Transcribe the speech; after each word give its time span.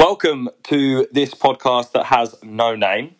Welcome 0.00 0.48
to 0.62 1.06
this 1.12 1.34
podcast 1.34 1.92
that 1.92 2.06
has 2.06 2.34
no 2.42 2.74
name. 2.74 3.16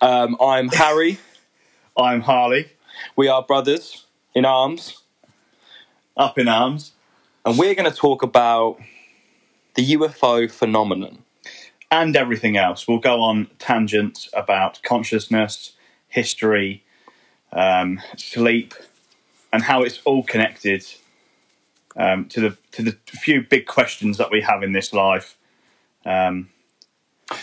Um, 0.00 0.36
I'm 0.40 0.68
Harry. 0.68 1.18
I'm 1.96 2.20
Harley, 2.20 2.68
We 3.16 3.26
are 3.26 3.42
brothers 3.42 4.06
in 4.32 4.44
arms, 4.44 5.02
up 6.16 6.38
in 6.38 6.46
arms, 6.46 6.92
and 7.44 7.58
we're 7.58 7.74
going 7.74 7.90
to 7.90 7.96
talk 7.96 8.22
about 8.22 8.78
the 9.74 9.94
UFO 9.96 10.48
phenomenon. 10.48 11.24
and 11.90 12.14
everything 12.14 12.56
else. 12.56 12.86
We'll 12.86 12.98
go 12.98 13.20
on 13.20 13.48
tangents 13.58 14.28
about 14.32 14.80
consciousness, 14.84 15.72
history, 16.06 16.84
um, 17.52 18.00
sleep, 18.16 18.74
and 19.52 19.64
how 19.64 19.82
it's 19.82 20.00
all 20.04 20.22
connected 20.22 20.86
um, 21.96 22.26
to 22.26 22.40
the 22.40 22.56
to 22.70 22.82
the 22.84 22.96
few 23.06 23.42
big 23.42 23.66
questions 23.66 24.18
that 24.18 24.30
we 24.30 24.42
have 24.42 24.62
in 24.62 24.70
this 24.70 24.92
life. 24.92 25.36
Um, 26.04 26.50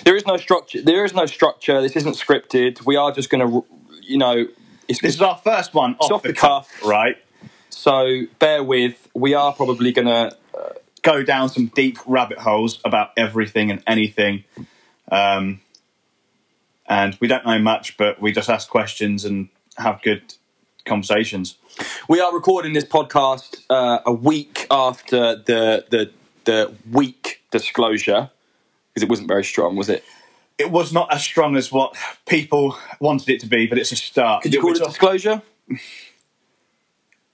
There 0.03 0.15
is 0.15 0.25
no 0.25 0.37
structure. 0.37 0.81
There 0.81 1.05
is 1.05 1.13
no 1.13 1.25
structure. 1.25 1.81
This 1.81 1.95
isn't 1.95 2.15
scripted. 2.15 2.85
We 2.85 2.95
are 2.95 3.11
just 3.11 3.29
going 3.29 3.47
to, 3.47 3.65
you 4.01 4.17
know, 4.17 4.47
it's, 4.87 5.01
this 5.01 5.15
is 5.15 5.21
our 5.21 5.37
first 5.37 5.73
one 5.73 5.95
off, 5.99 6.11
off 6.11 6.23
the 6.23 6.33
cuff. 6.33 6.83
right? 6.85 7.17
so 7.69 8.23
bear 8.39 8.63
with. 8.63 9.07
We 9.13 9.33
are 9.33 9.53
probably 9.53 9.91
going 9.91 10.07
to. 10.07 10.35
Go 11.03 11.23
down 11.23 11.47
some 11.47 11.67
deep 11.67 11.99
rabbit 12.05 12.39
holes 12.39 12.81
about 12.83 13.11
everything 13.15 13.71
and 13.71 13.81
anything. 13.87 14.43
Um, 15.09 15.61
and 16.85 17.15
we 17.21 17.27
don't 17.29 17.45
know 17.45 17.59
much, 17.59 17.95
but 17.95 18.21
we 18.21 18.33
just 18.33 18.49
ask 18.49 18.67
questions 18.69 19.23
and 19.23 19.47
have 19.77 20.01
good 20.01 20.33
conversations. 20.85 21.55
We 22.09 22.19
are 22.19 22.33
recording 22.33 22.73
this 22.73 22.83
podcast 22.83 23.63
uh, 23.69 23.99
a 24.05 24.11
week 24.11 24.67
after 24.69 25.35
the 25.37 25.85
the 25.89 26.11
the 26.43 26.73
week 26.91 27.41
disclosure 27.51 28.31
because 28.97 29.03
it 29.03 29.09
wasn't 29.09 29.27
very 29.27 29.43
strong, 29.43 29.75
was 29.75 29.89
it? 29.89 30.03
it 30.57 30.71
was 30.71 30.91
not 30.91 31.13
as 31.13 31.23
strong 31.23 31.55
as 31.55 31.71
what 31.71 31.95
people 32.25 32.75
wanted 32.99 33.29
it 33.29 33.39
to 33.41 33.45
be, 33.45 33.67
but 33.67 33.77
it's 33.77 33.91
a 33.91 33.95
start. 33.95 34.41
Could 34.41 34.53
you 34.53 34.61
call 34.61 34.71
it 34.71 34.79
Which- 34.79 34.89
disclosure? 34.89 35.41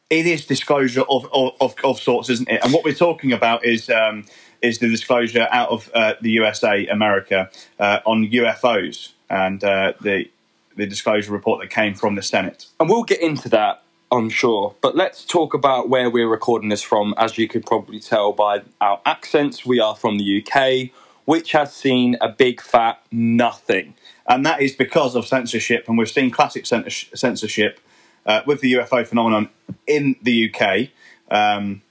it 0.10 0.28
is 0.28 0.46
disclosure 0.46 1.04
of, 1.10 1.26
of, 1.34 1.54
of, 1.62 1.76
of 1.84 2.00
sorts, 2.00 2.30
isn't 2.30 2.50
it? 2.50 2.60
And 2.64 2.74
what 2.74 2.84
we're 2.84 2.94
talking 2.94 3.32
about 3.32 3.66
is 3.66 3.90
um, 3.90 4.26
is 4.62 4.80
the 4.80 4.90
disclosure 4.90 5.48
out 5.52 5.70
of 5.70 5.90
uh, 5.94 6.14
the 6.22 6.32
USA, 6.32 6.86
America, 6.88 7.50
uh, 7.80 8.00
on 8.06 8.28
UFOs 8.28 9.14
and 9.30 9.64
uh, 9.64 9.94
the 10.02 10.30
the 10.76 10.86
disclosure 10.86 11.32
report 11.32 11.62
that 11.62 11.70
came 11.70 11.94
from 11.94 12.16
the 12.16 12.22
Senate. 12.22 12.66
And 12.80 12.90
we'll 12.90 13.04
get 13.04 13.22
into 13.22 13.48
that, 13.50 13.84
I'm 14.12 14.30
sure. 14.30 14.76
But 14.82 14.96
let's 14.96 15.24
talk 15.24 15.54
about 15.54 15.88
where 15.88 16.10
we're 16.10 16.28
recording 16.28 16.70
this 16.70 16.82
from. 16.82 17.14
As 17.18 17.38
you 17.38 17.48
could 17.48 17.66
probably 17.66 18.00
tell 18.00 18.34
by 18.34 18.64
our 18.82 19.00
accents, 19.06 19.66
we 19.66 19.80
are 19.80 19.96
from 19.96 20.18
the 20.18 20.44
UK, 20.44 20.92
which 21.26 21.52
has 21.54 21.74
seen 21.74 22.18
a 22.22 22.30
big 22.30 22.62
fat 22.62 23.02
nothing. 23.12 23.96
And 24.28 24.46
that 24.46 24.62
is 24.62 24.74
because 24.74 25.16
of 25.16 25.26
censorship, 25.26 25.86
and 25.88 25.98
we've 25.98 26.10
seen 26.10 26.32
classic 26.32 26.66
censorship 26.66 27.80
uh, 28.26 28.42
with 28.46 28.62
the 28.62 28.74
UFO 28.74 29.06
phenomenon 29.06 29.50
in 29.86 30.16
the 30.22 30.54
UK. 30.54 30.90
Um, 31.30 31.82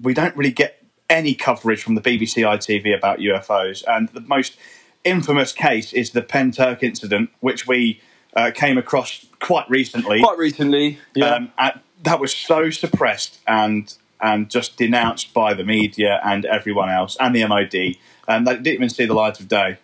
we 0.00 0.14
don't 0.14 0.36
really 0.36 0.52
get 0.52 0.82
any 1.10 1.34
coverage 1.34 1.82
from 1.82 1.94
the 1.94 2.00
BBC 2.00 2.42
ITV 2.44 2.96
about 2.96 3.18
UFOs, 3.18 3.82
and 3.86 4.08
the 4.10 4.20
most 4.20 4.56
infamous 5.04 5.52
case 5.52 5.92
is 5.92 6.10
the 6.10 6.22
Penn 6.22 6.52
Turk 6.52 6.82
incident, 6.82 7.30
which 7.40 7.66
we 7.66 8.00
uh, 8.36 8.50
came 8.54 8.78
across 8.78 9.26
quite 9.40 9.68
recently. 9.68 10.20
Quite 10.20 10.38
recently, 10.38 10.98
yeah. 11.14 11.34
Um, 11.34 11.52
and 11.58 11.80
that 12.04 12.20
was 12.20 12.34
so 12.34 12.70
suppressed 12.70 13.40
and 13.46 13.94
and 14.20 14.48
just 14.48 14.76
denounced 14.76 15.34
by 15.34 15.52
the 15.52 15.64
media 15.64 16.20
and 16.24 16.44
everyone 16.44 16.88
else 16.88 17.16
and 17.18 17.34
the 17.34 17.44
MOD, 17.44 17.96
and 18.28 18.46
they 18.46 18.54
didn't 18.54 18.68
even 18.68 18.88
see 18.88 19.06
the 19.06 19.14
light 19.14 19.40
of 19.40 19.48
day. 19.48 19.78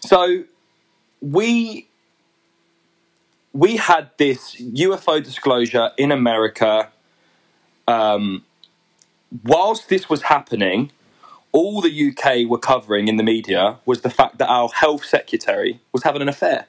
So 0.00 0.44
we 1.20 1.88
we 3.52 3.76
had 3.76 4.10
this 4.18 4.56
UFO 4.56 5.22
disclosure 5.22 5.90
in 5.96 6.12
America. 6.12 6.90
Um, 7.86 8.44
whilst 9.42 9.88
this 9.88 10.08
was 10.10 10.22
happening, 10.22 10.92
all 11.52 11.80
the 11.80 12.10
UK 12.10 12.48
were 12.48 12.58
covering 12.58 13.08
in 13.08 13.16
the 13.16 13.22
media 13.22 13.78
was 13.86 14.02
the 14.02 14.10
fact 14.10 14.38
that 14.38 14.48
our 14.48 14.68
health 14.68 15.04
secretary 15.04 15.80
was 15.92 16.02
having 16.02 16.22
an 16.22 16.28
affair. 16.28 16.66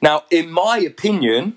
Now, 0.00 0.24
in 0.30 0.50
my 0.50 0.78
opinion, 0.78 1.56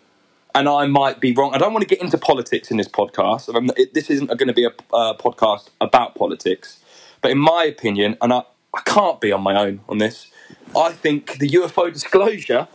and 0.56 0.68
I 0.68 0.88
might 0.88 1.20
be 1.20 1.32
wrong. 1.34 1.54
I 1.54 1.58
don't 1.58 1.74
want 1.74 1.88
to 1.88 1.88
get 1.88 2.02
into 2.02 2.18
politics 2.18 2.72
in 2.72 2.78
this 2.78 2.88
podcast. 2.88 3.94
This 3.94 4.10
isn't 4.10 4.28
going 4.28 4.48
to 4.48 4.54
be 4.54 4.66
a 4.66 4.72
uh, 4.94 5.16
podcast 5.16 5.70
about 5.80 6.16
politics. 6.16 6.80
But 7.22 7.32
in 7.32 7.38
my 7.38 7.66
opinion, 7.66 8.18
and 8.22 8.34
I, 8.34 8.44
I 8.74 8.82
can't 8.82 9.20
be 9.20 9.32
on 9.32 9.42
my 9.42 9.56
own 9.56 9.82
on 9.90 9.98
this, 9.98 10.28
I 10.76 10.92
think 10.92 11.40
the 11.40 11.50
UFO 11.50 11.92
disclosure 11.92 12.68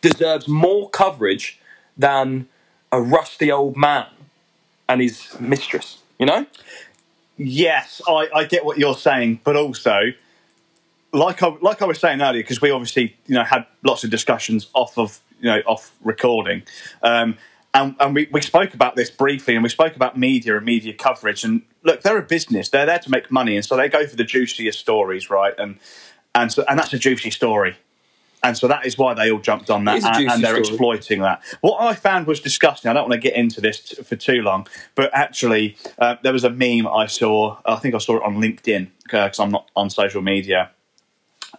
deserves 0.00 0.46
more 0.48 0.88
coverage 0.90 1.58
than 1.96 2.48
a 2.92 3.00
rusty 3.00 3.50
old 3.50 3.76
man 3.76 4.06
and 4.88 5.00
his 5.00 5.38
mistress. 5.40 6.02
You 6.18 6.26
know? 6.26 6.46
Yes, 7.36 8.02
I, 8.08 8.28
I 8.34 8.44
get 8.44 8.64
what 8.64 8.78
you're 8.78 8.96
saying, 8.96 9.40
but 9.44 9.56
also, 9.56 10.12
like 11.12 11.42
I 11.42 11.48
like 11.60 11.80
I 11.80 11.84
was 11.84 12.00
saying 12.00 12.20
earlier, 12.20 12.42
because 12.42 12.60
we 12.60 12.70
obviously 12.70 13.16
you 13.26 13.34
know 13.36 13.44
had 13.44 13.64
lots 13.84 14.02
of 14.02 14.10
discussions 14.10 14.68
off 14.74 14.98
of 14.98 15.20
you 15.40 15.48
know 15.48 15.60
off 15.64 15.92
recording, 16.02 16.64
um, 17.02 17.38
and 17.74 17.94
and 18.00 18.14
we, 18.14 18.28
we 18.32 18.40
spoke 18.40 18.74
about 18.74 18.96
this 18.96 19.10
briefly, 19.10 19.54
and 19.54 19.62
we 19.62 19.68
spoke 19.68 19.96
about 19.96 20.18
media 20.18 20.56
and 20.56 20.64
media 20.64 20.94
coverage. 20.94 21.44
And 21.44 21.62
look, 21.82 22.02
they're 22.02 22.18
a 22.18 22.22
business; 22.22 22.68
they're 22.68 22.86
there 22.86 22.98
to 22.98 23.10
make 23.10 23.30
money, 23.30 23.56
and 23.56 23.64
so 23.64 23.76
they 23.76 23.88
go 23.88 24.06
for 24.06 24.16
the 24.16 24.24
juiciest 24.24 24.78
stories, 24.78 25.30
right? 25.30 25.54
And 25.58 25.78
and 26.34 26.52
so 26.52 26.64
and 26.68 26.78
that's 26.78 26.92
a 26.92 26.98
juicy 26.98 27.30
story. 27.30 27.76
And 28.40 28.56
so 28.56 28.68
that 28.68 28.86
is 28.86 28.96
why 28.96 29.14
they 29.14 29.32
all 29.32 29.40
jumped 29.40 29.68
on 29.68 29.84
that, 29.86 30.04
and, 30.04 30.30
and 30.30 30.44
they're 30.44 30.50
story. 30.50 30.60
exploiting 30.60 31.20
that. 31.22 31.42
What 31.60 31.82
I 31.82 31.94
found 31.94 32.28
was 32.28 32.38
disgusting. 32.38 32.88
I 32.88 32.94
don't 32.94 33.08
want 33.08 33.20
to 33.20 33.28
get 33.28 33.36
into 33.36 33.60
this 33.60 33.80
t- 33.80 34.02
for 34.02 34.14
too 34.14 34.42
long, 34.42 34.68
but 34.94 35.10
actually, 35.12 35.76
uh, 35.98 36.16
there 36.22 36.32
was 36.32 36.44
a 36.44 36.50
meme 36.50 36.86
I 36.86 37.06
saw. 37.06 37.58
I 37.66 37.76
think 37.76 37.96
I 37.96 37.98
saw 37.98 38.18
it 38.18 38.22
on 38.22 38.36
LinkedIn 38.36 38.90
because 39.02 39.40
I'm 39.40 39.50
not 39.50 39.68
on 39.74 39.90
social 39.90 40.22
media. 40.22 40.70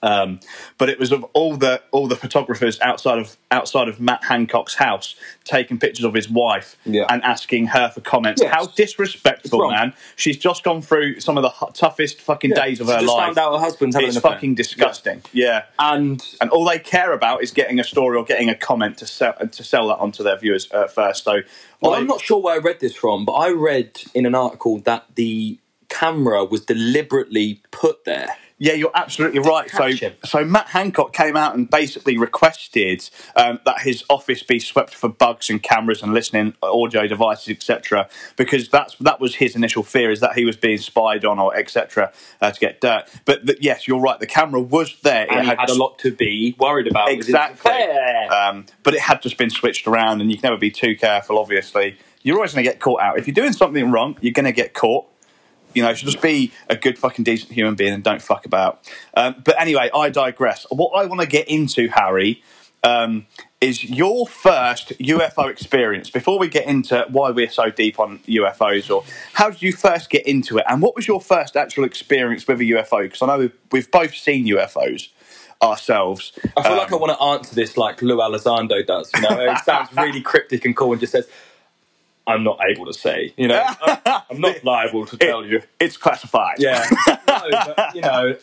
Um, 0.02 0.40
but 0.78 0.88
it 0.90 0.98
was 1.00 1.12
of 1.12 1.24
all 1.34 1.58
the 1.58 1.82
all 1.92 2.08
the 2.08 2.16
photographers 2.16 2.80
outside 2.82 3.20
of 3.20 3.36
outside 3.52 3.88
of 3.90 4.00
Matt 4.00 4.24
Hancock's 4.24 4.76
house 4.76 5.16
taking 5.44 5.78
pictures 5.78 6.06
of 6.06 6.14
his 6.14 6.30
wife 6.30 6.78
Yeah. 6.86 7.06
and 7.10 7.22
asking 7.24 7.68
her 7.68 7.90
for 7.90 8.00
comments. 8.02 8.42
Yes. 8.42 8.54
How 8.54 8.68
disrespectful, 8.68 9.70
man! 9.72 9.94
She's 10.16 10.38
just 10.38 10.64
gone 10.64 10.82
through 10.82 11.20
some 11.20 11.38
of 11.38 11.42
the 11.44 11.50
hu- 11.50 11.72
toughest 11.74 12.22
fucking 12.22 12.52
days 12.52 12.80
of 12.80 12.88
She 12.88 12.94
her 12.94 13.02
life. 13.02 13.26
found 13.26 13.38
out 13.38 13.54
her 13.54 13.60
husband's 13.60 13.96
having 13.96 14.08
it's 14.08 14.16
an 14.18 14.22
fucking 14.22 14.56
disgusting. 14.56 15.22
yeah. 15.34 15.64
And 15.80 16.24
and 16.40 16.50
all 16.52 16.66
they 16.66 16.80
care 16.80 17.12
about 17.12 17.44
is 17.44 17.52
getting 17.52 17.80
a 17.80 17.84
story 17.84 18.18
or 18.18 18.24
getting 18.24 18.50
a 18.50 18.56
comment 18.56 18.98
to 19.00 19.06
sell 19.08 19.34
to 19.34 19.64
sell 19.64 19.88
that 19.90 19.98
onto 19.98 20.24
their 20.24 20.38
viewers 20.38 20.72
uh, 20.72 20.88
first. 20.88 21.24
So 21.26 21.40
Well, 21.82 21.94
I'm 21.96 22.08
not 22.08 22.22
sure 22.22 22.42
where 22.42 22.56
I 22.56 22.60
read 22.60 22.80
this 22.80 22.96
from, 22.96 23.26
but 23.26 23.34
I 23.34 23.50
read 23.52 24.02
in 24.14 24.26
an 24.26 24.36
article 24.36 24.80
that 24.80 25.06
the 25.16 25.60
camera 25.90 26.46
was 26.46 26.62
deliberately 26.66 27.62
put 27.72 28.06
there. 28.06 28.28
Yeah, 28.62 28.74
you're 28.74 28.92
absolutely 28.94 29.40
right. 29.40 29.70
So, 29.70 29.88
him. 29.88 30.14
so 30.26 30.44
Matt 30.44 30.68
Hancock 30.68 31.14
came 31.14 31.38
out 31.38 31.56
and 31.56 31.70
basically 31.70 32.18
requested 32.18 33.10
um, 33.38 33.60
that 33.66 33.82
his 33.82 34.04
office 34.10 34.44
be 34.44 34.60
swept 34.60 34.94
for 34.94 35.08
bugs 35.08 35.50
and 35.50 35.64
cameras 35.64 36.04
and 36.04 36.14
listening 36.14 36.54
audio 36.62 37.08
devices, 37.08 37.50
etc. 37.50 38.10
Because 38.36 38.68
that's 38.68 38.96
that 38.98 39.22
was 39.22 39.36
his 39.36 39.56
initial 39.56 39.82
fear 39.82 40.12
is 40.12 40.20
that 40.20 40.36
he 40.36 40.44
was 40.44 40.58
being 40.58 40.78
spied 40.78 41.24
on 41.24 41.40
or 41.40 41.56
etc. 41.56 42.12
Uh, 42.42 42.52
to 42.52 42.60
get 42.60 42.82
dirt. 42.82 43.06
But 43.24 43.48
th- 43.48 43.60
yes, 43.62 43.88
you're 43.88 44.02
right. 44.02 44.20
The 44.20 44.28
camera 44.28 44.60
was 44.60 45.00
there. 45.04 45.26
And 45.32 45.48
he 45.48 45.56
had 45.56 45.70
a 45.70 45.76
lot 45.76 45.98
to 46.00 46.12
be 46.12 46.56
worried 46.60 46.88
about. 46.88 47.10
Exactly. 47.10 47.72
Um, 47.72 48.66
but 48.84 48.94
it 48.94 49.00
had 49.00 49.22
just 49.22 49.38
been 49.38 49.50
switched 49.50 49.88
around, 49.88 50.20
and 50.20 50.30
you 50.30 50.38
can 50.38 50.50
never 50.50 50.60
be 50.60 50.72
too 50.72 50.98
careful. 50.98 51.40
Obviously, 51.40 51.98
you're 52.24 52.36
always 52.36 52.54
going 52.54 52.66
to 52.66 52.70
get 52.70 52.80
caught 52.82 53.02
out. 53.02 53.18
If 53.18 53.28
you're 53.28 53.34
doing 53.34 53.54
something 53.54 53.92
wrong, 53.92 54.18
you're 54.22 54.34
going 54.34 54.46
to 54.46 54.52
get 54.52 54.74
caught. 54.74 55.09
You 55.74 55.84
know, 55.84 55.94
just 55.94 56.22
be 56.22 56.52
a 56.70 56.76
good 56.76 56.98
fucking 56.98 57.24
decent 57.24 57.52
human 57.52 57.76
being 57.76 57.94
and 57.94 58.04
don't 58.04 58.22
fuck 58.22 58.46
about. 58.46 58.82
Um, 59.16 59.36
but 59.44 59.60
anyway, 59.60 59.90
I 59.94 60.10
digress. 60.10 60.66
What 60.70 60.92
I 60.92 61.06
want 61.06 61.22
to 61.22 61.28
get 61.28 61.48
into, 61.48 61.88
Harry, 61.90 62.42
um, 62.84 63.28
is 63.62 63.84
your 63.84 64.26
first 64.26 64.90
UFO 65.00 65.50
experience. 65.50 66.10
Before 66.10 66.40
we 66.40 66.48
get 66.48 66.66
into 66.66 67.06
why 67.10 67.32
we're 67.32 67.50
so 67.50 67.70
deep 67.70 68.00
on 68.00 68.20
UFOs, 68.20 68.90
or 68.90 69.04
how 69.34 69.50
did 69.50 69.62
you 69.62 69.74
first 69.74 70.10
get 70.10 70.26
into 70.26 70.58
it, 70.58 70.66
and 70.68 70.82
what 70.82 70.96
was 70.96 71.08
your 71.08 71.20
first 71.22 71.56
actual 71.58 71.84
experience 71.84 72.48
with 72.48 72.62
a 72.62 72.64
UFO? 72.64 73.04
Because 73.04 73.22
I 73.22 73.28
know 73.28 73.38
we've, 73.40 73.58
we've 73.72 73.92
both 73.92 74.16
seen 74.16 74.46
UFOs 74.48 75.10
ourselves. 75.62 76.32
I 76.56 76.64
feel 76.64 76.72
Um, 76.72 76.78
like 76.78 76.92
I 76.94 76.96
want 76.96 77.18
to 77.18 77.22
answer 77.22 77.54
this 77.54 77.76
like 77.76 78.02
Lou 78.02 78.18
Elizondo 78.18 78.86
does. 78.86 79.12
You 79.14 79.22
know, 79.22 79.40
it 79.42 79.58
sounds 79.66 79.90
really 79.94 80.22
cryptic 80.22 80.64
and 80.66 80.76
cool, 80.76 80.94
and 80.94 81.02
just 81.02 81.12
says, 81.12 81.28
"I'm 82.30 82.44
not 82.44 82.60
able 82.70 82.86
to 82.86 82.94
say." 82.94 83.34
You 83.38 83.48
know, 83.48 83.66
I'm 84.06 84.40
not 84.40 84.64
liable 84.64 85.06
to 85.08 85.18
tell 85.18 85.46
you. 85.46 85.62
It's 85.80 85.98
classified. 85.98 86.58
Yeah, 86.60 86.86
no, 87.08 87.16
but, 87.28 87.96
you 87.96 88.02
know, 88.02 88.36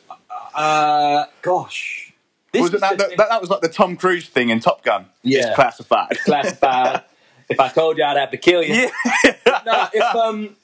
uh, 0.54 1.24
gosh, 1.42 2.12
this 2.52 2.62
Was 2.62 2.74
it 2.74 2.80
that, 2.80 2.98
that, 2.98 3.16
that 3.16 3.40
was 3.40 3.50
like 3.50 3.60
the 3.60 3.68
Tom 3.68 3.96
Cruise 3.96 4.28
thing 4.28 4.50
in 4.50 4.60
Top 4.60 4.82
Gun. 4.82 5.06
Yeah. 5.22 5.48
It's 5.48 5.54
classified. 5.54 6.18
classified. 6.24 7.02
if 7.48 7.60
I 7.60 7.68
told 7.68 7.98
you, 7.98 8.04
I'd 8.04 8.16
have 8.16 8.30
to 8.30 8.38
kill 8.38 8.62
you. 8.62 8.90
yeah. 9.24 9.60
no, 9.66 9.88
if 9.92 10.14
um, 10.14 10.56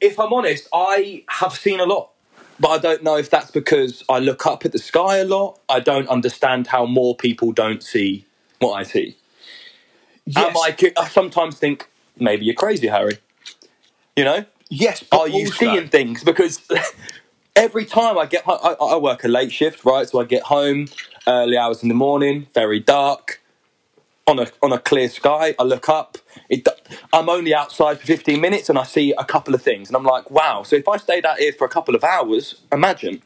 if 0.00 0.18
I'm 0.18 0.32
honest, 0.32 0.68
I 0.72 1.24
have 1.28 1.54
seen 1.54 1.80
a 1.80 1.84
lot. 1.84 2.10
but 2.60 2.68
I 2.68 2.78
don't 2.78 3.02
know 3.02 3.16
if 3.16 3.30
that's 3.30 3.50
because 3.50 4.04
I 4.08 4.18
look 4.18 4.46
up 4.46 4.64
at 4.64 4.72
the 4.72 4.78
sky 4.78 5.18
a 5.18 5.24
lot. 5.24 5.60
I 5.68 5.80
don't 5.80 6.08
understand 6.08 6.66
how 6.66 6.84
more 6.86 7.16
people 7.16 7.52
don't 7.52 7.82
see 7.82 8.26
what 8.58 8.74
I 8.74 8.82
see. 8.82 9.16
Am 10.36 10.56
I, 10.56 10.76
I 10.98 11.08
sometimes 11.08 11.56
think 11.56 11.88
maybe 12.20 12.44
you're 12.44 12.54
crazy, 12.54 12.88
Harry. 12.88 13.18
You 14.16 14.24
know, 14.24 14.44
yes, 14.68 15.02
but 15.02 15.20
are 15.20 15.28
you 15.28 15.46
seeing 15.46 15.88
things? 15.88 16.24
Because 16.24 16.60
every 17.56 17.84
time 17.84 18.18
I 18.18 18.26
get 18.26 18.44
home, 18.44 18.58
I, 18.62 18.72
I 18.72 18.96
work 18.96 19.24
a 19.24 19.28
late 19.28 19.52
shift, 19.52 19.84
right? 19.84 20.08
So 20.08 20.20
I 20.20 20.24
get 20.24 20.44
home 20.44 20.88
early 21.26 21.56
hours 21.56 21.82
in 21.82 21.88
the 21.88 21.94
morning, 21.94 22.46
very 22.54 22.80
dark, 22.80 23.40
on 24.26 24.38
a 24.38 24.46
on 24.62 24.72
a 24.72 24.78
clear 24.78 25.08
sky. 25.08 25.54
I 25.58 25.62
look 25.64 25.88
up. 25.88 26.18
It, 26.48 26.66
I'm 27.12 27.28
only 27.28 27.54
outside 27.54 28.00
for 28.00 28.06
15 28.06 28.40
minutes, 28.40 28.68
and 28.68 28.78
I 28.78 28.84
see 28.84 29.12
a 29.18 29.24
couple 29.24 29.54
of 29.54 29.62
things, 29.62 29.88
and 29.88 29.96
I'm 29.96 30.04
like, 30.04 30.30
wow. 30.30 30.62
So 30.62 30.76
if 30.76 30.88
I 30.88 30.96
stayed 30.96 31.26
out 31.26 31.38
here 31.38 31.52
for 31.52 31.66
a 31.66 31.70
couple 31.70 31.94
of 31.94 32.04
hours, 32.04 32.62
imagine. 32.72 33.22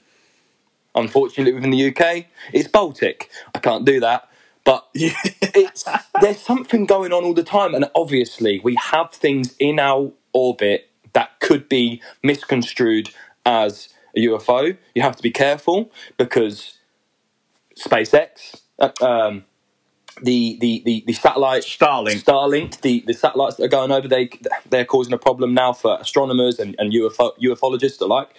Unfortunately, 0.94 1.54
within 1.54 1.70
the 1.70 1.88
UK, 1.88 2.26
it's 2.52 2.68
Baltic. 2.68 3.30
I 3.54 3.58
can't 3.60 3.84
do 3.84 3.98
that. 4.00 4.28
But 4.64 4.86
it's 4.94 5.84
there's 6.20 6.40
something 6.40 6.86
going 6.86 7.12
on 7.12 7.24
all 7.24 7.34
the 7.34 7.44
time, 7.44 7.74
and 7.74 7.90
obviously 7.94 8.60
we 8.64 8.76
have 8.76 9.10
things 9.12 9.54
in 9.58 9.78
our 9.78 10.12
orbit 10.32 10.90
that 11.14 11.40
could 11.40 11.68
be 11.68 12.02
misconstrued 12.22 13.10
as 13.46 13.88
a 14.16 14.20
UFO. 14.26 14.76
You 14.94 15.02
have 15.02 15.16
to 15.16 15.22
be 15.22 15.30
careful 15.32 15.90
because 16.18 16.78
SpaceX, 17.76 18.62
uh, 18.80 18.90
um, 19.02 19.44
the, 20.22 20.58
the 20.60 20.82
the 20.84 21.04
the 21.06 21.14
satellite 21.14 21.62
Starlink. 21.64 22.22
Starlink, 22.24 22.80
the, 22.82 23.04
the 23.06 23.14
satellites 23.14 23.56
that 23.56 23.64
are 23.64 23.68
going 23.68 23.92
over, 23.92 24.08
they 24.08 24.30
they're 24.70 24.84
causing 24.86 25.12
a 25.14 25.18
problem 25.18 25.54
now 25.54 25.72
for 25.72 25.98
astronomers 26.00 26.58
and, 26.58 26.76
and 26.78 26.92
UFO, 26.92 27.32
ufologists 27.40 28.00
alike. 28.00 28.30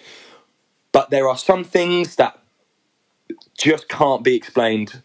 But 0.92 1.10
there 1.10 1.28
are 1.28 1.38
some 1.38 1.64
things 1.64 2.16
that 2.16 2.38
just 3.58 3.88
can't 3.88 4.24
be 4.24 4.36
explained 4.36 5.02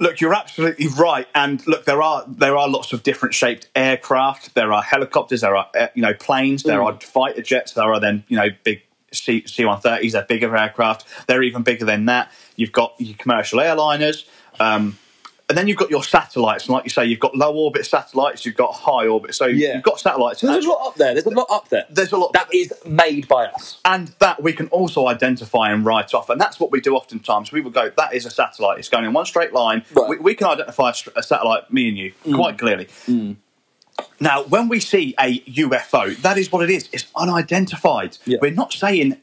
Look, 0.00 0.20
you're 0.20 0.34
absolutely 0.34 0.86
right, 0.88 1.26
and 1.34 1.66
look, 1.66 1.84
there 1.84 2.00
are 2.02 2.24
there 2.28 2.56
are 2.56 2.68
lots 2.68 2.92
of 2.92 3.02
different 3.02 3.34
shaped 3.34 3.68
aircraft. 3.74 4.54
There 4.54 4.72
are 4.72 4.82
helicopters. 4.82 5.40
There 5.40 5.56
are 5.56 5.68
uh, 5.78 5.88
you 5.94 6.02
know 6.02 6.14
planes. 6.14 6.62
There 6.62 6.82
are 6.82 7.00
fighter 7.00 7.42
jets. 7.42 7.72
There 7.72 7.92
are 7.92 7.98
then 7.98 8.22
you 8.28 8.36
know 8.36 8.48
big 8.62 8.82
C 9.12 9.42
one 9.58 9.80
thirties. 9.80 10.12
They're 10.12 10.24
bigger 10.24 10.56
aircraft. 10.56 11.04
They're 11.26 11.42
even 11.42 11.62
bigger 11.62 11.84
than 11.84 12.04
that. 12.06 12.30
You've 12.54 12.72
got 12.72 12.94
your 12.98 13.16
commercial 13.16 13.58
airliners. 13.58 14.24
Um, 14.60 14.98
and 15.48 15.56
then 15.56 15.66
you've 15.66 15.78
got 15.78 15.88
your 15.88 16.04
satellites, 16.04 16.66
and 16.66 16.74
like 16.74 16.84
you 16.84 16.90
say, 16.90 17.06
you've 17.06 17.20
got 17.20 17.34
low 17.34 17.54
orbit 17.54 17.86
satellites, 17.86 18.44
you've 18.44 18.56
got 18.56 18.72
high 18.74 19.06
orbit. 19.06 19.34
So 19.34 19.46
Yeah. 19.46 19.74
you've 19.74 19.82
got 19.82 19.98
satellites. 19.98 20.40
So 20.40 20.46
there's 20.46 20.66
a 20.66 20.68
lot 20.68 20.88
up 20.88 20.96
there. 20.96 21.14
There's 21.14 21.24
a 21.26 21.30
lot 21.30 21.46
up 21.50 21.68
there. 21.70 21.86
There's 21.88 22.12
a 22.12 22.18
lot- 22.18 22.34
that 22.34 22.52
is 22.52 22.72
made 22.84 23.26
by 23.28 23.46
us. 23.46 23.78
and 23.84 24.12
that 24.18 24.42
we 24.42 24.52
can 24.52 24.66
also 24.68 25.06
identify 25.06 25.70
and 25.70 25.86
write 25.86 26.12
off. 26.12 26.28
And 26.28 26.38
that's 26.38 26.60
what 26.60 26.70
we 26.70 26.80
do 26.82 26.94
oftentimes. 26.94 27.50
We 27.50 27.62
will 27.62 27.70
go, 27.70 27.90
that 27.96 28.12
is 28.12 28.26
a 28.26 28.30
satellite. 28.30 28.78
It's 28.78 28.90
going 28.90 29.04
in 29.06 29.12
one 29.14 29.24
straight 29.24 29.54
line. 29.54 29.84
Right. 29.94 30.10
We, 30.10 30.18
we 30.18 30.34
can 30.34 30.48
identify 30.48 30.92
a, 31.16 31.22
satellite, 31.22 31.72
me 31.72 31.88
and 31.88 31.96
you, 31.96 32.12
mm. 32.26 32.34
quite 32.34 32.58
clearly. 32.58 32.86
Mm. 33.06 33.36
Now, 34.20 34.42
when 34.44 34.68
we 34.68 34.80
see 34.80 35.14
a 35.18 35.40
UFO, 35.40 36.14
that 36.22 36.36
is 36.36 36.52
what 36.52 36.62
it 36.62 36.70
is. 36.70 36.88
It's 36.92 37.06
unidentified. 37.16 38.18
Yeah. 38.26 38.38
We're 38.42 38.50
not 38.50 38.72
saying, 38.72 39.16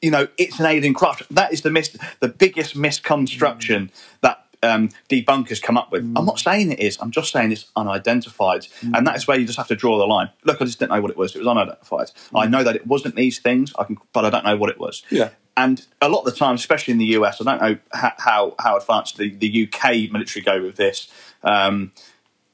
you 0.00 0.10
know, 0.10 0.28
it's 0.38 0.58
an 0.58 0.66
alien 0.66 0.94
craft. 0.94 1.22
That 1.30 1.52
is 1.52 1.60
the 1.62 1.70
mis- 1.70 1.96
the 2.20 2.28
biggest 2.28 2.74
misconstruction 2.76 3.88
mm. 3.88 4.20
that 4.22 4.43
um, 4.64 4.88
debunkers 5.08 5.62
come 5.62 5.76
up 5.76 5.92
with. 5.92 6.02
I'm 6.16 6.24
not 6.24 6.38
saying 6.38 6.72
it 6.72 6.80
is. 6.80 6.98
I'm 7.00 7.10
just 7.10 7.30
saying 7.32 7.52
it's 7.52 7.70
unidentified, 7.76 8.66
and 8.82 9.06
that 9.06 9.16
is 9.16 9.26
where 9.26 9.38
you 9.38 9.46
just 9.46 9.58
have 9.58 9.68
to 9.68 9.76
draw 9.76 9.98
the 9.98 10.06
line. 10.06 10.30
Look, 10.44 10.60
I 10.60 10.64
just 10.64 10.78
didn't 10.78 10.92
know 10.92 11.00
what 11.00 11.10
it 11.10 11.16
was. 11.16 11.34
It 11.34 11.38
was 11.38 11.46
unidentified. 11.46 12.10
I 12.34 12.46
know 12.46 12.64
that 12.64 12.74
it 12.74 12.86
wasn't 12.86 13.14
these 13.16 13.38
things, 13.38 13.72
I 13.78 13.84
can, 13.84 13.98
but 14.12 14.24
I 14.24 14.30
don't 14.30 14.44
know 14.44 14.56
what 14.56 14.70
it 14.70 14.78
was. 14.78 15.02
Yeah. 15.10 15.30
And 15.56 15.86
a 16.00 16.08
lot 16.08 16.20
of 16.20 16.24
the 16.24 16.32
time, 16.32 16.56
especially 16.56 16.92
in 16.92 16.98
the 16.98 17.06
US, 17.18 17.40
I 17.40 17.44
don't 17.44 17.62
know 17.62 17.78
how 17.92 18.12
how, 18.18 18.54
how 18.58 18.76
advanced 18.76 19.18
the, 19.18 19.30
the 19.30 19.68
UK 19.68 20.10
military 20.10 20.44
go 20.44 20.62
with 20.62 20.76
this. 20.76 21.08
Um, 21.42 21.92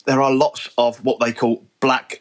there 0.05 0.21
are 0.21 0.33
lots 0.33 0.69
of 0.77 1.05
what 1.05 1.21
they 1.21 1.33
call 1.33 1.65
black 1.81 2.21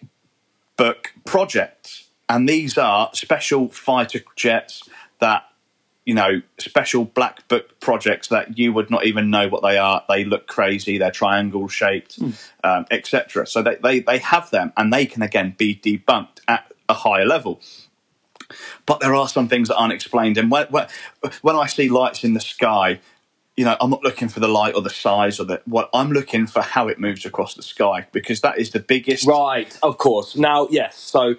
book 0.78 1.14
projects, 1.26 2.08
and 2.30 2.48
these 2.48 2.78
are 2.78 3.10
special 3.14 3.70
fighter 3.70 4.22
jets 4.36 4.88
that 5.20 5.49
you 6.06 6.14
know 6.14 6.42
special 6.58 7.06
black 7.06 7.48
book 7.48 7.80
projects 7.80 8.30
that 8.30 8.58
you 8.58 8.74
would 8.74 8.90
not 8.90 9.06
even 9.06 9.30
know 9.30 9.48
what 9.48 9.62
they 9.62 9.78
are. 9.78 10.04
They 10.10 10.26
look 10.26 10.48
crazy. 10.48 10.98
They're 10.98 11.12
triangle 11.12 11.68
shaped, 11.68 12.20
um, 12.64 12.86
etc. 12.90 13.46
So 13.46 13.62
they, 13.62 13.76
they 13.76 14.00
they 14.00 14.18
have 14.20 14.50
them, 14.50 14.74
and 14.78 14.92
they 14.92 15.06
can 15.06 15.22
again 15.22 15.56
be 15.58 15.76
debunked 15.76 16.40
at 16.48 16.72
a 16.88 16.94
higher 16.94 17.26
level. 17.26 17.62
But 18.86 19.00
there 19.00 19.14
are 19.14 19.28
some 19.28 19.48
things 19.48 19.68
that 19.68 19.78
aren't 19.78 19.94
explained, 19.94 20.38
and 20.38 20.50
when 20.50 20.68
when, 20.68 20.88
when 21.42 21.56
I 21.56 21.68
see 21.68 21.90
lights 21.90 22.24
in 22.24 22.34
the 22.34 22.42
sky. 22.42 23.00
You 23.58 23.66
know, 23.66 23.76
I'm 23.82 23.90
not 23.90 24.04
looking 24.04 24.30
for 24.30 24.40
the 24.40 24.48
light 24.48 24.74
or 24.74 24.82
the 24.82 24.90
size 24.90 25.38
or 25.38 25.44
the 25.44 25.62
what. 25.66 25.90
I'm 25.94 26.14
looking 26.14 26.48
for 26.48 26.62
how 26.62 26.88
it 26.88 26.98
moves 26.98 27.26
across 27.26 27.56
the 27.56 27.62
sky 27.62 28.08
because 28.14 28.40
that 28.40 28.58
is 28.58 28.70
the 28.72 28.80
biggest 28.80 29.28
Right, 29.28 29.78
of 29.84 29.98
course. 29.98 30.38
Now, 30.38 30.70
yes. 30.72 30.98
So, 30.98 31.36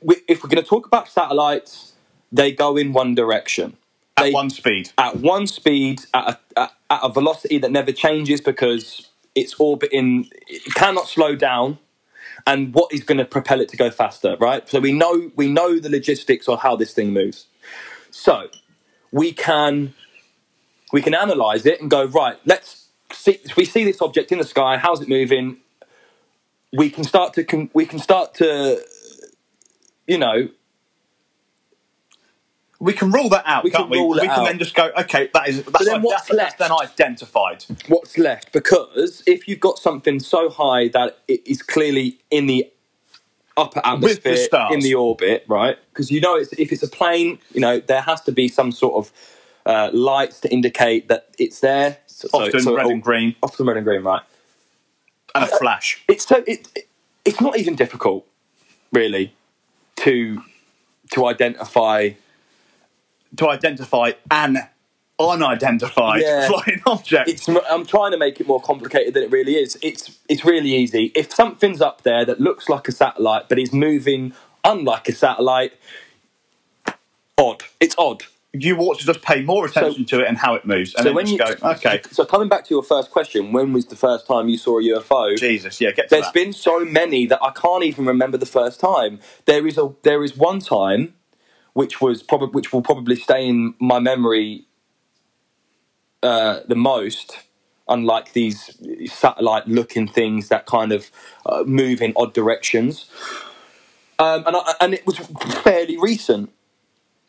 we, 0.00 0.16
if 0.26 0.42
we're 0.42 0.48
going 0.48 0.62
to 0.62 0.68
talk 0.68 0.86
about 0.86 1.08
satellites, 1.08 1.92
they 2.32 2.52
go 2.52 2.78
in 2.78 2.94
one 2.94 3.14
direction. 3.14 3.76
At 4.18 4.24
They- 4.24 4.32
one 4.32 4.50
speed. 4.50 4.92
at 4.98 5.16
one 5.18 5.46
speed, 5.48 6.02
at 6.14 6.28
a, 6.56 6.60
at, 6.60 6.72
at 6.90 7.00
a 7.04 7.10
velocity 7.10 7.58
that 7.58 7.72
never 7.72 7.92
changes 7.92 8.42
because 8.42 9.08
it's 9.36 9.54
orbiting, 9.60 10.30
it 10.48 10.74
cannot 10.74 11.08
slow 11.08 11.36
down. 11.36 11.78
And 12.46 12.74
what 12.74 12.92
is 12.92 13.04
going 13.04 13.18
to 13.18 13.26
propel 13.26 13.60
it 13.60 13.68
to 13.70 13.78
go 13.78 13.90
faster, 13.90 14.36
right? 14.40 14.68
So 14.68 14.80
we 14.80 14.92
know 14.92 15.30
we 15.36 15.48
know 15.48 15.78
the 15.80 15.90
logistics 15.90 16.48
of 16.48 16.60
how 16.62 16.76
this 16.76 16.94
thing 16.94 17.12
moves. 17.12 17.46
So 18.10 18.48
we 19.12 19.32
can 19.32 19.94
we 20.92 21.02
can 21.02 21.14
analyze 21.14 21.66
it 21.66 21.80
and 21.80 21.90
go 21.90 22.04
right. 22.06 22.38
Let's 22.46 22.88
see. 23.12 23.40
We 23.56 23.64
see 23.66 23.84
this 23.84 24.02
object 24.02 24.32
in 24.32 24.38
the 24.38 24.44
sky. 24.44 24.78
How's 24.78 25.00
it 25.02 25.08
moving? 25.08 25.58
We 26.72 26.90
can 26.90 27.04
start 27.04 27.34
to 27.34 27.70
we 27.74 27.86
can 27.86 27.98
start 27.98 28.34
to 28.36 28.82
you 30.06 30.18
know 30.18 30.48
We 32.80 32.92
can 32.92 33.10
rule 33.10 33.28
that 33.30 33.42
out, 33.44 33.64
We 33.64 33.70
can't 33.70 33.84
can 33.84 33.90
we? 33.90 33.98
rule 33.98 34.18
it 34.18 34.22
we 34.22 34.28
can 34.28 34.38
out. 34.40 34.44
then 34.46 34.58
just 34.60 34.74
go, 34.74 34.90
okay, 34.96 35.28
that 35.34 35.48
is 35.48 35.64
that's, 35.64 35.84
then 35.84 36.00
what's 36.02 36.30
left? 36.30 36.58
then 36.58 36.70
identified. 36.70 37.64
what's 37.88 38.16
left 38.16 38.52
because 38.52 39.22
if 39.26 39.48
you've 39.48 39.58
got 39.60 39.78
something 39.78 40.20
so 40.20 40.48
high 40.48 40.88
that 40.88 41.18
it 41.26 41.40
is 41.46 41.60
clearly 41.62 42.18
in 42.30 42.46
the 42.46 42.70
upper 43.56 43.80
With 44.00 44.22
the 44.22 44.30
atmosphere 44.30 44.68
in 44.72 44.80
the 44.80 44.94
orbit 44.94 45.44
right 45.48 45.76
because 45.92 46.12
you 46.12 46.20
know 46.20 46.36
it's, 46.36 46.52
if 46.52 46.70
it's 46.70 46.84
a 46.84 46.88
plane 46.88 47.40
you 47.52 47.60
know 47.60 47.80
there 47.80 48.02
has 48.02 48.20
to 48.22 48.32
be 48.32 48.46
some 48.46 48.70
sort 48.70 48.94
of 48.94 49.12
uh, 49.66 49.90
lights 49.92 50.38
to 50.40 50.48
indicate 50.52 51.08
that 51.08 51.26
it's 51.38 51.58
there 51.58 51.96
so, 52.06 52.28
Often 52.32 52.60
so 52.60 52.76
red 52.76 52.86
and 52.86 53.02
green 53.02 53.34
often 53.42 53.66
red 53.66 53.76
and 53.76 53.84
green 53.84 54.02
right 54.04 54.22
and 55.34 55.42
a 55.44 55.48
flash. 55.48 56.00
it's 56.08 56.24
so 56.26 56.36
it, 56.46 56.68
it- 56.76 56.88
it's 57.24 57.40
not 57.40 57.58
even 57.58 57.74
difficult 57.74 58.24
really 58.92 59.34
to 59.96 60.40
to 61.12 61.26
identify 61.26 62.10
To 63.36 63.48
identify 63.50 64.12
an 64.30 64.58
unidentified 65.20 66.22
Yeah. 66.22 66.46
flying 66.48 66.80
object. 66.86 67.28
it's 67.28 67.48
I'm 67.48 67.84
trying 67.86 68.12
to 68.12 68.18
make 68.18 68.40
it 68.40 68.46
more 68.46 68.60
complicated 68.60 69.14
than 69.14 69.22
it 69.24 69.30
really 69.30 69.56
is. 69.56 69.78
It's 69.82 70.16
it's 70.28 70.44
really 70.44 70.74
easy. 70.74 71.12
If 71.14 71.32
something's 71.34 71.80
up 71.80 72.02
there 72.02 72.24
that 72.24 72.40
looks 72.40 72.68
like 72.68 72.88
a 72.88 72.92
satellite 72.92 73.48
but 73.48 73.58
is 73.58 73.72
moving 73.72 74.32
unlike 74.64 75.08
a 75.08 75.12
satellite, 75.12 75.72
odd. 77.36 77.62
It's 77.80 77.94
odd. 77.98 78.24
you 78.54 78.76
ought 78.78 78.98
to 78.98 79.04
just 79.04 79.20
pay 79.22 79.42
more 79.42 79.66
attention 79.66 80.04
to 80.06 80.20
it 80.20 80.26
and 80.26 80.38
how 80.38 80.54
it 80.54 80.64
moves. 80.64 80.94
And 80.94 81.02
so 81.02 81.08
then 81.10 81.14
when 81.14 81.26
you 81.26 81.38
go, 81.38 81.54
okay, 81.62 82.00
So 82.10 82.24
coming 82.24 82.48
back 82.48 82.64
to 82.64 82.74
your 82.74 82.82
first 82.82 83.10
question, 83.10 83.52
when 83.52 83.72
was 83.72 83.86
the 83.86 83.94
first 83.96 84.26
time 84.26 84.48
you 84.48 84.56
saw 84.56 84.78
a 84.78 84.82
UFO? 84.82 85.36
Jesus, 85.36 85.80
yeah, 85.80 85.90
get 85.92 86.08
to 86.08 86.14
There's 86.14 86.24
that. 86.24 86.34
been 86.34 86.52
so 86.52 86.84
many 86.84 87.26
that 87.26 87.40
I 87.42 87.50
can't 87.50 87.84
even 87.84 88.06
remember 88.06 88.38
the 88.38 88.46
first 88.46 88.80
time. 88.80 89.20
There 89.44 89.66
is 89.66 89.76
a 89.78 89.92
there 90.02 90.24
is 90.24 90.36
one 90.36 90.60
time 90.60 91.14
which 91.74 92.00
was 92.00 92.22
probably 92.22 92.50
which 92.50 92.72
will 92.72 92.82
probably 92.82 93.16
stay 93.16 93.46
in 93.48 93.74
my 93.80 93.98
memory 94.00 94.66
uh, 96.22 96.60
the 96.68 96.76
most. 96.76 97.38
Unlike 97.88 98.34
these 98.34 98.78
satellite-looking 99.12 100.08
things 100.08 100.48
that 100.48 100.66
kind 100.66 100.92
of 100.92 101.10
uh, 101.46 101.64
move 101.66 102.02
in 102.02 102.12
odd 102.16 102.34
directions, 102.34 103.10
um, 104.20 104.44
and 104.46 104.56
I, 104.56 104.74
and 104.80 104.94
it 104.94 105.06
was 105.06 105.18
fairly 105.18 105.98
recent. 105.98 106.52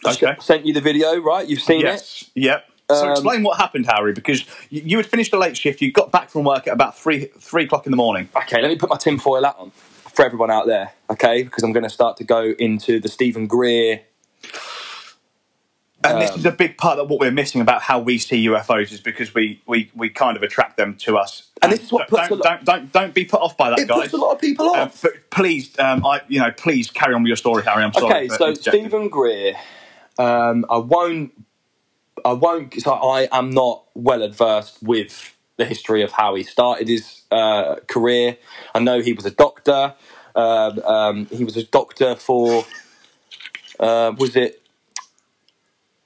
I 0.05 0.13
Okay. 0.13 0.35
sent 0.41 0.65
you 0.65 0.73
the 0.73 0.81
video, 0.81 1.17
right? 1.19 1.47
You've 1.47 1.61
seen 1.61 1.81
it. 1.81 1.85
Yes, 1.85 2.31
yep. 2.35 2.65
So 2.89 3.07
Um, 3.07 3.11
explain 3.11 3.43
what 3.43 3.57
happened, 3.57 3.87
Harry, 3.87 4.13
because 4.13 4.45
you, 4.69 4.81
you 4.85 4.97
had 4.97 5.07
finished 5.07 5.33
a 5.33 5.39
late 5.39 5.57
shift. 5.57 5.81
You 5.81 5.91
got 5.91 6.11
back 6.11 6.29
from 6.29 6.45
work 6.45 6.67
at 6.67 6.73
about 6.73 6.97
three 6.97 7.25
three 7.39 7.65
o'clock 7.65 7.87
in 7.87 7.91
the 7.91 7.97
morning. 7.97 8.29
Okay, 8.35 8.61
let 8.61 8.69
me 8.69 8.77
put 8.77 8.89
my 8.89 8.97
tinfoil 8.97 9.43
hat 9.43 9.55
on 9.59 9.71
for 9.71 10.25
everyone 10.25 10.51
out 10.51 10.67
there, 10.67 10.93
okay? 11.09 11.43
Because 11.43 11.63
I'm 11.63 11.73
going 11.73 11.83
to 11.83 11.89
start 11.89 12.17
to 12.17 12.25
go 12.25 12.53
into 12.59 12.99
the 12.99 13.09
Steven 13.09 13.47
Greer. 13.47 14.01
And 16.01 16.21
this 16.21 16.31
Um, 16.31 16.39
is 16.39 16.45
a 16.45 16.51
big 16.51 16.77
part 16.77 16.97
of 16.97 17.09
what 17.09 17.19
we're 17.19 17.29
missing 17.31 17.59
about 17.59 17.81
how 17.81 17.99
we 17.99 18.17
see 18.19 18.47
UFOs 18.47 18.91
is 18.93 19.01
because 19.01 19.33
we, 19.33 19.61
we, 19.67 19.91
we 19.93 20.09
kind 20.09 20.37
of 20.37 20.43
attract 20.43 20.77
them 20.77 20.95
to 20.99 21.17
us. 21.17 21.43
And 21.61 21.73
this 21.73 21.83
is 21.83 21.91
what 21.91 22.07
don't, 22.07 22.09
puts 22.09 22.29
don't, 22.29 22.39
lot- 22.39 22.45
don't, 22.45 22.65
don't 22.65 22.91
don't 22.93 23.13
be 23.13 23.25
put 23.25 23.41
off 23.41 23.57
by 23.57 23.69
that, 23.71 23.79
It 23.79 23.87
guys. 23.89 24.03
puts 24.03 24.13
a 24.13 24.17
lot 24.17 24.31
of 24.31 24.39
people 24.39 24.69
Uh, 24.69 24.83
off. 24.85 25.01
but 25.01 25.29
please, 25.29 25.77
um, 25.77 26.05
I 26.05 26.21
you 26.29 26.39
know, 26.39 26.51
please 26.51 26.89
carry 26.89 27.13
on 27.13 27.21
with 27.23 27.27
your 27.27 27.35
story, 27.35 27.63
Harry. 27.63 27.83
I'm 27.83 27.91
sorry. 27.91 28.05
okay, 28.13 28.27
so. 28.29 28.53
Steven 28.53 29.09
Greer 29.09 29.55
Um, 30.17 30.65
I 30.69 30.77
won't. 30.77 31.33
I 32.23 32.31
won't. 32.31 32.81
So 32.81 32.93
I 32.93 33.27
am 33.33 33.49
not 33.49 33.83
well 33.93 34.23
adversed 34.23 34.81
with 34.81 35.35
the 35.57 35.65
history 35.65 36.01
of 36.01 36.13
how 36.13 36.35
he 36.35 36.43
started 36.43 36.87
his 36.87 37.23
uh, 37.29 37.75
career. 37.87 38.37
I 38.73 38.79
know 38.79 39.01
he 39.01 39.11
was 39.11 39.25
a 39.25 39.31
doctor. 39.31 39.95
Um, 40.33 40.79
um, 40.85 41.25
he 41.25 41.43
was 41.43 41.57
a 41.57 41.63
doctor 41.63 42.15
for. 42.15 42.63
Uh, 43.79 44.13
was 44.17 44.35
it? 44.35 44.61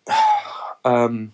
Um, 0.85 1.31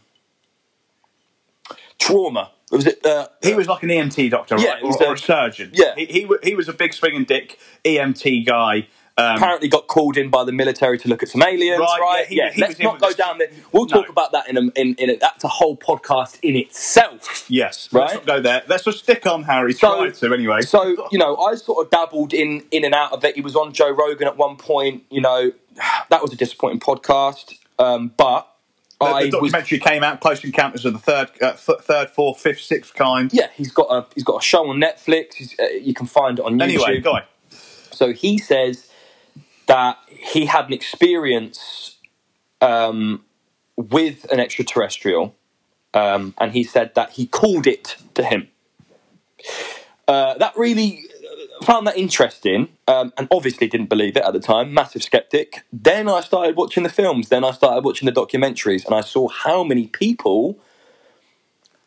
trauma. 1.97 2.51
Was 2.71 2.85
it? 2.85 3.03
Uh, 3.03 3.27
He 3.41 3.55
was 3.55 3.67
like 3.67 3.81
an 3.81 3.89
EMT 3.89 4.29
doctor, 4.29 4.57
Yeah, 4.59 4.73
right? 4.73 4.83
or, 4.83 5.03
or 5.03 5.09
a- 5.09 5.13
a 5.13 5.17
surgeon. 5.17 5.71
yeah. 5.73 5.95
he, 5.95 6.05
he, 6.05 6.27
he 6.43 6.53
was 6.55 6.69
a 6.69 6.73
big 6.73 6.93
swinging 6.93 7.23
dick 7.23 7.57
EMT 7.83 8.45
guy. 8.45 8.87
Um, 9.19 9.35
apparently 9.35 9.67
got 9.67 9.87
called 9.87 10.17
in 10.17 10.29
by 10.29 10.43
the 10.43 10.51
military 10.51 10.97
to 10.99 11.07
look 11.09 11.21
at 11.23 11.29
some 11.29 11.43
aliens, 11.43 11.79
Right, 11.79 11.99
right? 12.01 12.25
yeah, 12.31 12.49
he- 12.49 12.55
he 12.55 12.61
let's 12.61 12.79
not 12.79 12.99
go 12.99 13.11
down 13.13 13.37
there. 13.37 13.49
We'll 13.71 13.85
No. 13.85 14.01
talk 14.01 14.09
about 14.09 14.31
that 14.31 14.47
in 14.49 14.57
a, 14.57 14.61
in, 14.79 14.95
in 14.95 15.09
a, 15.09 15.15
that's 15.17 15.43
a 15.43 15.47
whole 15.47 15.75
podcast 15.77 16.39
in 16.41 16.55
itself. 16.55 17.45
yes, 17.49 17.89
Right. 17.91 18.01
let's 18.03 18.13
not 18.15 18.25
go 18.25 18.41
there. 18.41 18.63
Let's 18.67 18.83
just 18.85 18.99
stick 18.99 19.25
on 19.27 19.43
Harry. 19.43 19.73
So- 19.73 19.95
Try 19.97 20.09
to 20.09 20.33
anyway. 20.33 20.61
So 20.61 21.07
you 21.11 21.17
know, 21.19 21.35
I 21.37 21.55
sort 21.55 21.85
of 21.85 21.91
dabbled 21.91 22.33
in 22.33 22.63
in 22.71 22.85
and 22.85 22.93
out 22.95 23.11
of 23.13 23.23
it. 23.25 23.35
He 23.35 23.41
was 23.41 23.55
on 23.55 23.73
Joe 23.73 23.89
Rogan 23.91 24.27
at 24.27 24.37
one 24.37 24.55
point. 24.55 25.03
You 25.09 25.21
know, 25.21 25.51
that 26.09 26.21
was 26.21 26.31
a 26.33 26.35
disappointing 26.35 26.79
podcast. 26.79 27.55
Um, 27.77 28.11
but 28.17 28.47
the, 28.99 29.05
the 29.07 29.39
was 29.39 29.51
documentary 29.53 29.79
came 29.79 30.03
out. 30.03 30.19
Close 30.19 30.43
Encounters 30.43 30.83
of 30.83 30.91
the 30.93 30.99
third, 30.99 31.29
uh, 31.41 31.53
th- 31.53 31.79
third, 31.79 32.09
fourth, 32.09 32.39
fifth, 32.41 32.59
sixth 32.59 32.93
kind. 32.93 33.31
yeah, 33.33 33.47
he's 33.55 33.71
got 33.71 33.87
a 33.89 34.05
he's 34.13 34.23
got 34.25 34.41
a 34.41 34.45
show 34.45 34.69
on 34.69 34.77
Netflix. 34.77 35.35
He's, 35.35 35.55
uh, 35.59 35.67
you 35.67 35.93
can 35.93 36.05
find 36.05 36.39
it 36.39 36.43
on 36.45 36.55
YouTube. 36.59 36.63
Anyway, 36.63 36.99
guy. 36.99 37.23
So 37.91 38.11
he 38.13 38.37
says 38.37 38.88
that 39.69 39.99
he 40.09 40.47
had 40.47 40.65
an 40.65 40.73
experience 40.73 41.97
um, 42.59 43.23
with 43.75 44.25
an 44.31 44.39
extraterrestrial, 44.39 45.35
um, 45.93 46.33
and 46.39 46.53
he 46.53 46.63
said 46.63 46.95
that 46.95 47.11
he 47.11 47.27
called 47.27 47.67
it 47.67 47.95
to 48.15 48.23
him. 48.23 48.49
Uh, 50.07 50.33
that 50.39 50.57
really 50.57 51.03
uh, 51.61 51.63
found 51.63 51.85
that 51.85 51.95
interesting, 51.95 52.67
um, 52.87 53.13
and 53.15 53.27
obviously 53.29 53.67
didn't 53.67 53.89
believe 53.89 54.17
it 54.17 54.23
at 54.23 54.33
the 54.33 54.39
time. 54.39 54.73
Massive 54.73 55.03
skeptic. 55.03 55.63
Then 55.71 56.09
I 56.09 56.21
started 56.21 56.55
watching 56.55 56.81
the 56.81 56.89
films. 56.89 57.29
Then 57.29 57.43
I 57.43 57.51
started 57.51 57.85
watching 57.85 58.07
the 58.07 58.11
documentaries, 58.11 58.83
and 58.85 58.95
I 58.95 59.01
saw 59.01 59.27
how 59.27 59.63
many 59.63 59.85
people 59.85 60.57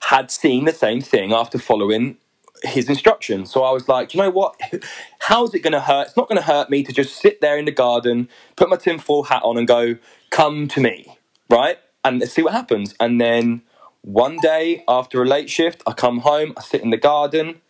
had 0.02 0.30
seen 0.30 0.66
the 0.66 0.72
same 0.72 1.00
thing 1.00 1.32
after 1.32 1.58
following 1.58 2.16
his 2.62 2.88
instructions. 2.88 3.50
So 3.50 3.64
I 3.64 3.72
was 3.72 3.88
like, 3.88 4.14
you 4.14 4.22
know 4.22 4.30
what? 4.30 4.60
How's 5.20 5.54
it 5.54 5.60
going 5.60 5.72
to 5.72 5.80
hurt? 5.80 6.08
It's 6.08 6.16
not 6.16 6.28
going 6.28 6.40
to 6.40 6.46
hurt 6.46 6.70
me 6.70 6.82
to 6.84 6.92
just 6.92 7.16
sit 7.16 7.40
there 7.40 7.58
in 7.58 7.64
the 7.64 7.72
garden, 7.72 8.28
put 8.56 8.68
my 8.68 8.76
tinfoil 8.76 9.24
hat 9.24 9.42
on, 9.44 9.56
and 9.58 9.66
go, 9.66 9.96
"Come 10.30 10.68
to 10.68 10.80
me," 10.80 11.18
right? 11.50 11.78
And 12.04 12.20
let's 12.20 12.32
see 12.32 12.42
what 12.42 12.52
happens. 12.52 12.94
And 13.00 13.20
then 13.20 13.62
one 14.02 14.38
day 14.38 14.84
after 14.88 15.22
a 15.22 15.26
late 15.26 15.50
shift, 15.50 15.82
I 15.86 15.92
come 15.92 16.18
home, 16.18 16.52
I 16.56 16.62
sit 16.62 16.82
in 16.82 16.90
the 16.90 16.96
garden, 16.96 17.60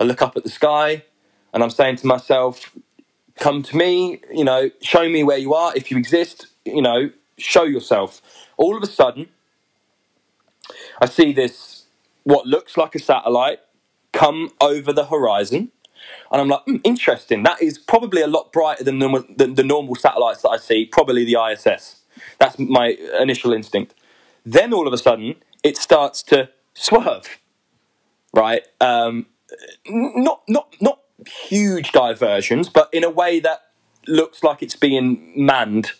I 0.00 0.04
look 0.04 0.22
up 0.22 0.36
at 0.36 0.44
the 0.44 0.50
sky, 0.50 1.04
and 1.52 1.62
I'm 1.62 1.70
saying 1.70 1.96
to 1.96 2.06
myself, 2.06 2.76
"Come 3.38 3.62
to 3.64 3.76
me, 3.76 4.20
you 4.32 4.44
know, 4.44 4.70
show 4.82 5.08
me 5.08 5.24
where 5.24 5.38
you 5.38 5.54
are. 5.54 5.72
If 5.76 5.90
you 5.90 5.98
exist, 5.98 6.46
you 6.64 6.82
know, 6.82 7.10
show 7.38 7.64
yourself." 7.64 8.22
All 8.56 8.76
of 8.76 8.82
a 8.82 8.86
sudden, 8.86 9.28
I 11.00 11.06
see 11.06 11.32
this 11.32 11.84
what 12.24 12.46
looks 12.46 12.76
like 12.76 12.94
a 12.94 12.98
satellite 12.98 13.60
come 14.12 14.50
over 14.60 14.92
the 14.92 15.06
horizon. 15.06 15.70
And 16.32 16.40
I'm 16.40 16.48
like, 16.48 16.62
hmm, 16.64 16.76
interesting. 16.84 17.42
That 17.42 17.62
is 17.62 17.78
probably 17.78 18.22
a 18.22 18.26
lot 18.26 18.52
brighter 18.52 18.84
than 18.84 18.98
the, 18.98 19.52
the 19.54 19.64
normal 19.64 19.94
satellites 19.94 20.42
that 20.42 20.50
I 20.50 20.56
see, 20.56 20.86
probably 20.86 21.24
the 21.24 21.36
ISS. 21.40 22.02
That's 22.38 22.58
my 22.58 22.96
initial 23.20 23.52
instinct. 23.52 23.94
Then 24.44 24.72
all 24.72 24.86
of 24.86 24.92
a 24.92 24.98
sudden, 24.98 25.36
it 25.62 25.76
starts 25.76 26.22
to 26.24 26.48
swerve, 26.74 27.38
right? 28.32 28.62
Um, 28.80 29.26
not, 29.86 30.42
not, 30.48 30.74
not 30.80 31.00
huge 31.48 31.92
diversions, 31.92 32.68
but 32.68 32.88
in 32.92 33.04
a 33.04 33.10
way 33.10 33.40
that 33.40 33.60
looks 34.06 34.42
like 34.42 34.62
it's 34.62 34.76
being 34.76 35.32
manned 35.36 35.92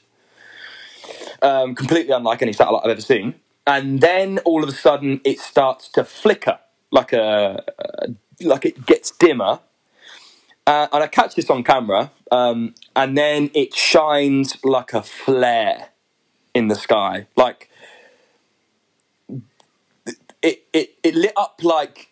um, 1.43 1.75
completely 1.75 2.13
unlike 2.13 2.43
any 2.43 2.53
satellite 2.53 2.83
I've 2.85 2.91
ever 2.91 3.01
seen. 3.01 3.35
And 3.67 4.01
then 4.01 4.39
all 4.41 4.63
of 4.63 4.69
a 4.69 4.73
sudden, 4.73 5.21
it 5.25 5.39
starts 5.39 5.89
to 5.91 6.05
flicker 6.05 6.59
like 6.91 7.13
a 7.13 7.65
like 8.41 8.65
it 8.65 8.87
gets 8.87 9.11
dimmer. 9.11 9.61
Uh, 10.67 10.87
and 10.93 11.03
I 11.03 11.07
catch 11.09 11.35
this 11.35 11.51
on 11.51 11.65
camera, 11.65 12.13
um, 12.31 12.75
and 12.95 13.17
then 13.19 13.51
it 13.55 13.75
shines 13.75 14.57
like 14.63 14.93
a 14.93 15.03
flare 15.03 15.89
in 16.55 16.69
the 16.69 16.75
sky, 16.75 17.27
like 17.37 17.71
it 20.43 20.65
it, 20.73 20.95
it 21.03 21.15
lit 21.15 21.33
up 21.37 21.61
like 21.63 22.09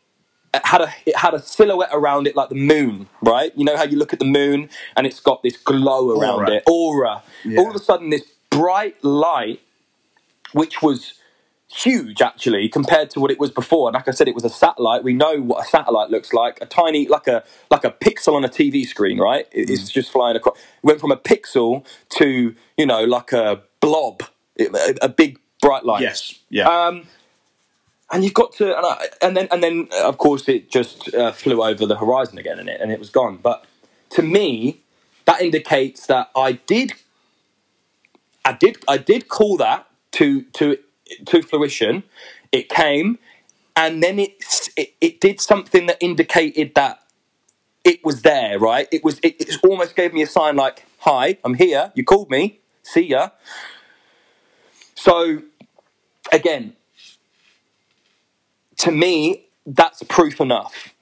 it 0.55 0.65
had 0.65 0.81
a 0.81 0.89
it 1.07 1.17
had 1.17 1.35
a 1.35 1.41
silhouette 1.41 1.91
around 1.93 2.27
it 2.27 2.37
like 2.37 2.49
the 2.49 2.55
moon, 2.55 3.09
right? 3.23 3.53
You 3.57 3.65
know 3.65 3.77
how 3.77 3.85
you 3.85 3.97
look 3.97 4.13
at 4.13 4.19
the 4.19 4.25
moon 4.25 4.71
and 4.97 5.07
it's 5.07 5.21
got 5.21 5.43
this 5.43 5.57
glow 5.57 6.19
around 6.19 6.41
Aura. 6.41 6.51
it, 6.53 6.63
aura. 6.67 7.23
Yeah. 7.45 7.61
All 7.61 7.71
of 7.71 7.77
a 7.77 7.79
sudden, 7.79 8.11
this 8.11 8.25
bright 8.51 9.03
light, 9.05 9.61
which 10.53 10.83
was 10.83 11.15
huge 11.71 12.23
actually 12.23 12.69
compared 12.69 13.11
to 13.11 13.21
what 13.21 13.31
it 13.31 13.39
was 13.39 13.51
before. 13.51 13.89
And 13.89 13.95
like 13.95 14.09
I 14.09 14.13
said, 14.13 14.27
it 14.29 14.35
was 14.35 14.45
a 14.45 14.49
satellite. 14.51 15.05
We 15.05 15.13
know 15.13 15.41
what 15.41 15.67
a 15.67 15.69
satellite 15.69 16.11
looks 16.11 16.33
like—a 16.33 16.67
tiny, 16.67 17.07
like 17.09 17.27
a 17.27 17.45
like 17.71 17.85
a 17.85 17.91
pixel 17.91 18.35
on 18.35 18.45
a 18.45 18.49
TV 18.49 18.87
screen, 18.87 19.19
right? 19.19 19.47
It- 19.53 19.69
Mm. 19.69 19.73
It's 19.73 19.91
just 19.91 20.11
flying 20.11 20.37
across. 20.37 20.57
It 20.57 20.63
went 20.85 21.01
from 21.01 21.13
a 21.13 21.17
pixel 21.17 21.85
to 22.19 22.55
you 22.77 22.87
know 22.87 23.05
like 23.05 23.33
a 23.33 23.63
blob, 23.81 24.23
a, 24.59 24.95
a 25.03 25.09
big 25.09 25.39
bright 25.61 25.85
light. 25.85 26.03
Yes. 26.03 26.39
Yeah. 26.51 26.69
Um, 26.69 27.07
and 28.11 28.25
you've 28.25 28.33
got 28.35 28.53
to, 28.55 28.75
and, 28.75 28.87
I, 28.87 29.07
and 29.21 29.37
then, 29.37 29.49
and 29.51 29.63
then, 29.63 29.89
uh, 29.93 30.09
of 30.09 30.17
course, 30.17 30.49
it 30.49 30.71
just 30.71 31.13
uh, 31.15 31.31
flew 31.31 31.63
over 31.63 31.85
the 31.85 31.97
horizon 31.97 32.39
again, 32.39 32.59
and 32.59 32.67
it, 32.69 32.81
and 32.81 32.91
it 32.91 32.99
was 32.99 33.11
gone. 33.11 33.37
But 33.43 33.67
to 34.11 34.23
me, 34.23 34.81
that 35.27 35.43
indicates 35.43 36.07
that 36.07 36.31
I 36.35 36.53
did, 36.53 36.95
I 38.47 38.53
did, 38.55 38.79
I 38.89 38.97
did 38.97 39.29
call 39.29 39.59
that 39.59 39.87
to 40.13 40.43
to 40.55 40.79
to 41.27 41.43
fruition. 41.43 42.05
It 42.53 42.69
came, 42.69 43.19
and 43.77 44.03
then 44.03 44.19
it 44.19 44.43
it, 44.77 45.21
did 45.21 45.41
something 45.41 45.87
that 45.87 45.99
indicated 46.01 46.75
that 46.77 47.01
it 47.85 48.05
was 48.05 48.23
there. 48.23 48.59
Right? 48.59 48.89
It 48.93 49.05
was. 49.05 49.19
It, 49.23 49.37
it 49.41 49.57
almost 49.65 49.97
gave 49.97 50.15
me 50.15 50.23
a 50.23 50.27
sign 50.27 50.57
like, 50.57 50.85
"Hi, 51.01 51.39
I'm 51.45 51.55
here. 51.55 51.93
You 51.95 52.05
called 52.05 52.31
me. 52.31 52.61
See 52.83 53.07
ya." 53.09 53.31
So, 54.97 55.43
again, 56.33 56.75
to 58.79 58.93
me, 58.93 59.49
that's 59.67 60.03
proof 60.05 60.41
enough, 60.41 60.95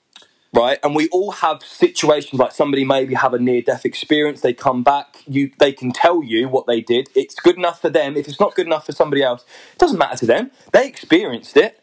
right? 0.56 0.78
And 0.82 0.96
we 0.96 1.08
all 1.10 1.32
have 1.32 1.62
situations 1.62 2.40
like 2.40 2.52
somebody 2.52 2.84
maybe 2.84 3.14
have 3.14 3.34
a 3.34 3.38
near 3.38 3.62
death 3.62 3.84
experience. 3.84 4.40
They 4.40 4.54
come 4.54 4.82
back, 4.82 5.22
you 5.26 5.52
they 5.58 5.72
can 5.72 5.92
tell 5.92 6.22
you 6.22 6.48
what 6.48 6.66
they 6.66 6.80
did. 6.80 7.08
It's 7.14 7.34
good 7.36 7.56
enough 7.56 7.80
for 7.80 7.90
them. 7.90 8.16
If 8.16 8.26
it's 8.26 8.40
not 8.40 8.54
good 8.54 8.66
enough 8.66 8.86
for 8.86 8.92
somebody 8.92 9.22
else, 9.22 9.44
it 9.72 9.78
doesn't 9.78 9.98
matter 9.98 10.16
to 10.18 10.26
them. 10.26 10.50
They 10.72 10.88
experienced 10.88 11.56
it. 11.56 11.80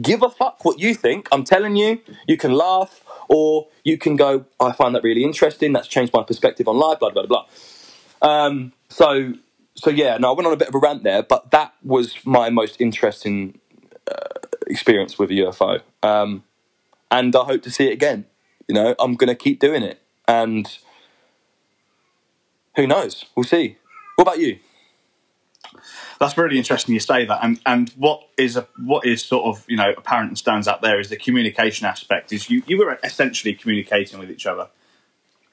Give 0.00 0.22
a 0.22 0.30
fuck 0.30 0.64
what 0.64 0.78
you 0.78 0.94
think. 0.94 1.28
I'm 1.32 1.44
telling 1.44 1.76
you, 1.76 2.00
you 2.26 2.36
can 2.36 2.52
laugh 2.52 3.02
or 3.28 3.68
you 3.84 3.98
can 3.98 4.16
go, 4.16 4.46
I 4.58 4.72
find 4.72 4.94
that 4.94 5.02
really 5.02 5.24
interesting. 5.24 5.72
That's 5.72 5.88
changed 5.88 6.12
my 6.12 6.22
perspective 6.22 6.66
on 6.68 6.78
life. 6.78 6.98
Blah 7.00 7.10
blah 7.10 7.26
blah. 7.26 7.46
Um, 8.22 8.72
so 8.88 9.34
so 9.74 9.90
yeah, 9.90 10.16
no, 10.18 10.30
I 10.30 10.34
went 10.34 10.46
on 10.46 10.52
a 10.52 10.56
bit 10.56 10.68
of 10.68 10.74
a 10.74 10.78
rant 10.78 11.04
there, 11.04 11.22
but 11.22 11.50
that 11.50 11.74
was 11.84 12.16
my 12.24 12.50
most 12.50 12.80
interesting 12.80 13.58
experience 14.66 15.18
with 15.18 15.30
a 15.30 15.34
UFO. 15.34 15.80
Um, 16.02 16.44
and 17.10 17.34
I 17.34 17.44
hope 17.44 17.62
to 17.62 17.70
see 17.70 17.88
it 17.88 17.92
again. 17.92 18.26
You 18.66 18.74
know, 18.74 18.94
I'm 18.98 19.14
going 19.14 19.28
to 19.28 19.34
keep 19.34 19.60
doing 19.60 19.82
it. 19.82 20.00
And 20.26 20.78
who 22.76 22.86
knows? 22.86 23.24
We'll 23.34 23.44
see. 23.44 23.76
What 24.16 24.22
about 24.22 24.38
you? 24.38 24.58
That's 26.20 26.36
really 26.36 26.58
interesting 26.58 26.94
you 26.94 27.00
say 27.00 27.24
that. 27.24 27.38
And 27.42 27.60
and 27.64 27.90
what 27.90 28.22
is 28.36 28.56
a, 28.56 28.66
what 28.84 29.06
is 29.06 29.24
sort 29.24 29.44
of 29.46 29.64
you 29.68 29.76
know 29.76 29.92
apparent 29.96 30.30
and 30.30 30.38
stands 30.38 30.66
out 30.66 30.82
there 30.82 30.98
is 30.98 31.08
the 31.08 31.16
communication 31.16 31.86
aspect. 31.86 32.32
Is 32.32 32.50
you 32.50 32.62
you 32.66 32.78
were 32.78 32.98
essentially 33.04 33.54
communicating 33.54 34.18
with 34.18 34.30
each 34.30 34.46
other. 34.46 34.68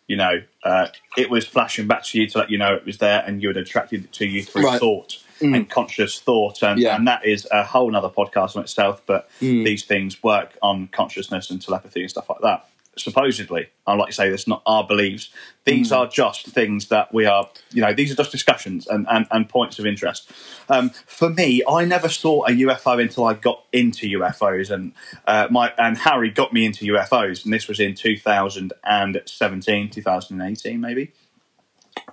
You 0.08 0.18
know, 0.18 0.42
uh, 0.64 0.88
it 1.18 1.30
was 1.30 1.48
flashing 1.48 1.88
back 1.88 2.04
to 2.06 2.20
you 2.20 2.28
to 2.28 2.38
let 2.38 2.50
you 2.52 2.58
know 2.58 2.76
it 2.76 2.86
was 2.86 3.00
there, 3.00 3.24
and 3.26 3.42
you 3.42 3.50
had 3.50 3.58
attracted 3.58 4.06
it 4.06 4.14
to 4.14 4.26
you 4.26 4.44
through 4.44 4.66
Right. 4.66 4.80
thought 4.80 5.18
and 5.42 5.70
conscious 5.70 6.20
thought, 6.20 6.62
and, 6.64 6.80
Yeah. 6.80 6.96
and 6.96 7.08
that 7.08 7.26
is 7.26 7.48
a 7.52 7.64
whole 7.64 7.96
other 7.96 8.10
podcast 8.10 8.56
on 8.56 8.64
itself. 8.64 9.02
But 9.06 9.30
these 9.40 9.84
things 9.84 10.22
work 10.24 10.58
on 10.62 10.88
consciousness 10.88 11.50
and 11.50 11.62
telepathy 11.62 12.02
and 12.02 12.10
stuff 12.10 12.30
like 12.30 12.42
that. 12.42 12.68
Supposedly, 12.98 13.68
I 13.86 13.94
like 13.96 14.08
to 14.08 14.14
say 14.14 14.30
this, 14.30 14.48
not 14.48 14.62
our 14.66 14.88
beliefs. 14.88 15.30
These 15.66 15.92
are 15.92 16.08
just 16.08 16.46
things 16.48 16.88
that 16.88 17.14
we 17.14 17.26
are, 17.26 17.50
you 17.74 17.82
know, 17.82 17.92
these 17.94 18.10
are 18.10 18.16
just 18.16 18.32
discussions 18.32 18.88
and, 18.88 19.06
and, 19.10 19.28
and 19.32 19.50
points 19.50 19.80
of 19.80 19.86
interest. 19.86 20.32
Um, 20.70 20.92
for 21.06 21.30
me, 21.30 21.62
I 21.68 21.84
never 21.84 22.08
saw 22.08 22.46
a 22.46 22.52
UFO 22.52 23.02
until 23.02 23.26
I 23.26 23.34
got 23.34 23.66
into 23.74 24.08
UFOs, 24.20 24.70
and 24.72 24.94
uh, 25.28 25.50
my 25.52 25.74
and 25.78 25.98
Harry 25.98 26.30
got 26.30 26.54
me 26.54 26.66
into 26.66 26.86
UFOs, 26.94 27.44
and 27.44 27.54
this 27.54 27.68
was 27.68 27.82
in 27.82 27.96
2017, 27.96 29.90
2018, 29.90 30.80
maybe. 30.80 31.12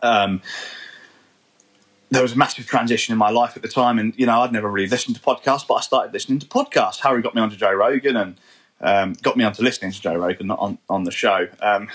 Um, 0.02 0.43
there 2.12 2.23
was 2.23 2.33
a 2.33 2.38
massive 2.38 2.66
transition 2.66 3.12
in 3.12 3.19
my 3.19 3.31
life 3.31 3.57
at 3.57 3.62
the 3.62 3.69
time, 3.69 3.99
and 3.99 4.14
you 4.16 4.26
know 4.26 4.42
I'd 4.42 4.52
never 4.52 4.71
really 4.71 4.88
listened 4.88 5.16
to 5.16 5.23
podcasts, 5.23 5.66
but 5.66 5.75
I 5.75 5.81
started 5.81 6.12
listening 6.12 6.38
to 6.40 6.47
podcasts. 6.47 7.00
Harry 7.00 7.23
got 7.23 7.35
me 7.35 7.40
onto 7.40 7.57
Joe 7.57 7.73
Rogan 7.73 8.16
and 8.16 8.40
um, 8.81 9.14
got 9.23 9.37
me 9.37 9.45
onto 9.45 9.62
listening 9.62 9.92
to 9.92 10.00
Joe 10.00 10.16
Rogan, 10.16 10.49
not 10.49 10.59
on 10.59 10.78
on 10.88 11.04
the 11.04 11.11
show. 11.11 11.49
Um, 11.61 11.88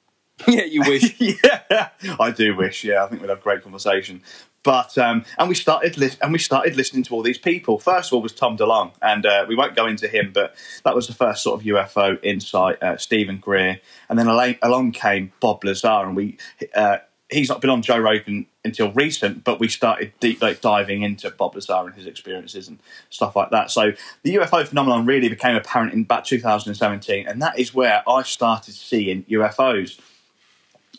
yeah, 0.48 0.64
you 0.64 0.82
wish. 0.82 1.20
yeah, 1.20 1.88
I 2.18 2.32
do 2.32 2.56
wish. 2.56 2.82
Yeah, 2.82 3.04
I 3.04 3.08
think 3.08 3.20
we'd 3.20 3.30
have 3.30 3.42
great 3.42 3.62
conversation. 3.62 4.22
But 4.62 4.98
um, 4.98 5.24
and 5.38 5.48
we 5.48 5.54
started 5.54 5.96
li- 5.96 6.16
and 6.20 6.32
we 6.32 6.38
started 6.38 6.76
listening 6.76 7.04
to 7.04 7.14
all 7.14 7.22
these 7.22 7.38
people. 7.38 7.78
First 7.78 8.08
of 8.08 8.14
all 8.14 8.22
was 8.22 8.32
Tom 8.32 8.56
DeLonge, 8.58 8.92
and 9.00 9.24
uh, 9.24 9.46
we 9.48 9.54
won't 9.54 9.76
go 9.76 9.86
into 9.86 10.08
him, 10.08 10.32
but 10.34 10.54
that 10.84 10.96
was 10.96 11.06
the 11.06 11.14
first 11.14 11.44
sort 11.44 11.60
of 11.60 11.66
UFO 11.66 12.18
insight. 12.24 12.82
Uh, 12.82 12.96
Steven 12.96 13.38
Greer, 13.38 13.80
and 14.08 14.18
then 14.18 14.26
along, 14.26 14.56
along 14.62 14.92
came 14.92 15.32
Bob 15.40 15.62
Lazar, 15.64 16.04
and 16.04 16.16
we. 16.16 16.38
Uh, 16.74 16.98
he's 17.30 17.48
not 17.48 17.60
been 17.60 17.70
on 17.70 17.82
Joe 17.82 17.98
Rogan 17.98 18.46
until 18.64 18.92
recent, 18.92 19.44
but 19.44 19.60
we 19.60 19.68
started 19.68 20.12
deep 20.20 20.42
like, 20.42 20.60
diving 20.60 21.02
into 21.02 21.30
Bob 21.30 21.54
Lazar 21.54 21.86
and 21.86 21.94
his 21.94 22.06
experiences 22.06 22.68
and 22.68 22.78
stuff 23.08 23.36
like 23.36 23.50
that. 23.50 23.70
So 23.70 23.92
the 24.22 24.34
UFO 24.36 24.66
phenomenon 24.66 25.06
really 25.06 25.28
became 25.28 25.56
apparent 25.56 25.92
in 25.92 26.02
about 26.02 26.24
2017, 26.24 27.26
and 27.26 27.40
that 27.42 27.58
is 27.58 27.74
where 27.74 28.02
I 28.08 28.22
started 28.22 28.74
seeing 28.74 29.24
UFOs. 29.24 29.98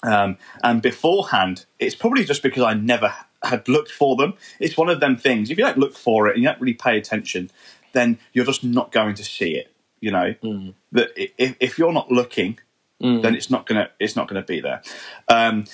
Um, 0.04 0.38
and 0.64 0.82
beforehand, 0.82 1.66
it's 1.80 1.96
probably 1.96 2.26
just 2.26 2.42
because 2.42 2.64
I 2.64 2.74
never 2.74 3.14
had 3.44 3.68
looked 3.68 3.92
for 3.92 4.16
them. 4.16 4.34
It's 4.60 4.76
one 4.78 4.90
of 4.90 5.00
them 5.00 5.18
things. 5.18 5.50
If 5.52 5.58
you 5.58 5.64
don't 5.64 5.78
look 5.78 5.96
for 5.96 6.28
it 6.28 6.36
and 6.36 6.44
you 6.44 6.50
don't 6.50 6.60
really 6.62 6.74
pay 6.74 6.98
attention, 6.98 7.52
then 7.94 8.18
you're 8.34 8.46
just 8.46 8.64
not 8.64 8.92
going 8.92 9.16
to 9.16 9.24
see 9.24 9.56
it. 9.56 9.68
You 10.00 10.10
know 10.10 10.34
Mm. 10.42 10.74
that 10.94 11.12
if, 11.16 11.56
if 11.60 11.78
you're 11.78 11.94
not 11.94 12.12
looking, 12.12 12.58
then 13.00 13.36
it's 13.36 13.52
not 13.52 13.68
gonna 13.68 13.90
it's 14.00 14.16
not 14.16 14.28
gonna 14.28 14.42
be 14.42 14.60
there. 14.60 14.82
Um, 15.28 15.66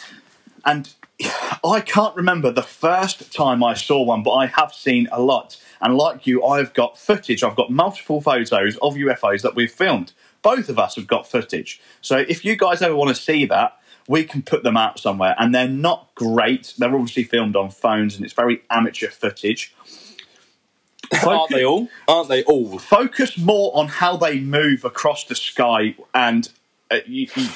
and 0.68 0.94
I 1.64 1.82
can't 1.82 2.16
remember 2.16 2.52
the 2.52 2.62
first 2.62 3.34
time 3.34 3.64
I 3.64 3.74
saw 3.74 4.04
one, 4.04 4.22
but 4.22 4.34
I 4.34 4.46
have 4.46 4.74
seen 4.74 5.08
a 5.12 5.20
lot. 5.20 5.60
And 5.82 5.96
like 5.98 6.28
you, 6.28 6.44
I've 6.44 6.74
got 6.74 6.98
footage. 6.98 7.44
I've 7.44 7.56
got 7.56 7.72
multiple 7.72 8.22
photos 8.22 8.78
of 8.78 8.94
UFOs 8.96 9.42
that 9.42 9.56
we've 9.56 9.72
filmed. 9.72 10.12
Both 10.44 10.70
of 10.70 10.78
us 10.78 10.96
have 10.96 11.08
got 11.08 11.28
footage. 11.28 11.82
So 12.02 12.18
if 12.18 12.46
you 12.46 12.56
guys 12.56 12.82
ever 12.82 12.96
want 12.96 13.16
to 13.16 13.22
see 13.22 13.46
that, 13.46 13.80
we 14.08 14.24
can 14.24 14.42
put 14.42 14.64
them 14.64 14.78
out 14.78 15.00
somewhere. 15.00 15.36
And 15.38 15.54
they're 15.54 15.68
not 15.68 16.14
great. 16.16 16.74
They're 16.78 16.94
obviously 16.94 17.24
filmed 17.24 17.56
on 17.56 17.70
phones 17.72 18.16
and 18.16 18.24
it's 18.24 18.34
very 18.34 18.62
amateur 18.70 19.10
footage. 19.10 19.74
Aren't 21.26 21.50
they 21.50 21.66
all? 21.66 21.90
Aren't 22.08 22.30
they 22.30 22.44
all? 22.44 22.80
Focus 22.80 23.38
more 23.38 23.76
on 23.76 23.88
how 23.88 24.18
they 24.18 24.40
move 24.40 24.86
across 24.86 25.26
the 25.26 25.36
sky 25.36 25.96
and 26.14 26.50
uh, 26.90 27.00
you, 27.06 27.28
you- 27.36 27.50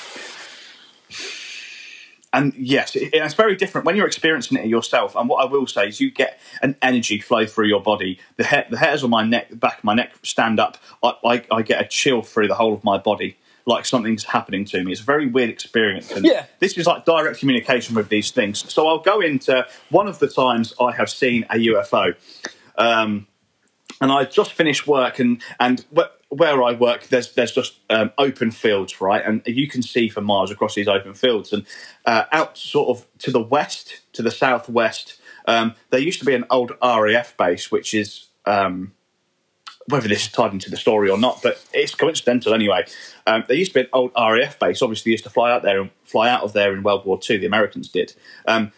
and 2.34 2.54
yes, 2.56 2.96
it, 2.96 3.10
it's 3.14 3.34
very 3.34 3.56
different 3.56 3.86
when 3.86 3.96
you're 3.96 4.08
experiencing 4.08 4.58
it 4.58 4.66
yourself. 4.68 5.16
And 5.16 5.28
what 5.28 5.44
I 5.44 5.46
will 5.52 5.68
say 5.68 5.88
is, 5.88 6.00
you 6.00 6.12
get 6.12 6.40
an 6.62 6.76
energy 6.82 7.20
flow 7.20 7.46
through 7.46 7.68
your 7.68 7.82
body. 7.82 8.20
The 8.38 8.44
hair, 8.46 8.66
the 8.70 8.78
hairs 8.78 9.04
on 9.04 9.10
my 9.10 9.24
neck, 9.24 9.50
the 9.50 9.56
back 9.56 9.80
of 9.80 9.84
my 9.84 9.94
neck, 9.94 10.12
stand 10.24 10.60
up. 10.60 10.78
I, 11.04 11.14
I, 11.26 11.44
I 11.52 11.62
get 11.62 11.82
a 11.82 11.86
chill 11.88 12.22
through 12.22 12.48
the 12.48 12.56
whole 12.56 12.74
of 12.74 12.84
my 12.84 12.98
body, 12.98 13.38
like 13.66 13.86
something's 13.86 14.24
happening 14.24 14.66
to 14.66 14.84
me. 14.84 14.92
It's 14.94 15.02
a 15.02 15.04
very 15.04 15.28
weird 15.28 15.50
experience. 15.50 16.12
And 16.12 16.26
Yeah. 16.26 16.46
this 16.60 16.78
is 16.78 16.88
like 16.88 17.06
direct 17.06 17.40
communication 17.40 17.96
with 17.96 18.10
these 18.10 18.32
things. 18.32 18.72
So 18.74 18.88
I'll 18.88 19.00
go 19.00 19.20
into 19.20 19.68
one 19.90 20.08
of 20.08 20.20
the 20.20 20.28
times 20.28 20.74
I 20.80 20.92
have 20.94 21.10
seen 21.10 21.46
a 21.50 21.56
UFO. 21.56 22.16
Um, 22.78 23.28
and 24.02 24.12
I 24.12 24.26
just 24.26 24.52
finished 24.52 24.88
work, 24.88 25.20
and 25.20 25.42
and 25.60 25.86
where 26.30 26.64
I 26.64 26.74
work, 26.74 27.08
there's 27.08 27.34
there's 27.34 27.52
just 27.52 27.76
um, 27.90 28.12
open 28.18 28.52
fields, 28.52 29.00
right, 29.00 29.24
and 29.24 29.42
you 29.46 29.68
can 29.68 29.84
see 29.84 30.10
for 30.10 30.22
miles 30.22 30.52
across 30.52 30.76
these 30.76 30.88
open 30.88 31.14
fields, 31.14 31.54
and 31.54 31.66
uh, 32.06 32.24
out 32.32 32.58
sort 32.58 32.90
of 32.90 33.06
to 33.20 33.32
the 33.32 33.42
west, 33.42 34.02
to 34.14 34.22
the 34.22 34.32
southwest, 34.32 35.22
um, 35.48 35.76
there 35.92 36.00
used 36.00 36.20
to 36.20 36.26
be 36.26 36.34
an 36.34 36.46
old 36.50 36.72
RAF 36.82 37.38
base, 37.38 37.72
which 37.72 37.94
is 37.94 38.28
um, 38.46 38.94
whether 39.88 40.08
this 40.08 40.26
is 40.26 40.32
tied 40.32 40.54
into 40.54 40.70
the 40.70 40.78
story 40.78 41.10
or 41.10 41.18
not, 41.18 41.42
but 41.44 41.64
it's 41.74 41.94
coincidental 41.94 42.54
anyway. 42.54 42.86
Um, 43.28 43.44
there 43.48 43.58
used 43.58 43.74
to 43.74 43.80
be 43.80 43.82
an 43.82 43.90
old 43.94 44.12
RAF 44.18 44.58
base. 44.58 44.82
Obviously, 44.82 45.12
used 45.12 45.26
to 45.26 45.30
fly 45.30 45.52
out 45.52 45.62
there 45.64 45.80
and 45.80 45.92
fly 46.06 46.30
out 46.30 46.44
of 46.44 46.54
there 46.54 46.74
in 46.74 46.82
World 46.82 47.06
War 47.06 47.20
Two. 47.20 47.38
The 47.38 47.46
Americans 47.46 47.88
did. 47.88 48.14
Um, 48.48 48.72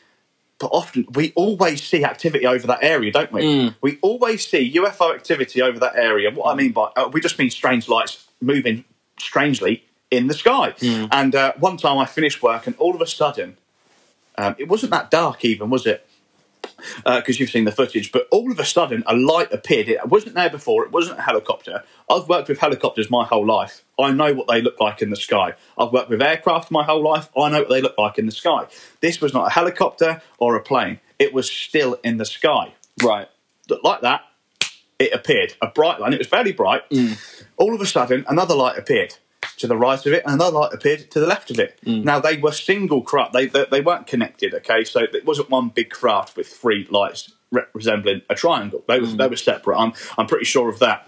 but 0.59 0.67
often 0.67 1.05
we 1.13 1.33
always 1.35 1.83
see 1.83 2.03
activity 2.05 2.45
over 2.45 2.65
that 2.67 2.79
area, 2.81 3.11
don't 3.11 3.31
we? 3.31 3.41
We 3.81 3.97
always 4.01 4.45
see 4.47 4.71
UFO 4.75 5.13
activity 5.13 5.61
over 5.61 5.79
that 5.79 5.95
area. 5.95 6.31
What 6.31 6.51
I 6.51 6.55
mean 6.55 6.71
by 6.71 6.91
uh, 6.95 7.09
we 7.11 7.19
just 7.21 7.37
mean 7.39 7.49
strange 7.49 7.87
lights 7.89 8.27
moving 8.41 8.85
strangely 9.19 9.83
in 10.11 10.27
the 10.27 10.33
sky. 10.33 10.73
And 11.11 11.35
uh, 11.35 11.53
one 11.59 11.77
time 11.77 11.97
I 11.97 12.05
finished 12.05 12.41
work, 12.43 12.67
and 12.67 12.75
all 12.77 12.93
of 12.95 13.01
a 13.01 13.07
sudden, 13.07 13.57
um, 14.37 14.55
it 14.57 14.67
wasn't 14.67 14.91
that 14.91 15.11
dark 15.11 15.43
even, 15.43 15.69
was 15.69 15.85
it? 15.85 16.07
Uh, 17.05 17.19
because 17.19 17.39
you've 17.39 17.49
seen 17.49 17.65
the 17.65 17.71
footage, 17.71 18.11
but 18.11 18.27
all 18.31 18.51
of 18.51 18.59
a 18.59 18.65
sudden 18.65 19.03
a 19.07 19.15
light 19.15 19.51
appeared. 19.51 19.87
It 19.87 20.05
wasn't 20.07 20.35
there 20.35 20.49
before. 20.49 20.83
It 20.85 20.91
wasn't 20.91 21.19
a 21.19 21.21
helicopter. 21.21 21.83
I've 22.09 22.27
worked 22.27 22.49
with 22.49 22.59
helicopters 22.59 23.09
my 23.09 23.25
whole 23.25 23.45
life. 23.45 23.83
I 23.99 24.11
know 24.11 24.33
what 24.33 24.47
they 24.47 24.61
look 24.61 24.79
like 24.79 25.01
in 25.01 25.09
the 25.09 25.15
sky. 25.15 25.53
I've 25.77 25.91
worked 25.91 26.09
with 26.09 26.21
aircraft 26.21 26.71
my 26.71 26.83
whole 26.83 27.03
life. 27.03 27.29
I 27.37 27.49
know 27.49 27.59
what 27.59 27.69
they 27.69 27.81
look 27.81 27.97
like 27.97 28.17
in 28.17 28.25
the 28.25 28.31
sky. 28.31 28.67
This 29.01 29.21
was 29.21 29.33
not 29.33 29.47
a 29.47 29.49
helicopter 29.49 30.21
or 30.37 30.55
a 30.55 30.61
plane. 30.61 30.99
It 31.19 31.33
was 31.33 31.51
still 31.51 31.99
in 32.03 32.17
the 32.17 32.25
sky. 32.25 32.73
Right. 33.01 33.27
Like 33.83 34.01
that. 34.01 34.21
It 34.99 35.13
appeared 35.13 35.55
a 35.61 35.67
bright 35.67 35.99
line. 35.99 36.13
It 36.13 36.19
was 36.19 36.27
fairly 36.27 36.53
bright. 36.53 36.89
Mm. 36.89 37.19
All 37.57 37.73
of 37.73 37.81
a 37.81 37.85
sudden, 37.85 38.25
another 38.27 38.55
light 38.55 38.77
appeared 38.77 39.15
to 39.57 39.67
the 39.67 39.77
right 39.77 40.03
of 40.05 40.13
it, 40.13 40.23
and 40.25 40.35
another 40.35 40.57
light 40.57 40.73
appeared 40.73 41.11
to 41.11 41.19
the 41.19 41.27
left 41.27 41.51
of 41.51 41.59
it. 41.59 41.79
Mm. 41.85 42.03
Now 42.03 42.19
they 42.19 42.37
were 42.37 42.51
single 42.51 43.01
craft; 43.01 43.33
they, 43.33 43.47
they 43.47 43.65
they 43.69 43.81
weren't 43.81 44.07
connected. 44.07 44.53
Okay, 44.53 44.83
so 44.83 45.01
it 45.01 45.25
wasn't 45.25 45.49
one 45.49 45.69
big 45.69 45.89
craft 45.89 46.35
with 46.37 46.47
three 46.47 46.87
lights 46.89 47.31
re- 47.51 47.63
resembling 47.73 48.21
a 48.29 48.35
triangle. 48.35 48.83
They 48.87 48.99
were 48.99 49.07
mm. 49.07 49.17
they 49.17 49.27
were 49.27 49.35
separate. 49.35 49.77
I'm 49.77 49.93
I'm 50.17 50.27
pretty 50.27 50.45
sure 50.45 50.69
of 50.69 50.79
that. 50.79 51.07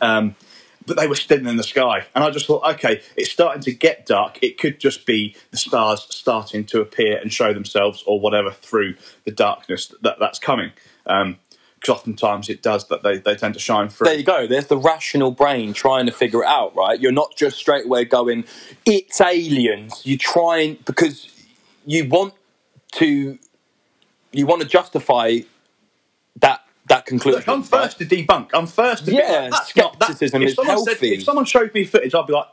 Um, 0.00 0.36
but 0.86 0.96
they 0.96 1.06
were 1.06 1.14
still 1.14 1.46
in 1.46 1.56
the 1.56 1.62
sky, 1.62 2.06
and 2.14 2.24
I 2.24 2.30
just 2.30 2.46
thought, 2.46 2.68
okay, 2.74 3.02
it's 3.16 3.30
starting 3.30 3.62
to 3.62 3.72
get 3.72 4.04
dark. 4.04 4.42
It 4.42 4.58
could 4.58 4.80
just 4.80 5.06
be 5.06 5.36
the 5.52 5.56
stars 5.56 6.06
starting 6.10 6.64
to 6.66 6.80
appear 6.80 7.18
and 7.18 7.32
show 7.32 7.52
themselves, 7.52 8.02
or 8.06 8.18
whatever, 8.18 8.50
through 8.50 8.96
the 9.24 9.30
darkness 9.30 9.94
that 10.02 10.18
that's 10.18 10.38
coming. 10.38 10.72
Um, 11.06 11.38
Because 11.82 11.96
oftentimes 11.96 12.48
it 12.48 12.62
does 12.62 12.86
that 12.88 13.02
they, 13.02 13.18
they 13.18 13.34
tend 13.34 13.54
to 13.54 13.60
shine 13.60 13.88
through. 13.88 14.04
There 14.04 14.14
you 14.14 14.22
go. 14.22 14.46
There's 14.46 14.68
the 14.68 14.76
rational 14.78 15.32
brain 15.32 15.72
trying 15.72 16.06
to 16.06 16.12
figure 16.12 16.42
it 16.42 16.46
out, 16.46 16.76
right? 16.76 17.00
You're 17.00 17.10
not 17.10 17.34
just 17.36 17.56
straight 17.56 17.86
away 17.86 18.04
going, 18.04 18.44
it's 18.86 19.20
aliens. 19.20 20.02
You 20.06 20.16
try 20.16 20.58
and, 20.58 20.84
because 20.84 21.28
you 21.84 22.08
want 22.08 22.34
to, 22.92 23.36
you 24.30 24.46
want 24.46 24.62
to 24.62 24.68
justify 24.68 25.40
that 26.36 26.60
that 26.86 27.04
conclusion. 27.06 27.40
Look, 27.40 27.48
I'm 27.48 27.60
right? 27.60 27.68
first 27.68 27.98
to 27.98 28.04
debunk. 28.06 28.50
I'm 28.54 28.66
first 28.66 29.06
to 29.06 29.12
Yeah, 29.12 29.20
like, 29.20 29.50
that's 29.50 29.76
not- 29.76 29.98
that- 29.98 30.06
scepticism 30.08 30.42
if 30.42 30.48
is 30.50 30.54
someone 30.56 30.78
said- 30.78 30.86
healthy. 30.92 31.14
if 31.14 31.22
someone 31.24 31.44
showed 31.44 31.74
me 31.74 31.84
footage, 31.84 32.14
I'd 32.14 32.26
be 32.26 32.32
like, 32.32 32.46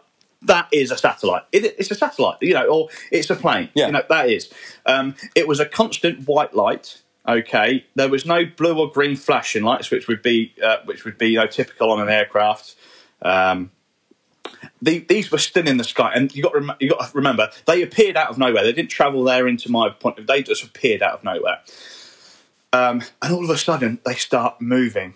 that 0.43 0.67
is 0.71 0.89
a 0.91 0.97
satellite. 0.97 1.43
It, 1.51 1.65
it's 1.77 1.91
a 1.91 1.95
satellite, 1.95 2.37
you 2.41 2.53
know, 2.53 2.65
or 2.65 2.89
it's 3.11 3.29
a 3.29 3.35
plane. 3.35 3.69
Yeah. 3.73 3.87
You 3.87 3.91
know, 3.91 4.03
that 4.09 4.29
is. 4.29 4.49
Um, 4.85 5.15
it 5.35 5.47
was 5.47 5.59
a 5.59 5.65
constant 5.65 6.27
white 6.27 6.55
light. 6.55 7.01
Okay, 7.27 7.85
there 7.95 8.09
was 8.09 8.25
no 8.25 8.45
blue 8.45 8.79
or 8.79 8.91
green 8.91 9.15
flashing 9.15 9.63
lights, 9.63 9.91
which 9.91 10.07
would 10.07 10.21
be 10.21 10.53
uh, 10.63 10.77
which 10.85 11.05
would 11.05 11.17
be 11.17 11.29
you 11.29 11.39
know, 11.39 11.47
typical 11.47 11.91
on 11.91 12.01
an 12.01 12.09
aircraft. 12.09 12.75
Um, 13.21 13.71
the, 14.81 14.99
these 14.99 15.31
were 15.31 15.37
still 15.37 15.67
in 15.67 15.77
the 15.77 15.83
sky, 15.83 16.11
and 16.15 16.33
you 16.33 16.41
got 16.41 16.53
to 16.53 16.59
rem- 16.59 16.77
you 16.79 16.89
got 16.89 17.11
to 17.11 17.17
remember 17.17 17.49
they 17.65 17.81
appeared 17.81 18.15
out 18.17 18.29
of 18.29 18.37
nowhere. 18.37 18.63
They 18.63 18.73
didn't 18.73 18.89
travel 18.89 19.23
there 19.23 19.47
into 19.47 19.69
my 19.69 19.89
point. 19.89 20.17
of 20.19 20.27
They 20.27 20.41
just 20.41 20.63
appeared 20.63 21.01
out 21.03 21.13
of 21.15 21.23
nowhere, 21.23 21.59
um, 22.73 23.03
and 23.21 23.33
all 23.33 23.43
of 23.43 23.49
a 23.49 23.57
sudden 23.57 23.99
they 24.05 24.15
start 24.15 24.61
moving. 24.61 25.15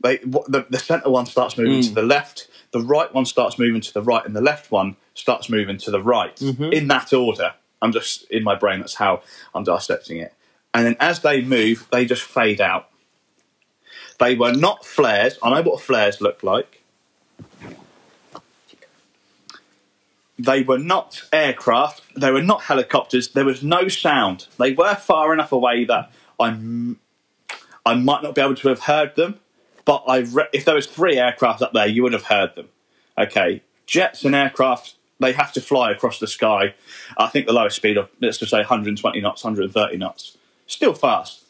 They 0.00 0.16
the, 0.18 0.66
the 0.68 0.78
center 0.78 1.10
one 1.10 1.26
starts 1.26 1.56
moving 1.56 1.82
to 1.82 1.94
the 1.94 2.02
left, 2.02 2.48
the 2.72 2.80
right 2.80 3.12
one 3.12 3.26
starts 3.26 3.58
moving 3.58 3.80
to 3.82 3.92
the 3.92 4.02
right, 4.02 4.24
and 4.24 4.34
the 4.34 4.40
left 4.40 4.70
one 4.70 4.96
starts 5.14 5.48
moving 5.48 5.78
to 5.78 5.90
the 5.90 6.02
right 6.02 6.40
in 6.72 6.88
that 6.88 7.12
order. 7.12 7.54
I'm 7.82 7.92
just 7.92 8.24
in 8.30 8.42
my 8.42 8.54
brain. 8.54 8.80
That's 8.80 8.94
how 8.94 9.22
I'm 9.54 9.64
dissecting 9.64 10.18
it. 10.18 10.34
And 10.76 10.84
then 10.84 10.96
as 11.00 11.20
they 11.20 11.40
move, 11.40 11.88
they 11.90 12.04
just 12.04 12.22
fade 12.22 12.60
out. 12.60 12.90
They 14.18 14.34
were 14.34 14.52
not 14.52 14.84
flares. 14.84 15.38
I 15.42 15.48
know 15.48 15.62
what 15.62 15.80
flares 15.80 16.20
look 16.20 16.42
like. 16.42 16.82
They 20.38 20.62
were 20.62 20.78
not 20.78 21.22
aircraft. 21.32 22.02
They 22.14 22.30
were 22.30 22.42
not 22.42 22.64
helicopters. 22.64 23.28
There 23.28 23.46
was 23.46 23.62
no 23.62 23.88
sound. 23.88 24.48
They 24.58 24.72
were 24.72 24.94
far 24.94 25.32
enough 25.32 25.50
away 25.50 25.86
that 25.86 26.12
I'm, 26.38 27.00
I 27.86 27.94
might 27.94 28.22
not 28.22 28.34
be 28.34 28.42
able 28.42 28.56
to 28.56 28.68
have 28.68 28.80
heard 28.80 29.16
them. 29.16 29.40
But 29.86 30.04
I, 30.06 30.18
re- 30.18 30.48
if 30.52 30.66
there 30.66 30.74
was 30.74 30.86
three 30.86 31.16
aircraft 31.16 31.62
up 31.62 31.72
there, 31.72 31.86
you 31.86 32.02
would 32.02 32.12
have 32.12 32.24
heard 32.24 32.54
them. 32.54 32.68
Okay, 33.16 33.62
jets 33.86 34.26
and 34.26 34.34
aircraft, 34.34 34.96
they 35.20 35.32
have 35.32 35.54
to 35.54 35.62
fly 35.62 35.90
across 35.90 36.18
the 36.18 36.26
sky. 36.26 36.74
I 37.16 37.28
think 37.28 37.46
the 37.46 37.54
lowest 37.54 37.76
speed 37.76 37.96
of 37.96 38.10
let's 38.20 38.36
just 38.36 38.50
say 38.50 38.58
120 38.58 39.22
knots, 39.22 39.42
130 39.42 39.96
knots. 39.96 40.36
Still 40.66 40.94
fast. 40.94 41.44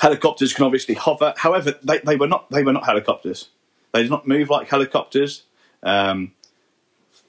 Helicopters 0.00 0.52
can 0.52 0.64
obviously 0.64 0.94
hover. 0.94 1.34
However, 1.36 1.74
they, 1.82 1.98
they 1.98 2.16
were 2.16 2.28
not 2.28 2.50
they 2.50 2.62
were 2.62 2.72
not 2.72 2.84
helicopters. 2.84 3.48
They 3.92 4.02
did 4.02 4.10
not 4.10 4.28
move 4.28 4.50
like 4.50 4.68
helicopters. 4.68 5.44
Um, 5.82 6.32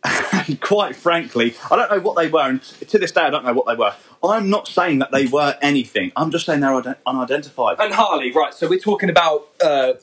and 0.48 0.60
quite 0.62 0.96
frankly, 0.96 1.56
I 1.72 1.76
don't 1.76 1.90
know 1.90 2.00
what 2.00 2.16
they 2.16 2.28
were, 2.28 2.48
and 2.48 2.62
to 2.62 3.00
this 3.00 3.12
day, 3.12 3.22
I 3.22 3.30
don't 3.30 3.46
know 3.46 3.54
what 3.54 3.68
they 3.68 3.76
were. 3.76 3.94
I'm 4.24 4.50
not 4.50 4.68
saying 4.68 5.00
that 5.00 5.12
they 5.12 5.28
were 5.28 5.56
anything. 5.62 6.12
I'm 6.16 6.32
just 6.32 6.46
saying 6.46 6.60
they're 6.60 6.98
unidentified. 7.06 7.78
And 7.80 7.94
Harley, 7.94 8.32
right? 8.32 8.54
So 8.54 8.68
we're 8.68 8.80
talking 8.80 9.10
about 9.10 9.48
uh, 9.64 9.94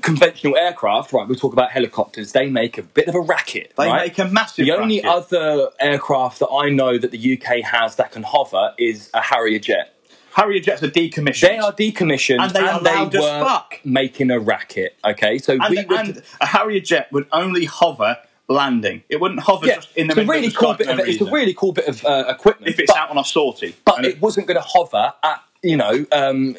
conventional 0.00 0.56
aircraft, 0.56 1.12
right? 1.12 1.26
We 1.26 1.36
talk 1.36 1.52
about 1.52 1.70
helicopters. 1.70 2.32
They 2.32 2.50
make 2.50 2.78
a 2.78 2.82
bit 2.82 3.08
of 3.08 3.14
a 3.14 3.20
racket. 3.20 3.72
They 3.76 3.86
right? 3.86 4.06
make 4.06 4.18
a 4.18 4.26
massive. 4.26 4.66
The 4.66 4.72
only 4.72 5.00
racket. 5.02 5.10
other 5.10 5.70
aircraft 5.80 6.40
that 6.40 6.48
I 6.48 6.68
know 6.68 6.98
that 6.98 7.10
the 7.10 7.38
UK 7.38 7.64
has 7.64 7.96
that 7.96 8.12
can 8.12 8.22
hover 8.22 8.74
is 8.78 9.10
a 9.14 9.20
Harrier 9.20 9.58
jet. 9.58 9.94
Harrier 10.34 10.60
jets 10.60 10.82
are 10.82 10.88
decommissioned. 10.88 11.40
They 11.42 11.58
are 11.58 11.72
decommissioned 11.72 12.40
And 12.40 12.50
they 12.52 12.60
are 12.60 12.80
loud 12.80 13.14
as 13.14 13.20
were 13.20 13.40
fuck. 13.44 13.80
making 13.84 14.30
a 14.30 14.38
racket. 14.40 14.96
Okay, 15.04 15.38
so 15.38 15.54
and, 15.54 15.64
we 15.68 15.84
would. 15.84 15.98
and 15.98 16.22
a 16.40 16.46
Harrier 16.46 16.80
jet 16.80 17.12
would 17.12 17.26
only 17.32 17.66
hover 17.66 18.16
landing. 18.48 19.02
It 19.08 19.20
wouldn't 19.20 19.40
hover 19.40 19.66
yeah, 19.66 19.76
just 19.76 19.96
in 19.96 20.06
the 20.08 20.12
it's 20.12 20.18
a 20.18 20.20
middle 20.20 20.32
really 20.34 20.46
of 20.48 20.52
the 20.52 20.58
cool 20.58 20.74
bit 20.74 20.88
of 20.88 20.98
no 20.98 21.04
it's 21.04 21.20
a 21.20 21.30
really 21.30 21.54
cool 21.54 21.72
bit 21.72 21.86
of 21.86 22.04
uh, 22.04 22.24
equipment. 22.28 22.70
if 22.70 22.78
it's 22.78 22.92
but, 22.92 22.98
out 22.98 23.10
on 23.10 23.18
a 23.18 23.24
sortie. 23.24 23.74
but 23.84 23.98
And 23.98 24.06
it 24.06 24.20
wasn't 24.20 24.46
going 24.46 24.60
to 24.60 24.66
hover 24.66 25.12
at 25.22 25.42
you 25.62 25.76
know 25.76 26.04
um, 26.12 26.56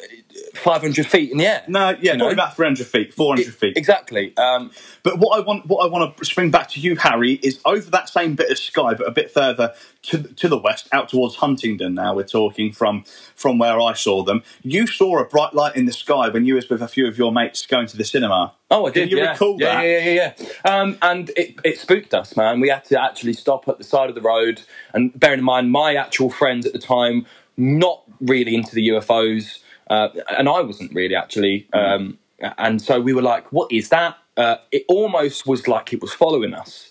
500 0.54 1.06
feet 1.06 1.30
in 1.30 1.38
the 1.38 1.46
air. 1.46 1.62
no, 1.68 1.90
yeah, 2.00 2.12
you 2.12 2.18
know? 2.18 2.30
about 2.30 2.56
300 2.56 2.86
feet, 2.86 3.14
400 3.14 3.54
feet. 3.54 3.76
Exactly. 3.76 4.36
Um, 4.36 4.70
But 5.02 5.18
what 5.18 5.38
I 5.38 5.44
want, 5.44 5.66
what 5.66 5.84
I 5.84 5.86
want 5.86 6.16
to 6.16 6.24
spring 6.24 6.50
back 6.50 6.68
to 6.70 6.80
you, 6.80 6.96
Harry, 6.96 7.34
is 7.42 7.60
over 7.64 7.90
that 7.90 8.08
same 8.08 8.34
bit 8.34 8.50
of 8.50 8.58
sky, 8.58 8.94
but 8.94 9.06
a 9.06 9.10
bit 9.10 9.30
further 9.30 9.74
to 10.04 10.22
to 10.22 10.48
the 10.48 10.58
west, 10.58 10.88
out 10.92 11.08
towards 11.08 11.36
Huntingdon. 11.36 11.94
Now 11.94 12.14
we're 12.14 12.24
talking 12.24 12.72
from 12.72 13.04
from 13.34 13.58
where 13.58 13.80
I 13.80 13.92
saw 13.92 14.22
them. 14.22 14.42
You 14.62 14.86
saw 14.86 15.18
a 15.18 15.24
bright 15.26 15.54
light 15.54 15.76
in 15.76 15.84
the 15.86 15.92
sky 15.92 16.28
when 16.28 16.44
you 16.46 16.54
was 16.54 16.68
with 16.68 16.82
a 16.82 16.88
few 16.88 17.06
of 17.06 17.18
your 17.18 17.32
mates 17.32 17.66
going 17.66 17.86
to 17.88 17.96
the 17.96 18.04
cinema. 18.04 18.54
Oh, 18.70 18.86
I 18.86 18.90
Can 18.90 19.02
did. 19.02 19.10
you 19.12 19.18
yeah. 19.18 19.30
recall 19.32 19.56
yeah, 19.60 19.74
that? 19.74 19.82
Yeah, 19.82 19.98
yeah, 19.98 20.10
yeah, 20.10 20.32
yeah. 20.64 20.80
Um, 20.80 20.98
and 21.02 21.30
it, 21.36 21.56
it 21.64 21.78
spooked 21.78 22.14
us, 22.14 22.36
man. 22.36 22.60
We 22.60 22.70
had 22.70 22.84
to 22.86 23.00
actually 23.00 23.34
stop 23.34 23.68
at 23.68 23.78
the 23.78 23.84
side 23.84 24.08
of 24.08 24.14
the 24.14 24.22
road. 24.22 24.62
And 24.94 25.18
bearing 25.18 25.40
in 25.40 25.44
mind, 25.44 25.70
my 25.70 25.94
actual 25.94 26.30
friends 26.30 26.66
at 26.66 26.72
the 26.72 26.78
time, 26.78 27.26
not 27.56 28.02
really 28.20 28.54
into 28.54 28.74
the 28.74 28.88
UFOs, 28.88 29.60
uh, 29.88 30.08
and 30.36 30.48
I 30.48 30.60
wasn't 30.60 30.94
really 30.94 31.14
actually. 31.14 31.68
Um, 31.72 32.18
and 32.58 32.80
so 32.80 33.00
we 33.00 33.12
were 33.12 33.22
like, 33.22 33.52
"What 33.52 33.72
is 33.72 33.88
that?" 33.90 34.16
Uh, 34.36 34.56
it 34.72 34.84
almost 34.88 35.46
was 35.46 35.68
like 35.68 35.92
it 35.92 36.00
was 36.02 36.12
following 36.12 36.54
us. 36.54 36.90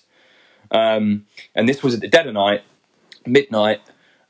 Um, 0.71 1.25
and 1.56 1.69
this 1.69 1.84
was 1.84 1.93
at 1.93 2.01
the 2.01 2.08
dead 2.08 2.27
of 2.27 2.34
night, 2.34 2.63
midnight. 3.25 3.82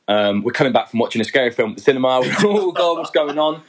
Um, 0.07 0.43
we're 0.43 0.51
coming 0.51 0.73
back 0.73 0.89
from 0.89 0.99
watching 0.99 1.21
a 1.21 1.25
scary 1.25 1.51
film 1.51 1.71
at 1.71 1.77
the 1.77 1.83
cinema. 1.83 2.19
We're, 2.21 2.35
oh 2.43 2.71
God, 2.73 2.97
what's 2.97 3.11
going 3.11 3.39
on? 3.39 3.61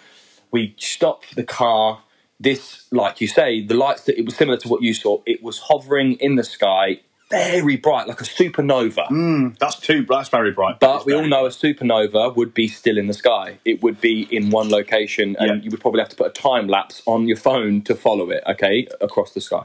We 0.51 0.75
stopped 0.79 1.37
the 1.37 1.45
car. 1.45 2.03
This, 2.41 2.87
like 2.91 3.21
you 3.21 3.29
say, 3.29 3.65
the 3.65 3.75
lights 3.75 4.03
that 4.05 4.19
it 4.19 4.25
was 4.25 4.35
similar 4.35 4.59
to 4.59 4.69
what 4.69 4.83
you 4.83 4.93
saw. 4.93 5.23
It 5.25 5.43
was 5.43 5.61
hovering 5.61 6.15
in 6.15 6.35
the 6.35 6.43
sky, 6.43 7.01
very 7.31 7.77
bright, 7.77 8.07
like 8.07 8.21
a 8.21 8.25
supernova. 8.25 9.59
That's 9.59 9.79
too. 9.81 10.07
That's 10.09 10.29
very 10.29 10.53
bright. 10.53 10.81
But 10.81 11.07
we 11.07 11.15
all 11.15 11.27
know 11.27 11.47
a 11.47 11.51
supernova 11.51 12.35
would 12.37 12.55
be 12.55 12.69
still 12.69 12.99
in 12.99 13.07
the 13.07 13.15
sky. 13.15 13.59
It 13.65 13.83
would 13.83 14.01
be 14.01 14.29
in 14.31 14.51
one 14.51 14.69
location, 14.71 15.37
and 15.39 15.49
Yeah. 15.49 15.65
you 15.65 15.71
would 15.71 15.81
probably 15.81 16.01
have 16.01 16.11
to 16.11 16.17
put 16.17 16.27
a 16.29 16.31
time 16.43 16.69
lapse 16.69 17.03
on 17.07 17.27
your 17.27 17.37
phone 17.37 17.83
to 17.83 17.95
follow 17.95 18.31
it. 18.31 18.43
Okay, 18.47 18.87
across 19.01 19.33
the 19.33 19.41
sky. 19.41 19.65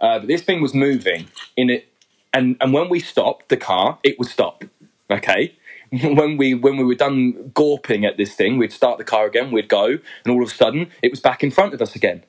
Uh, 0.00 0.18
but 0.20 0.28
this 0.28 0.42
thing 0.42 0.60
was 0.60 0.74
moving 0.74 1.26
in 1.56 1.70
it, 1.70 1.86
and 2.32 2.56
and 2.60 2.72
when 2.72 2.88
we 2.88 3.00
stopped 3.00 3.48
the 3.48 3.56
car, 3.56 3.98
it 4.02 4.18
would 4.18 4.28
stop. 4.28 4.64
Okay. 5.10 5.54
When 6.02 6.38
we 6.38 6.54
when 6.54 6.76
we 6.76 6.82
were 6.82 6.96
done 6.96 7.52
gawping 7.54 8.04
at 8.04 8.16
this 8.16 8.34
thing, 8.34 8.58
we'd 8.58 8.72
start 8.72 8.98
the 8.98 9.04
car 9.04 9.26
again. 9.26 9.52
We'd 9.52 9.68
go, 9.68 9.84
and 10.24 10.28
all 10.28 10.42
of 10.42 10.48
a 10.48 10.52
sudden, 10.52 10.88
it 11.02 11.10
was 11.12 11.20
back 11.20 11.44
in 11.44 11.52
front 11.52 11.72
of 11.72 11.80
us 11.80 11.94
again. 11.94 12.24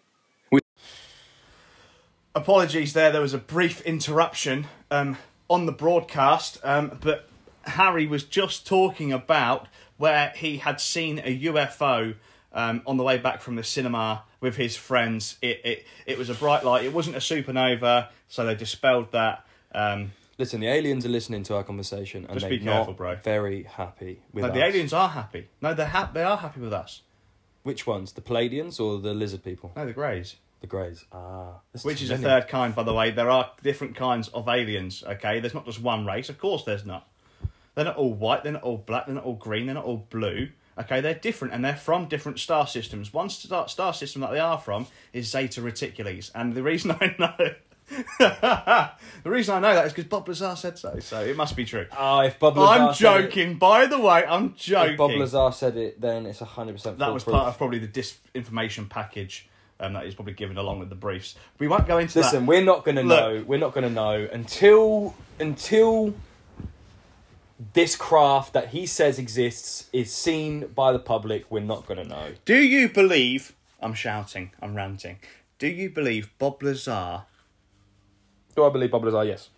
Apologies 2.36 2.92
there, 2.92 3.14
there 3.14 3.22
was 3.22 3.34
a 3.34 3.38
brief 3.38 3.80
interruption 3.82 4.68
um, 4.92 5.18
on 5.50 5.66
the 5.66 5.72
broadcast, 5.72 6.60
um, 6.64 6.98
but 7.02 7.30
Harry 7.64 8.06
was 8.06 8.26
just 8.26 8.68
talking 8.68 9.14
about 9.14 9.68
where 9.96 10.34
he 10.36 10.58
had 10.58 10.82
seen 10.82 11.20
a 11.20 11.40
UFO 11.44 12.16
um, 12.52 12.82
on 12.86 12.98
the 12.98 13.04
way 13.04 13.18
back 13.18 13.42
from 13.42 13.56
the 13.56 13.64
cinema 13.64 14.24
with 14.42 14.58
his 14.58 14.76
friends. 14.76 15.38
It, 15.42 15.62
it, 15.64 15.86
it 16.06 16.18
was 16.18 16.30
a 16.30 16.34
bright 16.34 16.66
light, 16.66 16.84
it 16.84 16.92
wasn't 16.92 17.16
a 17.16 17.20
supernova, 17.20 18.10
so 18.28 18.46
they 18.46 18.56
dispelled 18.56 19.14
that. 19.14 19.46
Um, 19.74 20.12
Listen, 20.38 20.60
the 20.60 20.68
aliens 20.68 21.06
are 21.06 21.10
listening 21.10 21.44
to 21.44 21.56
our 21.56 21.64
conversation 21.64 22.26
and 22.28 22.42
they're 22.42 22.60
careful, 22.60 22.88
not 22.88 22.98
bro. 22.98 23.16
very 23.24 23.64
happy 23.64 24.22
with 24.34 24.44
no, 24.44 24.50
us. 24.50 24.56
the 24.56 24.64
aliens 24.66 24.92
are 24.92 25.08
happy. 25.08 25.48
No, 25.62 25.74
they're 25.74 25.86
ha- 25.86 26.12
they 26.14 26.24
are 26.24 26.36
happy 26.36 26.60
with 26.60 26.74
us. 26.74 27.02
Which 27.64 27.88
ones? 27.88 28.12
The 28.12 28.22
Pleiadians 28.22 28.80
or 28.80 29.00
the 29.00 29.14
lizard 29.14 29.44
people? 29.44 29.72
No, 29.78 29.86
the 29.86 29.94
Greys. 29.94 30.36
The 30.62 30.68
Greys. 30.68 31.06
Ah. 31.12 31.60
Which 31.84 32.02
is 32.02 32.10
a 32.10 32.18
third 32.18 32.48
kind, 32.48 32.74
by 32.74 32.84
the 32.84 32.94
way. 32.94 33.12
There 33.12 33.30
are 33.30 33.52
different 33.62 33.96
kinds 33.96 34.30
of 34.30 34.48
aliens, 34.48 35.04
okay? 35.06 35.40
There's 35.40 35.54
not 35.54 35.66
just 35.66 35.82
one 35.82 36.06
race. 36.06 36.30
Of 36.30 36.40
course 36.40 36.64
there's 36.64 36.86
not. 36.86 37.08
They're 37.76 37.86
not 37.86 37.98
all 37.98 38.14
white, 38.14 38.44
they're 38.44 38.54
not 38.54 38.64
all 38.64 38.78
black, 38.78 39.06
they're 39.06 39.16
not 39.16 39.26
all 39.26 39.36
green, 39.36 39.66
they're 39.66 39.76
not 39.76 39.84
all 39.86 40.08
blue. 40.10 40.50
Okay, 40.78 41.02
they're 41.02 41.14
different 41.14 41.54
and 41.54 41.64
they're 41.64 41.76
from 41.76 42.08
different 42.08 42.40
star 42.40 42.68
systems. 42.68 43.14
One 43.14 43.30
star, 43.30 43.68
star 43.68 43.94
system 43.94 44.22
that 44.22 44.32
they 44.32 44.40
are 44.40 44.58
from 44.58 44.88
is 45.14 45.30
Zeta 45.30 45.62
Reticuli. 45.62 46.30
And 46.34 46.54
the 46.54 46.64
reason 46.64 46.92
I 47.00 47.16
know. 47.20 47.54
the 48.20 49.30
reason 49.30 49.56
I 49.56 49.60
know 49.60 49.76
that 49.76 49.86
is 49.86 49.94
because 49.94 50.10
Bob 50.10 50.28
Lazar 50.28 50.56
said 50.56 50.80
so, 50.80 50.98
so 51.00 51.22
it 51.22 51.38
must 51.38 51.56
be 51.56 51.66
true. 51.66 51.86
Oh, 51.96 52.22
if 52.22 52.40
Bob 52.40 52.58
Lazar 52.58 52.82
I'm 52.82 52.94
said 52.94 53.06
it- 53.06 53.24
joking, 53.28 53.58
by 53.58 53.86
the 53.86 54.00
way, 54.00 54.26
I'm 54.26 54.56
joking. 54.56 54.94
If 54.94 54.98
Bob 54.98 55.12
Lazar 55.12 55.52
said 55.52 55.78
it, 55.78 56.02
then 56.02 56.26
it's 56.26 56.40
100% 56.40 56.98
that 56.98 57.14
was 57.14 57.24
part 57.24 57.48
of 57.48 57.58
probably 57.58 57.80
the 57.80 57.88
disinformation 57.88 58.90
package 58.90 59.48
um, 59.80 59.94
that 59.94 60.06
he's 60.06 60.16
probably 60.16 60.34
given 60.34 60.58
along 60.58 60.80
with 60.80 60.90
the 60.90 60.96
briefs. 60.96 61.36
We 61.60 61.68
won't 61.68 61.88
go 61.88 61.98
into 61.98 62.20
Listen, 62.20 62.46
that. 62.46 62.50
we're 62.50 62.64
not 62.64 62.86
going 62.86 62.96
to 62.96 63.04
know. 63.04 63.44
We're 63.46 63.60
not 63.60 63.74
going 63.74 63.84
to 63.88 63.94
know 63.94 64.28
until 64.32 65.16
until 65.40 66.16
this 67.74 67.96
craft 67.96 68.54
that 68.54 68.70
he 68.70 68.86
says 68.86 69.18
exists 69.18 69.90
is 69.94 70.14
seen 70.14 70.68
by 70.68 70.92
the 70.92 71.00
public. 71.00 71.46
We're 71.50 71.62
not 71.62 71.86
going 71.86 72.02
to 72.02 72.08
know. 72.08 72.34
Do 72.46 72.58
you 72.58 72.90
believe? 72.90 73.54
I'm 73.82 73.94
shouting. 73.94 74.52
I'm 74.62 74.76
ranting. 74.76 75.20
Do 75.60 75.68
you 75.68 75.90
believe 75.90 76.30
Bob 76.38 76.62
Lazar? 76.64 77.24
Do 78.56 78.64
I 78.64 78.70
believe 78.70 78.92
Bob 78.92 79.04
Lazar? 79.04 79.24
Yes. 79.24 79.50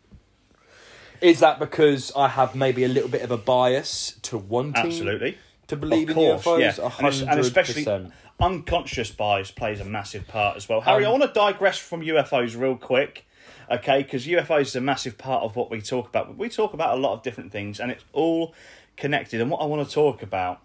Is 1.21 1.39
that 1.39 1.57
because 1.57 2.11
I 2.15 2.27
have 2.27 2.53
maybe 2.53 2.83
a 2.83 2.87
little 2.87 3.09
bit 3.09 3.21
of 3.21 3.31
a 3.31 3.37
bias 3.37 4.19
to 4.23 4.37
wanting 4.37 4.85
Absolutely. 4.85 5.37
To 5.67 5.75
believe 5.75 6.13
course, 6.13 6.45
in 6.45 6.51
UFOs? 6.53 6.77
yeah. 6.77 7.07
And, 7.07 7.29
and 7.29 7.39
especially 7.39 8.11
unconscious 8.39 9.11
bias 9.11 9.51
plays 9.51 9.79
a 9.79 9.85
massive 9.85 10.27
part 10.27 10.57
as 10.57 10.69
well. 10.69 10.81
Harry, 10.81 11.05
Um, 11.05 11.09
I 11.09 11.17
want 11.17 11.33
to 11.33 11.39
digress 11.39 11.77
from 11.77 12.01
UFOs 12.01 12.59
real 12.59 12.75
quick, 12.75 13.25
okay? 13.69 14.03
Because 14.03 14.27
UFOs 14.27 14.61
is 14.61 14.75
a 14.75 14.81
massive 14.81 15.17
part 15.17 15.43
of 15.43 15.55
what 15.55 15.69
we 15.69 15.81
talk 15.81 16.07
about. 16.09 16.37
We 16.37 16.49
talk 16.49 16.73
about 16.73 16.97
a 16.97 17.01
lot 17.01 17.13
of 17.13 17.23
different 17.23 17.51
things, 17.51 17.79
and 17.79 17.91
it's 17.91 18.03
all 18.13 18.53
connected. 18.95 19.41
And 19.41 19.49
what 19.49 19.61
I 19.61 19.65
want 19.65 19.87
to 19.87 19.93
talk 19.93 20.21
about 20.21 20.61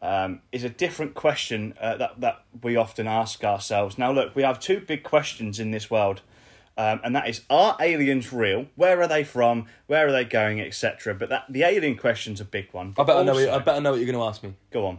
um, 0.00 0.40
is 0.52 0.64
a 0.64 0.68
different 0.68 1.14
question 1.14 1.74
uh, 1.80 1.96
that 1.96 2.20
that 2.20 2.42
we 2.62 2.76
often 2.76 3.06
ask 3.06 3.42
ourselves. 3.44 3.98
Now, 3.98 4.12
look, 4.12 4.34
we 4.36 4.42
have 4.42 4.60
two 4.60 4.80
big 4.80 5.02
questions 5.02 5.58
in 5.58 5.70
this 5.70 5.90
world. 5.90 6.20
Um, 6.76 7.00
and 7.04 7.14
that 7.14 7.28
is, 7.28 7.42
are 7.48 7.76
aliens 7.80 8.32
real? 8.32 8.66
Where 8.74 9.00
are 9.00 9.06
they 9.06 9.22
from? 9.22 9.66
Where 9.86 10.08
are 10.08 10.12
they 10.12 10.24
going, 10.24 10.60
etc. 10.60 11.14
But 11.14 11.28
that 11.28 11.44
the 11.48 11.62
alien 11.62 11.96
question's 11.96 12.40
a 12.40 12.44
big 12.44 12.72
one. 12.72 12.94
I 12.98 13.04
better 13.04 13.20
I 13.20 13.22
know. 13.22 13.34
What, 13.34 13.48
I 13.48 13.58
bet 13.58 13.76
I 13.76 13.78
know 13.78 13.92
what 13.92 14.00
you're 14.00 14.10
going 14.10 14.18
to 14.18 14.24
ask 14.24 14.42
me. 14.42 14.54
Go 14.72 14.86
on. 14.86 14.98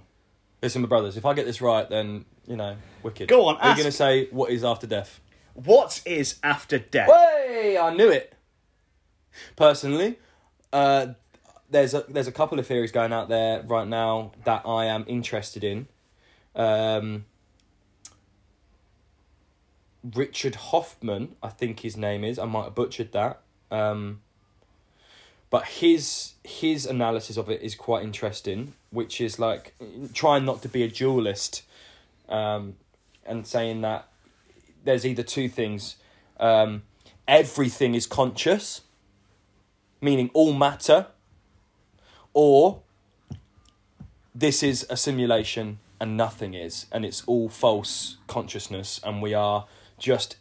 Listen, 0.61 0.81
my 0.81 0.87
brothers. 0.87 1.17
If 1.17 1.25
I 1.25 1.33
get 1.33 1.45
this 1.45 1.61
right, 1.61 1.87
then 1.89 2.25
you 2.47 2.55
know, 2.55 2.77
wicked. 3.03 3.27
Go 3.27 3.45
on, 3.47 3.57
Are 3.57 3.65
you 3.65 3.71
ask. 3.71 3.77
going 3.77 3.91
to 3.91 3.91
say 3.91 4.27
what 4.31 4.51
is 4.51 4.63
after 4.63 4.87
death? 4.87 5.19
What 5.53 6.01
is 6.05 6.39
after 6.43 6.79
death? 6.79 7.09
Way, 7.09 7.77
I 7.77 7.93
knew 7.93 8.09
it. 8.09 8.33
Personally, 9.55 10.17
uh, 10.71 11.07
there's 11.69 11.93
a 11.93 12.05
there's 12.07 12.27
a 12.27 12.31
couple 12.31 12.57
of 12.57 12.67
theories 12.67 12.91
going 12.91 13.11
out 13.11 13.27
there 13.29 13.63
right 13.63 13.87
now 13.87 14.31
that 14.45 14.63
I 14.65 14.85
am 14.85 15.03
interested 15.07 15.63
in. 15.63 15.87
Um, 16.55 17.25
Richard 20.13 20.55
Hoffman, 20.55 21.35
I 21.41 21.49
think 21.49 21.79
his 21.79 21.97
name 21.97 22.23
is. 22.23 22.37
I 22.37 22.45
might 22.45 22.65
have 22.65 22.75
butchered 22.75 23.11
that. 23.13 23.41
Um, 23.71 24.21
but 25.49 25.65
his 25.65 26.33
his 26.43 26.85
analysis 26.85 27.37
of 27.37 27.49
it 27.49 27.61
is 27.61 27.75
quite 27.75 28.03
interesting, 28.03 28.73
which 28.91 29.21
is 29.21 29.39
like 29.39 29.73
trying 30.13 30.45
not 30.45 30.61
to 30.63 30.69
be 30.69 30.83
a 30.83 30.87
dualist, 30.87 31.63
um, 32.29 32.75
and 33.25 33.47
saying 33.47 33.81
that 33.81 34.07
there's 34.83 35.05
either 35.05 35.23
two 35.23 35.47
things: 35.49 35.95
um, 36.39 36.83
everything 37.27 37.95
is 37.95 38.05
conscious, 38.05 38.81
meaning 40.01 40.29
all 40.33 40.53
matter, 40.53 41.07
or 42.33 42.81
this 44.33 44.61
is 44.61 44.85
a 44.89 44.97
simulation 44.97 45.79
and 45.99 46.17
nothing 46.17 46.53
is, 46.53 46.87
and 46.91 47.05
it's 47.05 47.23
all 47.25 47.47
false 47.47 48.17
consciousness, 48.27 48.99
and 49.03 49.21
we 49.21 49.33
are 49.33 49.65
just 49.97 50.37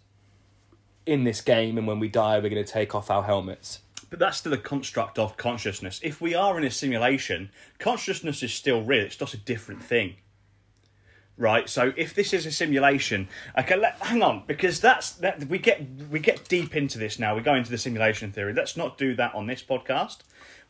in 1.06 1.24
this 1.24 1.40
game, 1.40 1.78
and 1.78 1.86
when 1.86 2.00
we 2.00 2.08
die, 2.08 2.36
we're 2.38 2.48
going 2.50 2.64
to 2.64 2.72
take 2.72 2.94
off 2.94 3.10
our 3.10 3.24
helmets. 3.24 3.80
But 4.10 4.18
that's 4.18 4.38
still 4.38 4.52
a 4.52 4.58
construct 4.58 5.18
of 5.18 5.36
consciousness. 5.36 6.00
If 6.02 6.20
we 6.20 6.34
are 6.34 6.56
in 6.58 6.64
a 6.64 6.70
simulation, 6.70 7.50
consciousness 7.78 8.42
is 8.42 8.54
still 8.54 8.82
real. 8.82 9.04
It's 9.04 9.16
just 9.16 9.34
a 9.34 9.38
different 9.38 9.82
thing. 9.82 10.16
right? 11.36 11.68
So 11.68 11.92
if 11.96 12.14
this 12.14 12.32
is 12.32 12.46
a 12.46 12.52
simulation, 12.52 13.28
okay, 13.58 13.76
let, 13.76 13.96
hang 14.00 14.22
on, 14.22 14.44
because 14.46 14.80
that's 14.80 15.12
that 15.12 15.44
we 15.46 15.58
get 15.58 15.82
we 16.10 16.20
get 16.20 16.48
deep 16.48 16.76
into 16.76 16.98
this 16.98 17.18
now. 17.18 17.34
We 17.34 17.42
go 17.42 17.54
into 17.54 17.70
the 17.70 17.78
simulation 17.78 18.32
theory. 18.32 18.52
Let's 18.52 18.76
not 18.76 18.98
do 18.98 19.14
that 19.16 19.34
on 19.34 19.46
this 19.46 19.62
podcast 19.62 20.18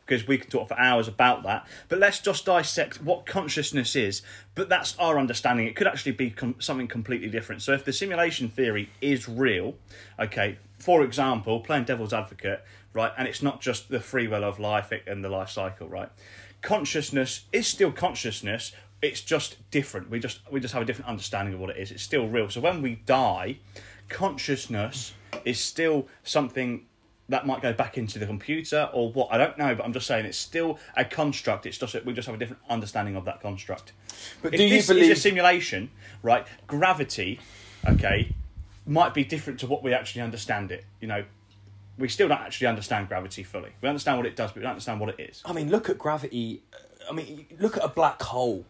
because 0.05 0.27
we 0.27 0.37
could 0.37 0.51
talk 0.51 0.67
for 0.67 0.79
hours 0.79 1.07
about 1.07 1.43
that. 1.43 1.67
But 1.89 1.99
let's 1.99 2.19
just 2.19 2.45
dissect 2.45 3.01
what 3.01 3.25
consciousness 3.25 3.95
is. 3.95 4.21
But 4.53 4.69
that's 4.69 4.97
our 4.99 5.17
understanding. 5.17 5.67
It 5.67 5.75
could 5.75 5.87
actually 5.87 6.11
be 6.13 6.29
com- 6.29 6.55
something 6.59 6.87
completely 6.87 7.29
different. 7.29 7.61
So 7.61 7.73
if 7.73 7.85
the 7.85 7.93
simulation 7.93 8.49
theory 8.49 8.89
is 9.01 9.27
real, 9.27 9.75
okay, 10.19 10.59
for 10.77 11.03
example, 11.03 11.59
playing 11.59 11.85
devil's 11.85 12.13
advocate, 12.13 12.63
right, 12.93 13.11
and 13.17 13.27
it's 13.27 13.41
not 13.41 13.61
just 13.61 13.89
the 13.89 13.99
free 13.99 14.27
will 14.27 14.43
of 14.43 14.59
life 14.59 14.91
and 15.07 15.23
the 15.23 15.29
life 15.29 15.49
cycle, 15.49 15.87
right? 15.87 16.09
Consciousness 16.61 17.45
is 17.51 17.67
still 17.67 17.91
consciousness. 17.91 18.73
It's 19.01 19.21
just 19.21 19.57
different. 19.71 20.09
We 20.09 20.19
just 20.19 20.39
we 20.51 20.59
just 20.59 20.73
have 20.73 20.83
a 20.83 20.85
different 20.85 21.09
understanding 21.09 21.53
of 21.53 21.59
what 21.59 21.69
it 21.71 21.77
is. 21.77 21.91
It's 21.91 22.03
still 22.03 22.27
real. 22.27 22.49
So 22.49 22.61
when 22.61 22.81
we 22.81 22.95
die, 23.05 23.57
consciousness 24.09 25.13
is 25.43 25.59
still 25.59 26.07
something 26.23 26.85
that 27.29 27.45
might 27.47 27.61
go 27.61 27.73
back 27.73 27.97
into 27.97 28.19
the 28.19 28.25
computer 28.25 28.89
or 28.93 29.11
what 29.11 29.29
I 29.31 29.37
don't 29.37 29.57
know, 29.57 29.73
but 29.75 29.85
I'm 29.85 29.93
just 29.93 30.07
saying 30.07 30.25
it's 30.25 30.37
still 30.37 30.79
a 30.95 31.03
construct. 31.03 31.65
It's 31.65 31.77
just 31.77 31.95
we 32.05 32.13
just 32.13 32.27
have 32.27 32.35
a 32.35 32.37
different 32.37 32.61
understanding 32.69 33.15
of 33.15 33.25
that 33.25 33.41
construct. 33.41 33.93
But 34.41 34.53
if 34.53 34.59
do 34.59 34.63
you 34.63 34.69
this 34.69 34.87
believe- 34.87 35.11
is 35.11 35.17
a 35.17 35.21
simulation, 35.21 35.89
right? 36.21 36.45
Gravity, 36.67 37.39
okay, 37.87 38.33
might 38.85 39.13
be 39.13 39.23
different 39.23 39.59
to 39.61 39.67
what 39.67 39.81
we 39.83 39.93
actually 39.93 40.21
understand 40.21 40.71
it. 40.71 40.85
You 41.01 41.07
know, 41.07 41.23
we 41.97 42.09
still 42.09 42.27
don't 42.27 42.41
actually 42.41 42.67
understand 42.67 43.07
gravity 43.07 43.43
fully. 43.43 43.71
We 43.81 43.89
understand 43.89 44.17
what 44.17 44.25
it 44.27 44.35
does, 44.35 44.51
but 44.51 44.57
we 44.57 44.61
don't 44.63 44.71
understand 44.71 44.99
what 44.99 45.09
it 45.09 45.19
is. 45.19 45.41
I 45.45 45.53
mean, 45.53 45.69
look 45.69 45.89
at 45.89 45.97
gravity. 45.97 46.61
Uh, 46.73 47.09
I 47.09 47.13
mean, 47.13 47.45
look 47.59 47.77
at 47.77 47.83
a 47.83 47.87
black 47.89 48.21
hole. 48.21 48.65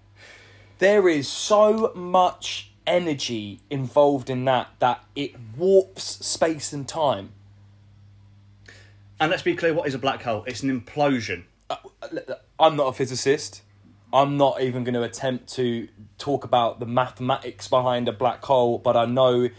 There 0.80 1.08
is 1.10 1.28
so 1.28 1.92
much 1.96 2.72
energy 2.88 3.62
involved 3.70 4.30
in 4.30 4.46
that 4.46 4.70
that 4.80 5.04
it 5.16 5.36
warps 5.58 6.04
space 6.26 6.72
and 6.72 6.88
time. 6.88 7.32
And 9.20 9.32
let's 9.32 9.44
be 9.44 9.56
clear, 9.56 9.74
what 9.74 9.88
is 9.88 9.94
a 9.94 10.00
black 10.00 10.24
hole? 10.24 10.44
It's 10.46 10.62
an 10.64 10.82
implosion. 10.82 11.44
Uh, 11.70 11.78
uh, 12.02 12.08
I'm 12.60 12.76
not 12.76 12.88
a 12.88 12.94
physicist. 12.94 13.62
I'm 14.14 14.38
not 14.38 14.62
even 14.62 14.84
going 14.84 14.94
to 14.94 15.04
attempt 15.04 15.54
to 15.56 15.88
talk 16.18 16.44
about 16.44 16.80
the 16.80 16.86
mathematics 16.86 17.68
behind 17.68 18.08
a 18.08 18.14
black 18.14 18.44
hole, 18.44 18.78
but 18.78 18.96
I 18.96 19.06
know 19.06 19.50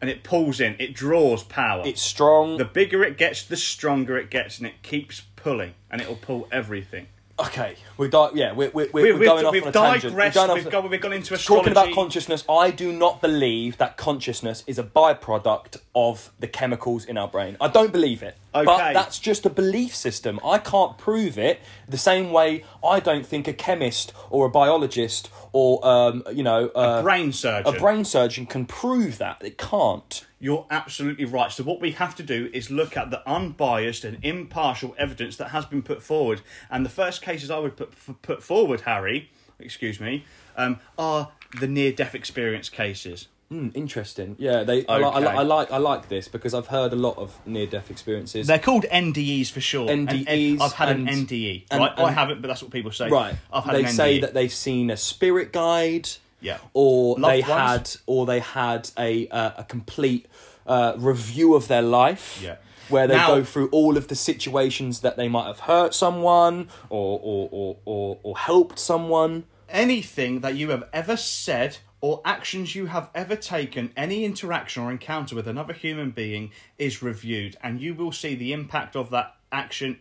And 0.00 0.10
it 0.10 0.24
pulls 0.24 0.60
in, 0.60 0.76
it 0.78 0.94
draws 0.94 1.42
power. 1.44 1.82
it's 1.86 2.02
strong. 2.02 2.58
the 2.58 2.64
bigger 2.64 3.04
it 3.04 3.16
gets, 3.16 3.44
the 3.44 3.56
stronger 3.56 4.18
it 4.18 4.30
gets, 4.30 4.58
and 4.58 4.66
it 4.66 4.82
keeps 4.82 5.22
pulling, 5.36 5.74
and 5.90 6.00
it'll 6.02 6.16
pull 6.16 6.48
everything. 6.50 7.06
Okay, 7.38 7.76
we're 7.96 8.08
di- 8.08 8.30
yeah, 8.34 8.52
we're, 8.52 8.70
we're, 8.70 8.88
we're, 8.92 9.02
We've, 9.04 9.18
we've, 9.18 9.28
going 9.28 9.44
off 9.44 9.52
we've 9.52 9.62
on 9.62 9.68
a 9.68 9.72
tangent. 9.72 10.12
digressed, 10.12 10.36
We're 10.36 10.46
going 10.46 10.64
we've, 10.64 10.72
gone, 10.72 10.90
we've 10.90 11.00
gone 11.00 11.12
into 11.12 11.34
astrology. 11.34 11.70
Talking 11.70 11.72
about 11.72 11.94
consciousness, 11.94 12.44
I 12.48 12.70
do 12.70 12.92
not 12.92 13.20
believe 13.20 13.78
that 13.78 13.96
consciousness 13.96 14.64
is 14.66 14.78
a 14.78 14.82
byproduct 14.82 15.80
of 15.94 16.30
the 16.38 16.46
chemicals 16.46 17.04
in 17.04 17.16
our 17.16 17.28
brain. 17.28 17.56
I 17.60 17.68
don't 17.68 17.92
believe 17.92 18.22
it. 18.22 18.36
Okay. 18.54 18.64
But 18.64 18.92
that's 18.92 19.18
just 19.18 19.46
a 19.46 19.50
belief 19.50 19.94
system. 19.94 20.38
I 20.44 20.58
can't 20.58 20.98
prove 20.98 21.38
it 21.38 21.60
the 21.88 21.98
same 21.98 22.32
way 22.32 22.64
I 22.84 23.00
don't 23.00 23.26
think 23.26 23.48
a 23.48 23.52
chemist 23.52 24.12
or 24.30 24.46
a 24.46 24.50
biologist 24.50 25.28
or, 25.52 25.86
um, 25.86 26.22
you 26.32 26.42
know, 26.42 26.68
uh, 26.68 27.02
brain 27.02 27.32
surgeon. 27.32 27.74
a 27.74 27.78
brain 27.78 28.04
surgeon 28.04 28.46
can 28.46 28.66
prove 28.66 29.18
that. 29.18 29.42
It 29.42 29.58
can't. 29.58 30.26
You're 30.40 30.66
absolutely 30.70 31.24
right. 31.24 31.52
So 31.52 31.62
what 31.62 31.80
we 31.80 31.92
have 31.92 32.16
to 32.16 32.22
do 32.22 32.50
is 32.52 32.70
look 32.70 32.96
at 32.96 33.10
the 33.10 33.28
unbiased 33.28 34.04
and 34.04 34.18
impartial 34.24 34.94
evidence 34.98 35.36
that 35.36 35.48
has 35.48 35.66
been 35.66 35.82
put 35.82 36.02
forward. 36.02 36.40
And 36.70 36.84
the 36.84 36.90
first 36.90 37.22
cases 37.22 37.50
I 37.50 37.58
would 37.58 37.76
put 37.76 37.92
put 38.22 38.42
forward, 38.42 38.82
Harry, 38.82 39.30
excuse 39.58 40.00
me, 40.00 40.24
um, 40.56 40.80
are 40.98 41.32
the 41.60 41.68
near-death 41.68 42.14
experience 42.14 42.68
cases. 42.68 43.28
Hmm, 43.52 43.68
interesting. 43.74 44.34
Yeah, 44.38 44.62
they. 44.62 44.86
I, 44.86 44.96
li- 44.96 45.04
I, 45.04 45.18
li- 45.18 45.26
Okay. 45.26 45.36
I 45.36 45.42
like. 45.42 45.70
I 45.70 45.76
like 45.76 46.08
this 46.08 46.26
because 46.26 46.54
I've 46.54 46.68
heard 46.68 46.94
a 46.94 46.96
lot 46.96 47.18
of 47.18 47.36
near-death 47.44 47.90
experiences. 47.90 48.46
They're 48.46 48.58
called 48.58 48.86
NDEs 48.90 49.50
for 49.50 49.60
short. 49.60 49.90
And- 49.90 50.08
NDEs 50.08 50.58
I've 50.60 50.72
had 50.72 50.88
and- 50.88 51.06
an 51.06 51.26
NDE. 51.26 51.64
and- 51.70 51.80
right? 51.80 51.92
I 51.98 52.06
and- 52.06 52.14
haven't, 52.14 52.40
but 52.40 52.48
that's 52.48 52.62
what 52.62 52.70
people 52.72 52.92
say. 52.92 53.10
Right. 53.10 53.34
I've 53.52 53.64
had 53.64 53.74
they 53.74 53.80
an 53.80 53.88
E. 53.88 53.92
say 53.92 54.20
that 54.20 54.32
they've 54.32 54.52
seen 54.52 54.88
a 54.90 54.96
spirit 54.96 55.52
guide. 55.52 56.08
Yeah. 56.40 56.58
Or 56.72 57.16
Loved 57.18 57.30
they 57.34 57.40
ones. 57.42 57.52
had, 57.52 57.90
or 58.06 58.24
they 58.24 58.40
had 58.40 58.88
a 58.98 59.28
uh, 59.28 59.50
a 59.58 59.64
complete 59.64 60.26
uh, 60.66 60.94
review 60.96 61.54
of 61.54 61.68
their 61.68 61.82
life. 61.82 62.40
Yeah. 62.42 62.56
Where 62.88 63.06
they 63.06 63.16
Now- 63.16 63.28
go 63.34 63.44
through 63.44 63.68
all 63.68 63.98
of 63.98 64.08
the 64.08 64.14
situations 64.16 65.00
that 65.00 65.16
they 65.18 65.28
might 65.28 65.46
have 65.46 65.60
hurt 65.60 65.92
someone 65.94 66.68
or 66.88 67.20
or, 67.22 67.48
or, 67.52 67.76
or, 67.84 68.18
or 68.22 68.38
helped 68.38 68.78
someone. 68.78 69.44
anything 69.68 70.40
that 70.40 70.54
you 70.54 70.70
have 70.70 70.84
ever 70.92 71.16
said 71.16 71.78
or 72.02 72.20
actions 72.24 72.74
you 72.74 72.86
have 72.86 73.08
ever 73.14 73.36
taken, 73.36 73.92
any 73.96 74.24
interaction 74.26 74.82
or 74.82 74.90
encounter 74.90 75.34
with 75.34 75.48
another 75.48 75.72
human 75.72 76.10
being 76.10 76.50
is 76.76 77.02
reviewed, 77.02 77.56
and 77.62 77.80
you 77.80 77.94
will 77.94 78.12
see 78.12 78.34
the 78.34 78.52
impact 78.52 78.94
of 78.96 79.08
that 79.10 79.34
action, 79.50 79.98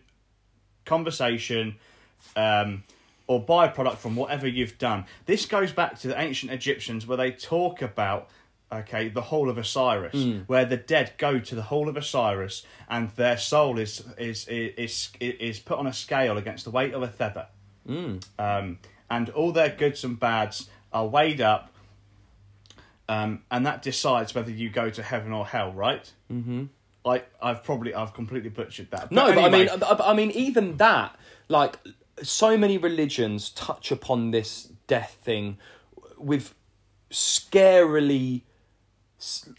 conversation, 0.84 1.76
um, 2.36 2.84
or 3.28 3.42
byproduct 3.42 3.98
from 3.98 4.16
whatever 4.16 4.48
you've 4.48 4.78
done. 4.78 5.06
This 5.28 5.46
goes 5.46 5.72
back 5.72 5.98
to 6.00 6.10
the 6.10 6.20
ancient 6.20 6.52
Egyptians 6.52 7.08
where 7.08 7.18
they 7.18 7.32
talk 7.32 7.82
about. 7.82 8.28
Okay, 8.74 9.10
the 9.10 9.22
Hall 9.22 9.50
of 9.50 9.58
Osiris, 9.58 10.14
where 10.48 10.64
the 10.64 10.78
dead 10.78 11.12
go 11.18 11.40
to 11.40 11.56
the 11.56 11.62
Hall 11.64 11.90
of 11.90 11.98
Osiris, 11.98 12.66
and 12.90 13.10
their 13.18 13.38
soul 13.38 13.78
is 13.78 14.02
is 14.18 14.48
is 14.48 15.10
is, 15.20 15.36
is 15.40 15.60
put 15.60 15.78
on 15.78 15.88
a 15.88 15.94
scale 15.94 16.38
against 16.38 16.64
the 16.64 16.72
weight 16.72 16.94
of 16.94 17.04
a 17.04 17.10
feather 17.10 17.48
um, 18.40 18.80
and 19.10 19.30
all 19.32 19.52
their 19.52 19.70
goods 19.70 20.06
and 20.06 20.18
bads 20.18 20.70
are 20.94 21.06
weighed 21.06 21.42
up, 21.42 21.71
um, 23.12 23.44
and 23.52 23.66
that 23.66 23.82
decides 23.82 24.34
whether 24.34 24.52
you 24.52 24.70
go 24.70 24.90
to 24.90 25.04
heaven 25.04 25.32
or 25.32 25.46
hell. 25.46 25.72
Right? 25.74 26.12
Mm-hmm. 26.32 26.66
I 27.06 27.24
I've 27.42 27.64
probably 27.64 27.94
I've 27.94 28.14
completely 28.14 28.50
butchered 28.50 28.90
that. 28.92 29.12
No, 29.12 29.34
but 29.34 29.44
I 29.44 29.50
mean, 29.50 29.70
I, 29.70 30.12
I 30.12 30.14
mean, 30.14 30.32
even 30.32 30.78
that, 30.78 31.16
like, 31.48 31.80
so 32.22 32.58
many 32.58 32.78
religions 32.78 33.50
touch 33.50 33.92
upon 33.92 34.32
this 34.32 34.70
death 34.88 35.18
thing 35.24 35.58
with 36.18 36.54
scarily 37.10 38.44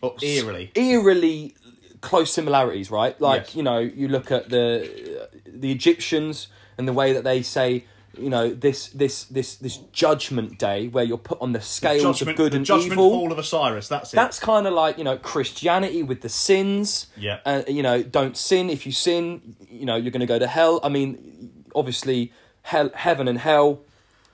or 0.00 0.14
eerily. 0.22 0.70
eerily 0.74 1.54
close 2.00 2.32
similarities, 2.32 2.90
right? 2.90 3.20
Like 3.20 3.42
Yes. 3.46 3.56
you 3.56 3.62
know, 3.62 3.78
you 3.78 4.08
look 4.08 4.30
at 4.30 4.48
the 4.48 5.28
the 5.46 5.70
Egyptians 5.72 6.48
and 6.78 6.88
the 6.88 6.92
way 6.92 7.12
that 7.12 7.24
they 7.24 7.42
say, 7.42 7.84
you 8.18 8.28
know, 8.30 8.50
this 8.52 8.88
this 8.88 9.24
this 9.24 9.54
this 9.56 9.78
judgment 9.92 10.58
day 10.58 10.88
where 10.88 11.04
you're 11.04 11.16
put 11.18 11.40
on 11.40 11.52
the 11.52 11.60
scales 11.60 12.02
Judgment, 12.02 12.30
of 12.32 12.36
good 12.36 12.52
the 12.52 12.56
and 12.58 12.66
judgment 12.66 12.92
evil. 12.92 13.10
hall 13.10 13.32
of 13.32 13.38
Osiris. 13.38 13.88
That's 13.88 14.12
it. 14.12 14.16
That's 14.16 14.38
kind 14.38 14.66
of 14.66 14.74
like 14.74 14.98
you 14.98 15.04
know 15.04 15.16
Christianity 15.16 16.02
with 16.02 16.20
the 16.20 16.28
sins. 16.28 17.06
Yeah. 17.16 17.40
Uh, 17.46 17.62
you 17.68 17.82
know, 17.82 18.02
don't 18.02 18.36
sin. 18.36 18.68
If 18.70 18.84
you 18.86 18.92
sin, 18.92 19.56
you 19.70 19.86
know 19.86 19.96
you're 19.96 20.10
going 20.10 20.20
to 20.20 20.26
go 20.26 20.38
to 20.38 20.46
hell. 20.46 20.80
I 20.82 20.88
mean, 20.88 21.64
obviously, 21.74 22.32
hell, 22.62 22.90
heaven 22.94 23.28
and 23.28 23.38
hell 23.38 23.80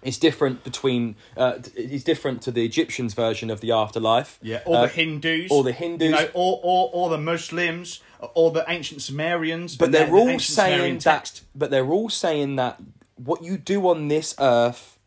is 0.02 0.18
different 0.18 0.64
between. 0.64 1.14
Uh, 1.36 1.58
is 1.76 2.02
different 2.04 2.42
to 2.42 2.50
the 2.50 2.64
Egyptians' 2.64 3.14
version 3.14 3.48
of 3.50 3.60
the 3.60 3.70
afterlife. 3.72 4.38
yeah, 4.42 4.60
or 4.66 4.76
Uh, 4.76 4.82
the 4.82 4.88
Hindus, 4.88 5.50
or 5.50 5.62
the 5.62 5.72
Hindus. 5.72 6.06
you 6.08 6.14
know, 6.14 6.28
or 6.34 6.60
or 6.62 6.90
or 6.92 7.10
the 7.10 7.18
Muslims, 7.18 8.00
or 8.34 8.50
the 8.50 8.64
ancient 8.68 9.02
Sumerians. 9.02 9.76
but 9.76 9.92
they're 9.92 10.06
the 10.06 10.12
all 10.12 10.38
Sumerian 10.40 10.40
saying 10.40 10.98
text. 10.98 11.34
that. 11.36 11.58
But 11.58 11.70
they're 11.70 11.90
all 11.90 12.08
saying 12.10 12.56
that 12.56 12.80
what 13.22 13.42
you 13.42 13.58
do 13.58 13.86
on 13.88 14.08
this 14.08 14.34
earth 14.38 14.98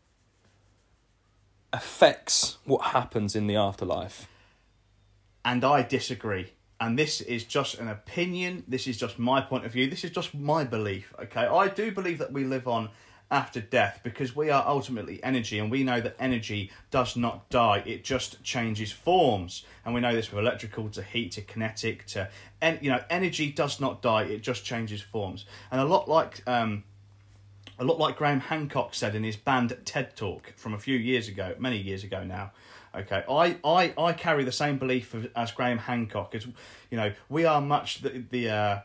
affects 1.72 2.58
what 2.64 2.86
happens 2.88 3.34
in 3.34 3.46
the 3.46 3.56
afterlife. 3.56 4.28
and 5.44 5.64
I 5.64 5.82
disagree. 5.82 6.52
And 6.80 6.98
this 6.98 7.20
is 7.20 7.44
just 7.44 7.78
an 7.78 7.88
opinion. 7.88 8.64
This 8.68 8.86
is 8.86 8.96
just 8.96 9.18
my 9.18 9.40
point 9.40 9.64
of 9.64 9.72
view. 9.72 9.88
This 9.88 10.04
is 10.04 10.10
just 10.10 10.34
my 10.34 10.64
belief. 10.64 11.12
Okay, 11.20 11.46
I 11.46 11.68
do 11.68 11.90
believe 11.92 12.18
that 12.18 12.32
we 12.32 12.44
live 12.44 12.66
on 12.68 12.90
after 13.30 13.60
death 13.60 14.00
because 14.02 14.36
we 14.36 14.50
are 14.50 14.64
ultimately 14.66 15.22
energy, 15.24 15.58
and 15.58 15.70
we 15.70 15.82
know 15.84 16.00
that 16.00 16.14
energy 16.18 16.70
does 16.90 17.16
not 17.16 17.48
die. 17.50 17.82
It 17.86 18.04
just 18.04 18.42
changes 18.44 18.92
forms, 18.92 19.64
and 19.84 19.94
we 19.94 20.00
know 20.00 20.14
this 20.14 20.26
from 20.26 20.40
electrical 20.40 20.88
to 20.90 21.02
heat 21.02 21.32
to 21.32 21.42
kinetic 21.42 22.04
to, 22.08 22.28
and 22.60 22.78
you 22.82 22.90
know, 22.90 23.02
energy 23.08 23.50
does 23.50 23.80
not 23.80 24.02
die. 24.02 24.24
It 24.24 24.42
just 24.42 24.64
changes 24.64 25.00
forms, 25.00 25.46
and 25.70 25.80
a 25.80 25.84
lot 25.84 26.08
like 26.08 26.42
um, 26.46 26.84
a 27.82 27.84
lot 27.84 27.98
like 27.98 28.16
Graham 28.16 28.38
Hancock 28.38 28.94
said 28.94 29.16
in 29.16 29.24
his 29.24 29.36
banned 29.36 29.76
TED 29.84 30.14
Talk 30.14 30.52
from 30.56 30.72
a 30.72 30.78
few 30.78 30.96
years 30.96 31.26
ago, 31.26 31.56
many 31.58 31.78
years 31.78 32.04
ago 32.04 32.22
now. 32.22 32.52
Okay, 32.94 33.24
I, 33.28 33.56
I, 33.64 33.92
I 33.98 34.12
carry 34.12 34.44
the 34.44 34.52
same 34.52 34.78
belief 34.78 35.16
as 35.34 35.50
Graham 35.50 35.78
Hancock. 35.78 36.34
As 36.36 36.46
you 36.90 36.96
know, 36.96 37.12
we 37.28 37.44
are 37.44 37.60
much 37.60 38.02
the 38.02 38.22
the 38.30 38.50
uh, 38.50 38.78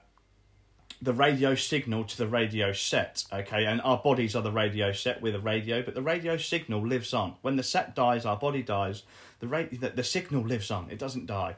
the 0.99 1.13
radio 1.13 1.53
signal 1.53 2.05
to 2.05 2.17
the 2.17 2.27
radio 2.27 2.73
set. 2.73 3.23
Okay, 3.31 3.65
and 3.65 3.81
our 3.81 3.97
bodies 3.99 4.35
are 4.35 4.41
the 4.41 4.51
radio 4.51 4.91
set. 4.93 5.21
We're 5.21 5.33
the 5.33 5.39
radio, 5.39 5.83
but 5.83 5.93
the 5.93 6.01
radio 6.01 6.35
signal 6.37 6.81
lives 6.81 7.13
on. 7.13 7.35
When 7.43 7.55
the 7.55 7.63
set 7.63 7.95
dies, 7.95 8.25
our 8.25 8.37
body 8.37 8.63
dies. 8.63 9.03
The 9.41 9.47
ra- 9.47 9.65
the, 9.71 9.89
the 9.89 10.03
signal 10.03 10.41
lives 10.41 10.71
on. 10.71 10.89
It 10.89 10.97
doesn't 10.97 11.27
die. 11.27 11.55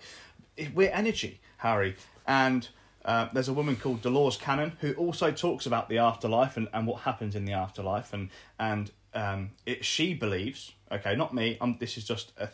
It- 0.58 0.76
we're 0.76 0.92
energy, 0.92 1.40
Harry, 1.58 1.96
and. 2.28 2.68
Uh, 3.10 3.28
there's 3.34 3.48
a 3.48 3.54
woman 3.54 3.76
called 3.76 4.04
Dolores 4.04 4.38
Cannon 4.38 4.74
who 4.82 4.94
also 4.94 5.32
talks 5.32 5.66
about 5.66 5.90
the 5.90 5.98
afterlife 5.98 6.58
and, 6.58 6.68
and 6.72 6.86
what 6.86 7.02
happens 7.02 7.36
in 7.36 7.44
the 7.44 7.54
afterlife 7.54 8.14
and 8.14 8.30
and 8.60 8.92
um, 9.16 9.50
it, 9.66 9.84
she 9.84 10.14
believes. 10.14 10.74
Okay, 10.92 11.16
not 11.16 11.34
me. 11.34 11.58
I'm. 11.60 11.80
This 11.80 11.98
is 11.98 12.04
just 12.04 12.34
a. 12.38 12.50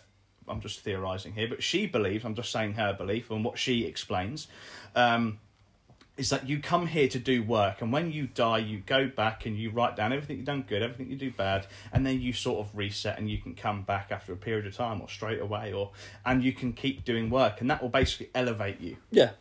I'm 0.47 0.61
just 0.61 0.79
theorizing 0.79 1.33
here, 1.33 1.49
but 1.49 1.61
she 1.61 1.87
believes. 1.87 2.23
I'm 2.23 2.35
just 2.35 2.53
saying 2.53 2.75
her 2.75 2.93
belief 2.93 3.31
and 3.31 3.43
what 3.43 3.57
she 3.59 3.83
explains. 3.83 4.47
Um, 4.95 5.39
is 6.17 6.29
that 6.29 6.47
you 6.47 6.59
come 6.59 6.87
here 6.87 7.07
to 7.09 7.19
do 7.19 7.43
work, 7.43 7.81
and 7.81 7.91
when 7.91 8.11
you 8.11 8.27
die, 8.27 8.59
you 8.59 8.79
go 8.79 9.07
back 9.07 9.45
and 9.45 9.57
you 9.57 9.69
write 9.69 9.95
down 9.95 10.13
everything 10.13 10.37
you've 10.37 10.45
done 10.45 10.63
good, 10.67 10.81
everything 10.81 11.09
you 11.09 11.17
do 11.17 11.31
bad, 11.31 11.67
and 11.91 12.05
then 12.05 12.21
you 12.21 12.31
sort 12.31 12.65
of 12.65 12.75
reset, 12.75 13.17
and 13.17 13.29
you 13.29 13.37
can 13.37 13.53
come 13.53 13.83
back 13.83 14.11
after 14.11 14.31
a 14.31 14.37
period 14.37 14.65
of 14.65 14.75
time 14.75 15.01
or 15.01 15.09
straight 15.09 15.41
away, 15.41 15.73
or 15.73 15.91
and 16.25 16.43
you 16.43 16.53
can 16.53 16.71
keep 16.73 17.03
doing 17.03 17.29
work, 17.29 17.59
and 17.59 17.69
that 17.69 17.81
will 17.81 17.89
basically 17.89 18.29
elevate 18.33 18.79
you. 18.79 18.97
Yeah. 19.11 19.31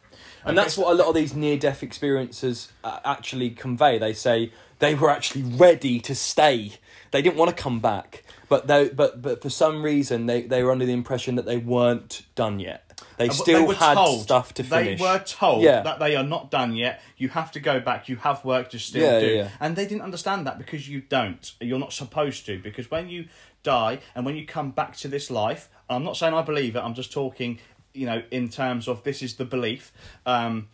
And 0.45 0.57
Okay, 0.57 0.65
that's 0.65 0.77
what 0.77 0.93
a 0.93 0.95
lot 0.95 1.09
of 1.09 1.15
these 1.15 1.35
near 1.35 1.57
death 1.57 1.83
experiences 1.83 2.73
uh, 2.83 3.01
actually 3.05 3.51
convey. 3.51 3.99
They 3.99 4.13
say 4.13 4.53
they 4.79 4.95
were 4.95 5.11
actually 5.11 5.43
ready 5.43 6.01
to 6.01 6.15
stay. 6.15 6.75
They 7.11 7.23
didn't 7.23 7.37
want 7.37 7.57
to 7.57 7.63
come 7.63 7.81
back. 7.81 8.25
But 8.49 8.67
they, 8.67 8.89
but 8.89 9.23
but 9.23 9.43
for 9.43 9.51
some 9.51 9.83
reason 9.83 10.27
they, 10.27 10.43
they 10.43 10.63
were 10.63 10.71
under 10.71 10.85
the 10.85 10.93
impression 10.93 11.37
that 11.37 11.47
they 11.47 11.57
weren't 11.57 12.23
done 12.35 12.61
yet. 12.61 12.84
They 13.17 13.29
still 13.29 13.69
they 13.69 13.75
had 13.75 13.95
told- 13.95 14.23
stuff 14.23 14.55
to 14.55 14.65
finish. 14.65 14.99
They 15.01 15.05
were 15.05 15.19
told 15.21 15.63
Yeah. 15.63 15.83
that 15.83 15.99
they 15.99 16.17
are 16.17 16.25
not 16.25 16.51
done 16.51 16.75
yet. 16.75 17.01
You 17.17 17.29
have 17.31 17.51
to 17.53 17.61
go 17.61 17.81
back. 17.81 18.09
You 18.09 18.17
have 18.17 18.45
work 18.45 18.71
to 18.71 18.79
still 18.79 19.03
Yeah, 19.03 19.21
do. 19.21 19.27
yeah. 19.35 19.49
And 19.61 19.77
they 19.77 19.87
didn't 19.87 20.03
understand 20.03 20.47
that 20.47 20.59
because 20.59 20.89
you 20.89 21.01
don't. 21.01 21.53
You're 21.61 21.79
not 21.79 21.93
supposed 21.93 22.47
to. 22.47 22.59
Because 22.59 22.91
when 22.91 23.09
you 23.09 23.27
die 23.63 24.01
and 24.15 24.27
when 24.27 24.37
you 24.37 24.45
come 24.47 24.71
back 24.71 24.97
to 24.99 25.09
this 25.09 25.31
life, 25.31 25.69
I'm 25.89 26.05
not 26.05 26.17
saying 26.17 26.35
I 26.35 26.43
believe 26.43 26.77
it. 26.77 26.81
I'm 26.81 26.95
just 26.95 27.13
talking, 27.13 27.59
you 27.93 28.07
know, 28.07 28.23
in 28.31 28.49
terms 28.49 28.89
of 28.89 29.03
this 29.05 29.23
is 29.23 29.37
the 29.37 29.45
belief. 29.45 29.93
Um, 30.27 30.69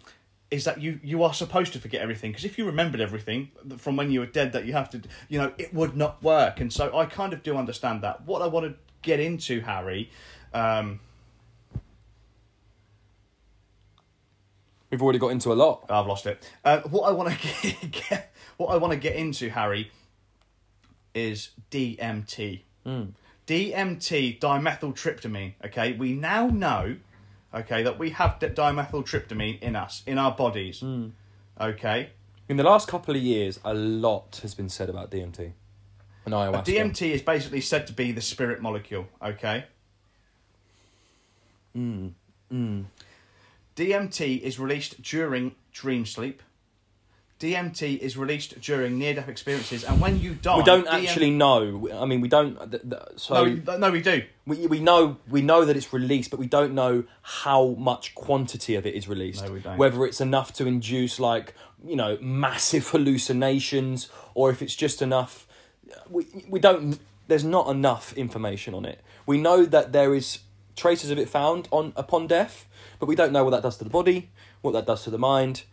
is 0.51 0.65
that 0.65 0.81
you 0.81 0.99
you 1.05 1.23
are 1.23 1.33
supposed 1.33 1.73
to 1.75 1.79
forget 1.79 2.03
everything 2.03 2.33
because 2.33 2.45
if 2.45 2.59
you 2.59 2.65
remembered 2.67 3.01
everything 3.01 3.53
from 3.79 3.95
when 3.97 4.11
you 4.11 4.19
were 4.19 4.27
dead 4.27 4.51
that 4.53 4.65
you 4.65 4.73
have 4.73 4.91
to 4.91 5.01
you 5.29 5.39
know 5.39 5.53
it 5.59 5.73
would 5.73 5.97
not 5.97 6.21
work 6.25 6.59
and 6.59 6.73
so 6.73 6.91
I 6.99 7.05
kind 7.07 7.33
of 7.33 7.45
do 7.45 7.57
understand 7.57 8.03
that 8.03 8.27
what 8.27 8.43
I 8.43 8.49
want 8.49 8.67
to 8.67 8.75
get 9.03 9.21
into 9.21 9.61
Harry 9.61 10.11
um, 10.53 10.99
We've 14.91 15.03
already 15.03 15.19
got 15.19 15.29
into 15.29 15.53
a 15.53 15.55
lot. 15.55 15.87
I've 15.89 16.07
lost 16.07 16.27
it. 16.27 16.49
Uh, 16.65 16.81
what 16.81 17.09
I 17.09 17.13
want 17.13 17.39
to 17.39 17.87
get, 17.87 18.35
what 18.57 18.69
I 18.69 18.77
want 18.77 18.93
to 18.93 18.99
get 18.99 19.15
into, 19.17 19.49
Harry, 19.51 19.91
is 21.15 21.51
DMT. 21.71 22.63
Hmm. 22.85 23.05
DMT, 23.47 24.39
dimethyltryptamine. 24.41 25.55
Okay, 25.65 25.93
we 25.93 26.13
now 26.13 26.47
know, 26.49 26.97
okay, 27.55 27.83
that 27.83 27.99
we 27.99 28.11
have 28.11 28.39
dimethyltryptamine 28.41 29.61
in 29.61 29.77
us, 29.77 30.03
in 30.07 30.19
our 30.19 30.33
bodies. 30.33 30.81
Hmm. 30.81 31.09
Okay, 31.61 32.09
In 32.49 32.57
the 32.57 32.63
last 32.63 32.89
couple 32.89 33.15
of 33.15 33.21
years, 33.21 33.61
a 33.65 33.75
lot 33.75 34.41
has 34.43 34.55
been 34.55 34.71
said 34.71 34.89
about 34.89 35.11
DMT 35.11 35.53
and 36.25 36.35
ayahuasca. 36.35 36.65
DMT 36.65 37.11
is 37.11 37.23
basically 37.23 37.61
said 37.61 37.87
to 37.89 37.93
be 37.93 38.13
the 38.13 38.21
spirit 38.21 38.63
molecule. 38.63 39.07
Okay. 39.23 39.65
Hmm. 41.75 42.09
DMT 43.77 44.41
is 44.41 44.59
released 44.59 45.03
during 45.03 45.55
dream 45.73 46.05
sleep. 46.07 46.43
DMT 47.39 47.99
is 48.01 48.19
released 48.19 48.61
during 48.61 48.99
near-death 48.99 49.29
experiences, 49.29 49.83
and 49.83 49.99
when 49.99 50.21
you 50.21 50.35
die, 50.35 50.59
we 50.59 50.63
don't 50.63 50.87
DM 50.87 50.93
actually 50.93 51.31
know. 51.31 51.89
I 51.95 52.05
mean, 52.05 52.21
we 52.21 52.29
don't. 52.29 52.71
th- 52.71 52.83
th- 52.83 53.03
So 53.17 53.33
No, 53.33 53.45
we, 53.45 53.79
no, 53.79 53.91
we 53.91 54.03
do. 54.03 54.23
we 54.47 54.67
we 54.67 54.79
know 54.81 55.17
we 55.27 55.41
know 55.41 55.65
that 55.65 55.75
it's 55.75 55.91
released, 55.91 56.31
but 56.31 56.39
we 56.39 56.47
don't 56.47 56.75
know 56.75 57.05
how 57.23 57.69
much 57.79 58.15
quantity 58.15 58.75
of 58.75 58.85
it 58.85 58.95
is 58.95 59.09
released. 59.09 59.43
No, 59.47 59.53
we 59.53 59.61
don't. 59.61 59.79
Whether 59.79 60.05
it's 60.05 60.21
enough 60.21 60.53
to 60.55 60.67
induce 60.67 61.19
like 61.19 61.55
you 61.83 61.97
know 61.97 62.19
massive 62.21 62.89
hallucinations, 62.93 64.11
or 64.35 64.51
if 64.51 64.61
it's 64.61 64.75
just 64.77 65.01
enough. 65.01 65.47
We 66.11 66.27
we 66.47 66.61
don't. 66.61 66.99
There's 67.27 67.45
not 67.45 67.69
enough 67.71 68.13
information 68.19 68.75
on 68.75 68.85
it. 68.85 69.01
We 69.25 69.39
know 69.39 69.65
that 69.65 69.93
there 69.93 70.15
is 70.15 70.41
traces 70.77 71.11
of 71.11 71.19
it 71.19 71.29
found 71.31 71.69
on 71.71 71.95
upon 71.97 72.27
death, 72.27 72.67
but 73.01 73.07
we 73.07 73.17
don't 73.17 73.33
know 73.33 73.43
what 73.43 73.51
that 73.51 73.63
does 73.63 73.79
to 73.79 73.85
the 73.85 73.91
body, 73.91 74.29
what 74.61 74.73
that 74.73 74.87
does 74.87 75.03
to 75.05 75.11
the 75.11 75.19
mind. 75.19 75.65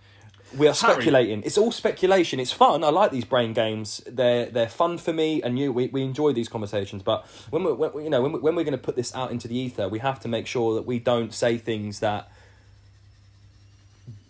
We 0.57 0.65
are 0.67 0.73
Harry. 0.73 0.93
speculating. 0.93 1.43
It's 1.43 1.57
all 1.57 1.73
speculation. 1.73 2.39
It's 2.39 2.53
fun. 2.53 2.81
I 2.81 2.89
like 2.89 3.11
these 3.11 3.25
brain 3.25 3.51
games. 3.51 4.01
They're 4.07 4.45
they're 4.45 4.69
fun 4.69 4.97
for 4.97 5.11
me 5.11 5.41
and 5.41 5.59
you. 5.59 5.73
We, 5.73 5.87
we 5.87 6.03
enjoy 6.03 6.31
these 6.31 6.47
conversations. 6.47 7.03
But 7.03 7.25
when 7.49 7.65
we 7.65 7.73
when, 7.73 8.03
you 8.05 8.09
know 8.09 8.21
when, 8.21 8.31
we, 8.31 8.39
when 8.39 8.55
we're 8.55 8.63
going 8.63 8.71
to 8.71 8.77
put 8.77 8.95
this 8.95 9.13
out 9.13 9.29
into 9.29 9.49
the 9.49 9.57
ether, 9.57 9.89
we 9.89 9.99
have 9.99 10.21
to 10.21 10.29
make 10.29 10.47
sure 10.47 10.73
that 10.75 10.85
we 10.85 10.99
don't 10.99 11.33
say 11.33 11.57
things 11.57 11.99
that 11.99 12.31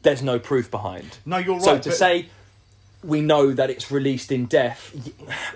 there's 0.02 0.24
no 0.24 0.40
proof 0.40 0.72
behind. 0.72 1.20
No, 1.24 1.38
you're 1.38 1.56
right. 1.56 1.64
So 1.64 1.78
to 1.78 1.90
but- 1.90 1.98
say 1.98 2.30
we 3.08 3.22
know 3.22 3.54
that 3.54 3.70
it's 3.70 3.90
released 3.90 4.32
in 4.34 4.46
death, 4.46 4.94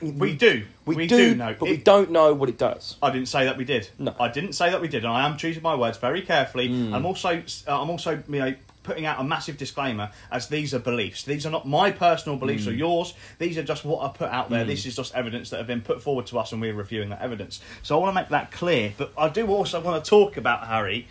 We 0.02 0.34
do. 0.36 0.66
we, 0.86 0.96
We 0.96 1.08
do, 1.08 1.32
do 1.32 1.36
know. 1.36 1.54
but 1.60 1.68
we 1.68 1.78
don't 1.78 2.10
know 2.10 2.34
what 2.34 2.48
it 2.48 2.58
does. 2.58 2.96
I 3.04 3.12
didn't 3.12 3.28
say 3.28 3.44
that 3.44 3.58
we 3.58 3.66
did. 3.66 3.90
No. 4.00 4.16
I 4.20 4.30
didn't 4.30 4.54
say 4.54 4.72
that 4.72 4.80
we 4.80 4.88
did, 4.88 5.04
and 5.04 5.12
I 5.12 5.28
am 5.28 5.36
choosing 5.38 5.62
my 5.62 5.76
words 5.76 5.98
very 5.98 6.22
carefully. 6.22 6.70
Hmm. 6.70 6.94
I'm 6.94 7.06
also, 7.06 7.44
uh, 7.68 7.82
I'm 7.82 7.90
also, 7.90 8.24
you 8.30 8.40
know, 8.40 8.56
putting 8.84 9.06
out 9.06 9.20
a 9.20 9.24
massive 9.24 9.58
disclaimer 9.58 10.12
as 10.32 10.48
these 10.48 10.74
are 10.74 10.80
beliefs. 10.80 11.24
These 11.24 11.46
are 11.46 11.52
not 11.52 11.68
my 11.68 11.92
personal 11.92 12.38
beliefs 12.38 12.68
or 12.68 12.72
hmm. 12.72 12.80
yours. 12.80 13.14
These 13.38 13.58
are 13.58 13.64
just 13.64 13.84
what 13.84 14.02
I 14.04 14.18
put 14.18 14.30
out 14.30 14.50
there. 14.50 14.64
Hmm. 14.64 14.70
This 14.70 14.86
is 14.86 14.96
just 14.96 15.14
evidence 15.14 15.50
that 15.50 15.58
have 15.58 15.68
been 15.68 15.82
put 15.82 16.02
forward 16.02 16.28
to 16.28 16.40
us, 16.40 16.54
and 16.54 16.62
we're 16.62 16.74
reviewing 16.74 17.10
that 17.10 17.22
evidence. 17.22 17.60
So 17.84 17.98
I 17.98 18.00
want 18.02 18.16
to 18.16 18.22
make 18.22 18.30
that 18.30 18.52
clear. 18.52 18.94
But 18.98 19.12
I 19.18 19.28
do 19.28 19.46
also 19.48 19.82
want 19.82 20.04
to 20.04 20.10
talk 20.10 20.38
about 20.38 20.68
Harry. 20.68 21.10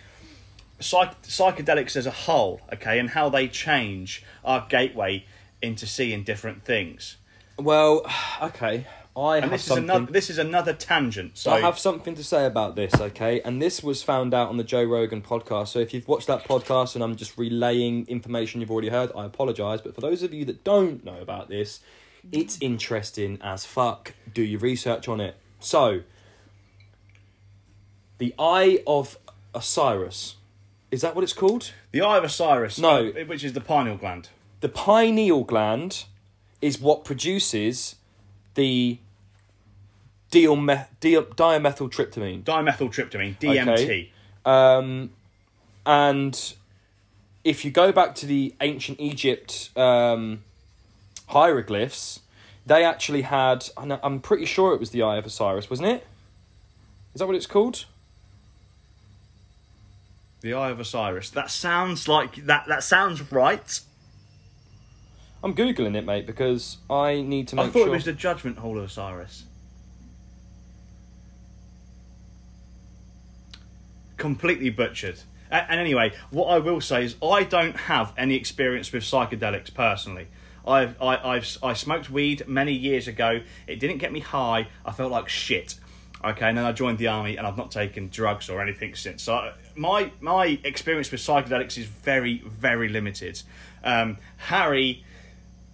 Psych- 0.81 1.21
psychedelics 1.21 1.95
as 1.97 2.07
a 2.07 2.11
whole, 2.11 2.63
okay, 2.73 2.99
and 2.99 3.11
how 3.11 3.29
they 3.29 3.47
change 3.49 4.25
our 4.43 4.67
gateway 4.71 5.27
into 5.63 5.87
seeing 5.87 6.23
different 6.23 6.65
things. 6.65 7.17
Well, 7.59 8.07
okay. 8.43 8.87
I 9.17 9.37
And 9.39 9.45
have 9.47 9.51
this 9.53 9.67
is 9.71 9.77
another. 9.77 10.07
This 10.13 10.31
is 10.31 10.39
another 10.39 10.73
tangent. 10.73 11.37
So 11.37 11.51
I 11.51 11.61
have 11.61 11.79
something 11.79 12.15
to 12.15 12.23
say 12.25 12.47
about 12.47 12.77
this, 12.77 12.95
okay? 12.95 13.41
And 13.41 13.61
this 13.61 13.83
was 13.83 14.05
found 14.05 14.33
out 14.33 14.49
on 14.49 14.57
the 14.57 14.65
Joe 14.65 14.85
Rogan 14.85 15.21
podcast. 15.21 15.69
So 15.69 15.81
if 15.81 15.93
you've 15.93 16.07
watched 16.07 16.29
that 16.29 16.45
podcast 16.45 16.95
and 16.95 17.03
I'm 17.03 17.17
just 17.17 17.37
relaying 17.37 18.07
information 18.07 18.61
you've 18.61 18.71
already 18.71 18.89
heard, 18.89 19.11
I 19.17 19.25
apologise. 19.27 19.81
But 19.81 19.97
for 19.97 20.01
those 20.01 20.23
of 20.23 20.33
you 20.33 20.45
that 20.45 20.63
don't 20.63 21.05
know 21.05 21.21
about 21.21 21.49
this, 21.49 21.81
it's 22.31 22.57
interesting 22.61 23.39
as 23.43 23.65
fuck. 23.67 24.15
Do 24.33 24.43
your 24.43 24.61
research 24.61 25.09
on 25.09 25.21
it. 25.21 25.35
So, 25.59 26.03
the 28.19 28.33
Eye 28.39 28.83
of 28.87 29.19
Osiris. 29.55 30.37
Is 30.91 31.01
that 31.03 31.15
what 31.15 31.25
it's 31.25 31.33
called? 31.33 31.73
The 31.93 32.01
Eye 32.03 32.19
of 32.19 32.25
Osiris, 32.25 32.79
No. 32.79 33.09
uh, 33.09 33.25
which 33.25 33.43
is 33.45 33.55
the 33.55 33.61
pineal 33.61 33.97
gland. 33.97 34.29
The 34.61 34.69
pineal 34.69 35.45
gland 35.45 36.05
is 36.61 36.81
what 36.81 37.05
produces 37.05 37.97
the 38.55 38.99
diome- 40.31 40.87
di- 41.01 41.15
dimethyltryptamine. 41.17 42.45
Dimethyltryptamine, 42.45 43.39
DMT. 43.39 43.69
Okay. 43.69 44.11
Um, 44.45 45.11
and 45.87 46.55
if 47.45 47.65
you 47.65 47.71
go 47.71 47.93
back 47.93 48.15
to 48.17 48.27
the 48.27 48.55
ancient 48.61 49.01
Egypt 49.01 49.71
um, 49.77 50.43
hieroglyphs, 51.29 52.21
they 52.67 52.85
actually 52.85 53.23
had. 53.23 53.69
I'm 53.77 54.21
pretty 54.21 54.45
sure 54.45 54.75
it 54.75 54.81
was 54.81 54.91
the 54.91 55.03
Eye 55.03 55.17
of 55.17 55.27
Osiris, 55.27 55.71
wasn't 55.71 55.89
it? 55.89 56.07
Is 57.15 57.19
that 57.19 57.27
what 57.27 57.35
it's 57.35 57.47
called? 57.47 57.87
The 60.43 60.55
Eye 60.55 60.71
of 60.71 60.81
Osiris. 60.81 61.31
That 61.31 61.51
sounds 61.51 62.07
like 62.09 62.37
that. 62.47 62.67
That 62.69 62.85
sounds 62.85 63.33
right. 63.33 63.81
I'm 65.43 65.55
googling 65.55 65.97
it, 65.97 66.05
mate, 66.05 66.27
because 66.27 66.79
I 66.89 67.23
need 67.23 67.49
to 67.49 67.57
make 67.57 67.65
sure. 67.65 67.71
I 67.71 67.73
thought 67.73 67.79
sure. 67.81 67.89
it 67.89 67.93
was 67.93 68.05
the 68.05 68.13
Judgment 68.13 68.59
Hall 68.59 68.79
of 68.79 68.85
Osiris. 68.85 69.45
Completely 74.17 74.69
butchered. 74.69 75.21
And 75.51 75.81
anyway, 75.81 76.13
what 76.31 76.47
I 76.47 76.59
will 76.59 76.81
say 76.81 77.05
is 77.05 77.17
I 77.23 77.43
don't 77.43 77.77
have 77.77 78.13
any 78.17 78.37
experience 78.37 78.93
with 78.93 79.03
psychedelics 79.03 79.73
personally. 79.73 80.29
I've 80.67 81.01
I, 81.01 81.37
I've 81.37 81.59
I 81.63 81.73
smoked 81.73 82.11
weed 82.11 82.47
many 82.47 82.73
years 82.73 83.09
ago. 83.09 83.41
It 83.67 83.81
didn't 83.81 83.99
get 83.99 84.13
me 84.13 84.21
high. 84.21 84.69
I 84.85 84.93
felt 84.93 85.11
like 85.11 85.29
shit. 85.29 85.77
Okay, 86.23 86.49
and 86.49 86.59
then 86.59 86.67
I 86.67 86.73
joined 86.73 86.99
the 86.99 87.07
army, 87.07 87.37
and 87.39 87.47
I've 87.47 87.57
not 87.57 87.71
taken 87.71 88.11
drugs 88.11 88.51
or 88.51 88.61
anything 88.61 88.95
since. 88.95 89.23
So 89.23 89.53
my 89.75 90.13
my 90.21 90.59
experience 90.65 91.11
with 91.11 91.21
psychedelics 91.21 91.79
is 91.79 91.87
very 91.87 92.43
very 92.47 92.89
limited. 92.89 93.43
Um, 93.83 94.19
Harry 94.37 95.03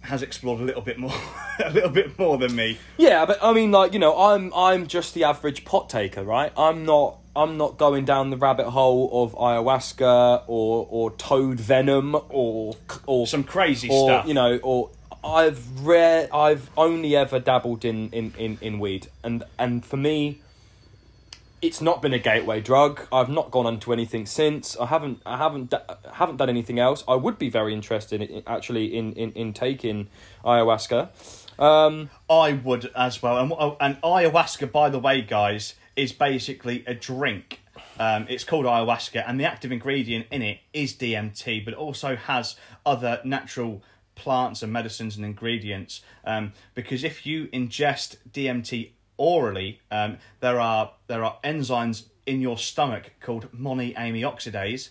has 0.07 0.21
explored 0.23 0.59
a 0.59 0.63
little 0.63 0.81
bit 0.81 0.97
more, 0.97 1.13
a 1.63 1.69
little 1.69 1.89
bit 1.89 2.17
more 2.19 2.37
than 2.37 2.55
me. 2.55 2.77
Yeah, 2.97 3.25
but 3.25 3.37
I 3.41 3.53
mean, 3.53 3.71
like 3.71 3.93
you 3.93 3.99
know, 3.99 4.17
I'm 4.17 4.51
I'm 4.53 4.87
just 4.87 5.13
the 5.13 5.23
average 5.25 5.63
pot 5.65 5.89
taker, 5.89 6.23
right? 6.23 6.51
I'm 6.57 6.85
not 6.85 7.17
I'm 7.35 7.57
not 7.57 7.77
going 7.77 8.03
down 8.05 8.29
the 8.29 8.37
rabbit 8.37 8.69
hole 8.69 9.23
of 9.23 9.33
ayahuasca 9.35 10.43
or 10.47 10.87
or 10.89 11.11
toad 11.11 11.59
venom 11.59 12.15
or 12.29 12.75
or 13.05 13.27
Some 13.27 13.43
crazy 13.43 13.89
or 13.89 14.09
stuff. 14.09 14.27
you 14.27 14.33
know 14.33 14.57
or 14.63 14.89
I've 15.23 15.81
rare 15.81 16.27
I've 16.33 16.69
only 16.77 17.15
ever 17.15 17.39
dabbled 17.39 17.85
in 17.85 18.09
in 18.11 18.33
in 18.37 18.57
in 18.61 18.79
weed 18.79 19.07
and 19.23 19.43
and 19.59 19.85
for 19.85 19.97
me. 19.97 20.41
It's 21.59 21.81
not 21.81 22.03
been 22.03 22.13
a 22.13 22.19
gateway 22.19 22.61
drug. 22.61 23.07
I've 23.11 23.29
not 23.29 23.49
gone 23.49 23.65
onto 23.65 23.91
anything 23.91 24.27
since. 24.27 24.77
I 24.77 24.85
haven't. 24.85 25.21
I 25.25 25.37
haven't. 25.37 25.73
haven't 26.13 26.37
done 26.37 26.49
anything 26.49 26.77
else. 26.77 27.03
I 27.07 27.15
would 27.15 27.39
be 27.39 27.49
very 27.49 27.73
interested, 27.73 28.21
in, 28.21 28.43
actually, 28.45 28.95
in, 28.95 29.13
in, 29.13 29.31
in 29.31 29.53
taking 29.53 30.07
ayahuasca. 30.45 31.09
Um, 31.59 32.11
I 32.29 32.53
would 32.53 32.91
as 32.95 33.23
well. 33.23 33.37
And, 33.37 33.51
and 33.79 34.01
ayahuasca, 34.03 34.71
by 34.71 34.89
the 34.89 34.99
way, 34.99 35.21
guys, 35.21 35.73
is 35.95 36.11
basically 36.11 36.83
a 36.85 36.93
drink. 36.93 37.61
Um, 37.99 38.27
it's 38.29 38.43
called 38.43 38.65
ayahuasca, 38.65 39.23
and 39.27 39.39
the 39.39 39.45
active 39.45 39.71
ingredient 39.71 40.27
in 40.29 40.43
it 40.43 40.59
is 40.73 40.93
DMT, 40.93 41.65
but 41.65 41.73
it 41.73 41.77
also 41.77 42.15
has 42.15 42.55
other 42.85 43.19
natural 43.23 43.81
plants 44.13 44.61
and 44.61 44.71
medicines 44.71 45.15
and 45.15 45.25
ingredients. 45.25 46.01
Um, 46.23 46.53
because 46.75 47.03
if 47.03 47.25
you 47.25 47.47
ingest 47.47 48.17
DMT 48.31 48.91
orally, 49.17 49.81
um, 49.91 50.17
there 50.39 50.59
are 50.59 50.91
there 51.07 51.23
are 51.23 51.37
enzymes 51.43 52.05
in 52.25 52.41
your 52.41 52.57
stomach 52.57 53.11
called 53.21 53.51
monoamine 53.51 54.21
oxidase, 54.21 54.89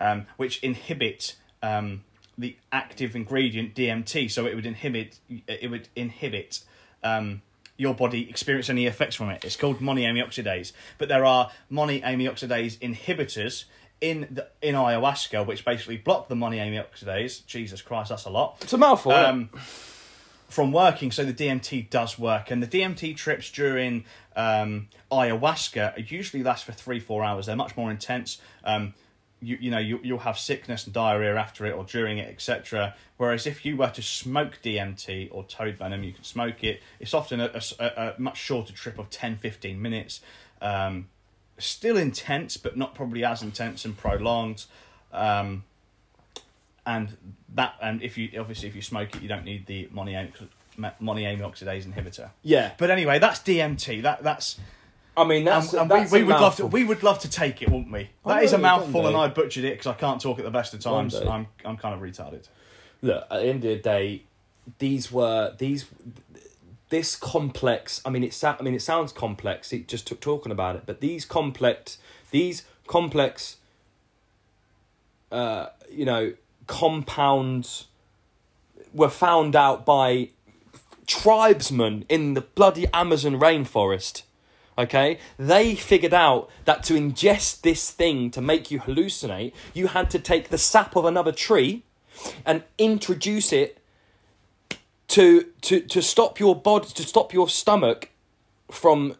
um, 0.00 0.26
which 0.36 0.62
inhibit 0.62 1.36
um, 1.62 2.04
the 2.36 2.56
active 2.72 3.14
ingredient 3.14 3.74
DMT. 3.74 4.30
So 4.30 4.46
it 4.46 4.54
would 4.54 4.66
inhibit 4.66 5.18
it 5.28 5.70
would 5.70 5.88
inhibit 5.94 6.60
um, 7.02 7.42
your 7.76 7.94
body 7.94 8.28
experience 8.28 8.70
any 8.70 8.86
effects 8.86 9.16
from 9.16 9.30
it. 9.30 9.44
It's 9.44 9.56
called 9.56 9.80
monoamine 9.80 10.24
oxidase. 10.24 10.72
But 10.98 11.08
there 11.08 11.24
are 11.24 11.50
monoamine 11.70 12.28
oxidase 12.30 12.78
inhibitors 12.78 13.64
in 14.00 14.28
the 14.30 14.48
in 14.62 14.74
ayahuasca, 14.74 15.46
which 15.46 15.64
basically 15.64 15.96
block 15.96 16.28
the 16.28 16.34
monoamine 16.34 16.84
oxidase. 16.84 17.44
Jesus 17.46 17.82
Christ, 17.82 18.10
that's 18.10 18.24
a 18.24 18.30
lot 18.30 18.58
it's 18.60 18.72
a 18.72 18.78
mouthful. 18.78 19.12
From 20.48 20.72
working, 20.72 21.12
so 21.12 21.24
the 21.24 21.34
DMT 21.34 21.90
does 21.90 22.18
work, 22.18 22.50
and 22.50 22.62
the 22.62 22.66
DMT 22.66 23.16
trips 23.16 23.50
during 23.50 24.04
um, 24.34 24.88
ayahuasca 25.12 26.10
usually 26.10 26.42
last 26.42 26.64
for 26.64 26.72
three 26.72 27.00
four 27.00 27.22
hours. 27.22 27.46
They're 27.46 27.56
much 27.56 27.76
more 27.76 27.90
intense. 27.90 28.40
Um, 28.64 28.94
you 29.40 29.58
you 29.60 29.70
know 29.70 29.78
you 29.78 30.00
you'll 30.02 30.18
have 30.18 30.38
sickness 30.38 30.84
and 30.84 30.94
diarrhea 30.94 31.36
after 31.36 31.66
it 31.66 31.72
or 31.72 31.84
during 31.84 32.18
it, 32.18 32.28
etc. 32.28 32.94
Whereas 33.18 33.46
if 33.46 33.64
you 33.64 33.76
were 33.76 33.90
to 33.90 34.02
smoke 34.02 34.58
DMT 34.64 35.28
or 35.30 35.44
toad 35.44 35.76
venom, 35.76 36.02
you 36.02 36.12
can 36.12 36.24
smoke 36.24 36.64
it. 36.64 36.82
It's 36.98 37.14
often 37.14 37.40
a 37.40 37.60
a 37.78 38.14
much 38.18 38.38
shorter 38.38 38.72
trip 38.72 38.98
of 38.98 39.10
10, 39.10 39.36
15 39.36 39.80
minutes. 39.80 40.20
Um, 40.60 41.08
still 41.58 41.96
intense, 41.96 42.56
but 42.56 42.76
not 42.76 42.94
probably 42.94 43.24
as 43.24 43.42
intense 43.42 43.84
and 43.84 43.96
prolonged. 43.96 44.64
Um, 45.12 45.64
and 46.88 47.16
that 47.54 47.74
and 47.82 48.02
if 48.02 48.16
you 48.18 48.30
obviously 48.40 48.68
if 48.68 48.74
you 48.74 48.82
smoke 48.82 49.14
it, 49.14 49.22
you 49.22 49.28
don't 49.28 49.44
need 49.44 49.66
the 49.66 49.86
monoamine 49.94 50.32
monoamine 50.78 51.40
oxidase 51.40 51.84
inhibitor. 51.84 52.30
yeah, 52.42 52.72
But 52.78 52.90
anyway, 52.90 53.18
that's 53.18 53.40
DMT. 53.40 54.02
That 54.02 54.22
that's 54.22 54.58
I 55.16 55.24
mean 55.24 55.44
that's, 55.44 55.72
and, 55.72 55.82
and 55.82 55.90
that's 55.90 56.12
we, 56.12 56.20
we 56.20 56.24
would 56.24 56.40
love 56.40 56.56
to 56.56 56.66
we 56.66 56.84
would 56.84 57.02
love 57.02 57.18
to 57.20 57.30
take 57.30 57.60
it, 57.62 57.68
wouldn't 57.68 57.92
we? 57.92 58.10
I 58.24 58.34
That 58.34 58.44
is 58.44 58.52
a 58.52 58.58
mouthful, 58.58 59.06
and. 59.06 59.16
I 59.16 59.28
butchered 59.28 59.64
it 59.64 59.72
because 59.72 59.88
I 59.88 59.94
can't 59.94 60.20
talk 60.20 60.38
at 60.38 60.44
the 60.44 60.50
best 60.50 60.72
of 60.74 60.80
times. 60.80 61.14
I'm 61.14 61.46
I'm 61.64 61.76
kind 61.76 61.94
of 61.94 62.00
retarded. 62.00 62.48
look 63.02 63.24
at 63.30 63.40
the 63.40 63.46
end 63.46 63.64
of 63.64 63.70
the 63.70 63.76
day 63.76 64.22
these 64.78 65.10
were 65.12 65.54
these 65.58 65.86
this 66.90 67.16
complex 67.16 68.00
i 68.04 68.10
mean 68.10 68.22
it 68.24 68.32
sa- 68.34 68.56
i 68.60 68.62
mean 68.62 68.74
it 68.74 68.82
sounds 68.82 69.12
complex 69.12 69.72
it 69.72 69.88
just 69.88 70.06
took 70.06 70.20
talking 70.20 70.52
about 70.52 70.76
it 70.76 70.82
but 70.86 71.00
these 71.00 71.24
complex 71.24 71.98
these 72.30 72.64
complex 72.86 73.56
uh 75.32 75.66
you 75.90 76.04
know 76.04 76.32
compounds 76.68 77.88
were 78.94 79.08
found 79.08 79.56
out 79.56 79.84
by 79.84 80.30
tribesmen 81.06 82.04
in 82.08 82.34
the 82.34 82.40
bloody 82.40 82.86
amazon 82.92 83.40
rainforest 83.40 84.22
okay? 84.78 85.18
They 85.36 85.74
figured 85.74 86.14
out 86.14 86.48
that 86.64 86.84
to 86.84 86.94
ingest 86.94 87.62
this 87.62 87.90
thing 87.90 88.30
to 88.30 88.40
make 88.40 88.70
you 88.70 88.78
hallucinate 88.78 89.52
you 89.74 89.88
had 89.88 90.08
to 90.10 90.20
take 90.20 90.50
the 90.50 90.58
sap 90.58 90.94
of 90.94 91.04
another 91.04 91.32
tree 91.32 91.82
and 92.46 92.62
introduce 92.78 93.52
it 93.52 93.78
to 95.08 95.46
to 95.62 95.80
to 95.80 96.00
stop 96.00 96.38
your 96.38 96.54
body 96.54 96.88
to 96.90 97.02
stop 97.02 97.32
your 97.32 97.48
stomach 97.48 98.10
from 98.70 99.16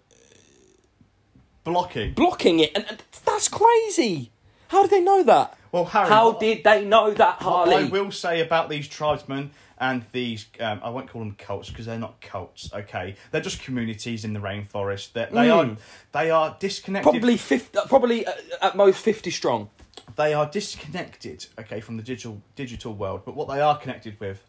Blocking. 1.64 2.14
blocking 2.14 2.60
it. 2.60 2.72
And, 2.74 2.86
and 2.88 3.02
that's 3.26 3.48
crazy. 3.48 4.30
How 4.68 4.82
did 4.82 4.90
they 4.90 5.00
know 5.00 5.22
that 5.22 5.57
Well, 5.72 5.84
Harry, 5.86 6.08
how 6.08 6.30
what- 6.30 6.40
did 6.40 6.64
they 6.64 6.84
know 6.84 7.12
that 7.12 7.36
Harley? 7.40 7.74
What 7.74 7.84
I 7.84 7.88
will 7.88 8.10
say 8.10 8.40
about 8.40 8.68
these 8.68 8.88
tribesmen 8.88 9.50
and 9.78 10.04
these, 10.12 10.46
um, 10.60 10.80
I 10.82 10.90
won't 10.90 11.08
call 11.08 11.20
them 11.20 11.36
cults 11.38 11.68
because 11.68 11.86
they're 11.86 11.98
not 11.98 12.20
cults. 12.20 12.70
Okay, 12.72 13.16
they're 13.30 13.40
just 13.40 13.62
communities 13.62 14.24
in 14.24 14.32
the 14.32 14.40
rainforest. 14.40 15.12
That 15.12 15.32
they 15.32 15.50
are, 15.50 15.76
they 16.12 16.30
are 16.30 16.56
disconnected. 16.58 17.10
probably 17.12 17.36
50 17.36 17.78
uh, 17.78 17.86
probably 17.86 18.26
uh, 18.26 18.32
at 18.62 18.76
most 18.76 18.98
50 18.98 19.30
strong 19.30 19.70
they 20.16 20.34
are 20.34 20.46
disconnected. 20.50 21.46
Okay, 21.58 21.80
from 21.80 21.96
the 21.96 22.02
digital 22.02 22.42
digital 22.56 22.94
world. 22.94 23.22
But 23.24 23.34
what 23.36 23.48
they 23.48 23.60
are 23.60 23.78
connected 23.78 24.18
with 24.20 24.42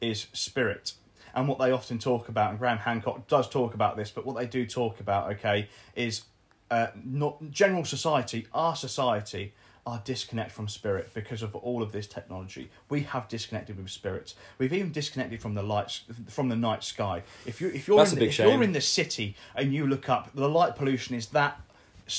is 0.00 0.28
spirit. 0.32 0.92
And 1.34 1.46
what 1.46 1.58
they 1.58 1.70
often 1.70 1.98
talk 1.98 2.28
about, 2.28 2.50
and 2.50 2.58
Graham 2.58 2.78
Hancock 2.78 3.28
does 3.28 3.48
talk 3.48 3.74
about 3.74 3.96
this, 3.96 4.10
but 4.10 4.24
what 4.24 4.36
they 4.36 4.46
do 4.46 4.66
talk 4.66 4.98
about, 4.98 5.30
okay, 5.32 5.68
is 5.94 6.22
uh, 6.70 6.88
not 7.04 7.50
general 7.50 7.84
society, 7.84 8.46
our 8.54 8.74
society, 8.74 9.52
are 9.88 10.02
disconnected 10.04 10.52
from 10.52 10.68
spirit 10.68 11.08
because 11.14 11.42
of 11.42 11.56
all 11.56 11.82
of 11.82 11.92
this 11.92 12.06
technology. 12.06 12.70
We 12.90 13.00
have 13.04 13.26
disconnected 13.26 13.78
with 13.78 13.88
spirits. 13.88 14.34
We've 14.58 14.72
even 14.74 14.92
disconnected 14.92 15.40
from 15.40 15.54
the 15.54 15.62
lights, 15.62 16.02
from 16.28 16.50
the 16.50 16.56
night 16.56 16.84
sky. 16.84 17.22
If 17.46 17.62
you 17.62 17.68
if 17.68 17.88
you're 17.88 17.96
That's 17.96 18.12
in 18.12 18.18
a 18.18 18.20
the, 18.20 18.26
big 18.26 18.28
if 18.30 18.38
you're 18.38 18.62
in 18.62 18.72
the 18.72 18.82
city 18.82 19.34
and 19.56 19.72
you 19.72 19.86
look 19.86 20.10
up, 20.10 20.30
the 20.34 20.48
light 20.48 20.76
pollution 20.76 21.14
is 21.16 21.28
that 21.28 21.58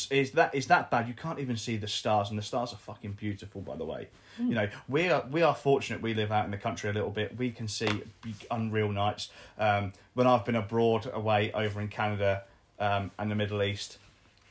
is 0.10 0.32
that 0.32 0.56
is 0.56 0.66
that 0.68 0.90
bad. 0.90 1.08
You 1.08 1.14
can't 1.14 1.38
even 1.38 1.58
see 1.58 1.78
the 1.78 1.88
stars, 1.88 2.32
and 2.32 2.40
the 2.40 2.44
stars 2.44 2.74
are 2.74 2.78
fucking 2.78 3.14
beautiful, 3.14 3.62
by 3.62 3.76
the 3.76 3.86
way. 3.86 4.08
You 4.40 4.56
know, 4.56 4.70
we 4.88 5.10
are 5.10 5.24
we 5.30 5.44
are 5.44 5.54
fortunate. 5.54 6.02
We 6.02 6.16
live 6.16 6.32
out 6.32 6.46
in 6.46 6.52
the 6.52 6.58
country 6.58 6.90
a 6.90 6.94
little 6.94 7.12
bit. 7.12 7.38
We 7.38 7.52
can 7.52 7.68
see 7.68 7.90
unreal 8.50 8.92
nights. 8.92 9.30
Um, 9.60 9.94
when 10.16 10.26
I've 10.26 10.46
been 10.46 10.56
abroad, 10.56 11.10
away 11.14 11.52
over 11.52 11.82
in 11.82 11.90
Canada 11.90 12.44
um, 12.80 13.12
and 13.20 13.30
the 13.30 13.36
Middle 13.36 13.62
East, 13.62 14.00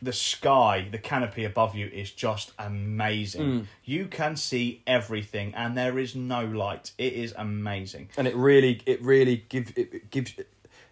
the 0.00 0.12
sky, 0.12 0.86
the 0.90 0.98
canopy 0.98 1.44
above 1.44 1.74
you 1.74 1.86
is 1.88 2.10
just 2.12 2.52
amazing. 2.58 3.66
You 3.84 4.06
can 4.06 4.36
see 4.36 4.82
everything, 4.86 5.54
and 5.54 5.76
there 5.76 5.98
is 5.98 6.14
no 6.14 6.44
light. 6.44 6.92
It 6.98 7.12
is 7.14 7.34
amazing. 7.36 8.10
and 8.16 8.26
it 8.28 8.36
really 8.36 8.80
it 8.86 9.02
really 9.02 9.44
gives 9.48 9.70
it, 9.72 9.92
it 9.92 10.10
gives 10.10 10.34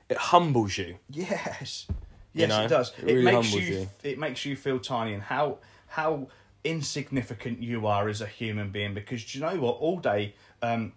it 0.08 0.16
humbles 0.16 0.76
you 0.78 0.96
Yes, 1.10 1.86
You 1.88 1.94
yes, 2.42 2.48
know, 2.48 2.64
it 2.64 2.68
does. 2.68 2.92
it 2.98 3.08
It, 3.08 3.14
really 3.14 3.32
makes 3.32 3.52
you, 3.54 3.60
you. 3.60 3.88
It 4.02 4.18
makes 4.18 4.44
you 4.44 4.56
feel 4.56 4.78
tiny 4.78 5.14
and 5.14 5.22
how 5.22 5.58
how 5.88 6.28
insignificant 6.64 7.62
you 7.62 7.86
are 7.86 8.08
as 8.08 8.20
a 8.20 8.26
human 8.26 8.70
being. 8.70 8.92
Because 8.94 9.24
do 9.24 9.38
you 9.38 9.44
know 9.44 9.56
what? 9.60 9.76
All 9.78 9.98
day, 9.98 10.34
um, 10.62 10.92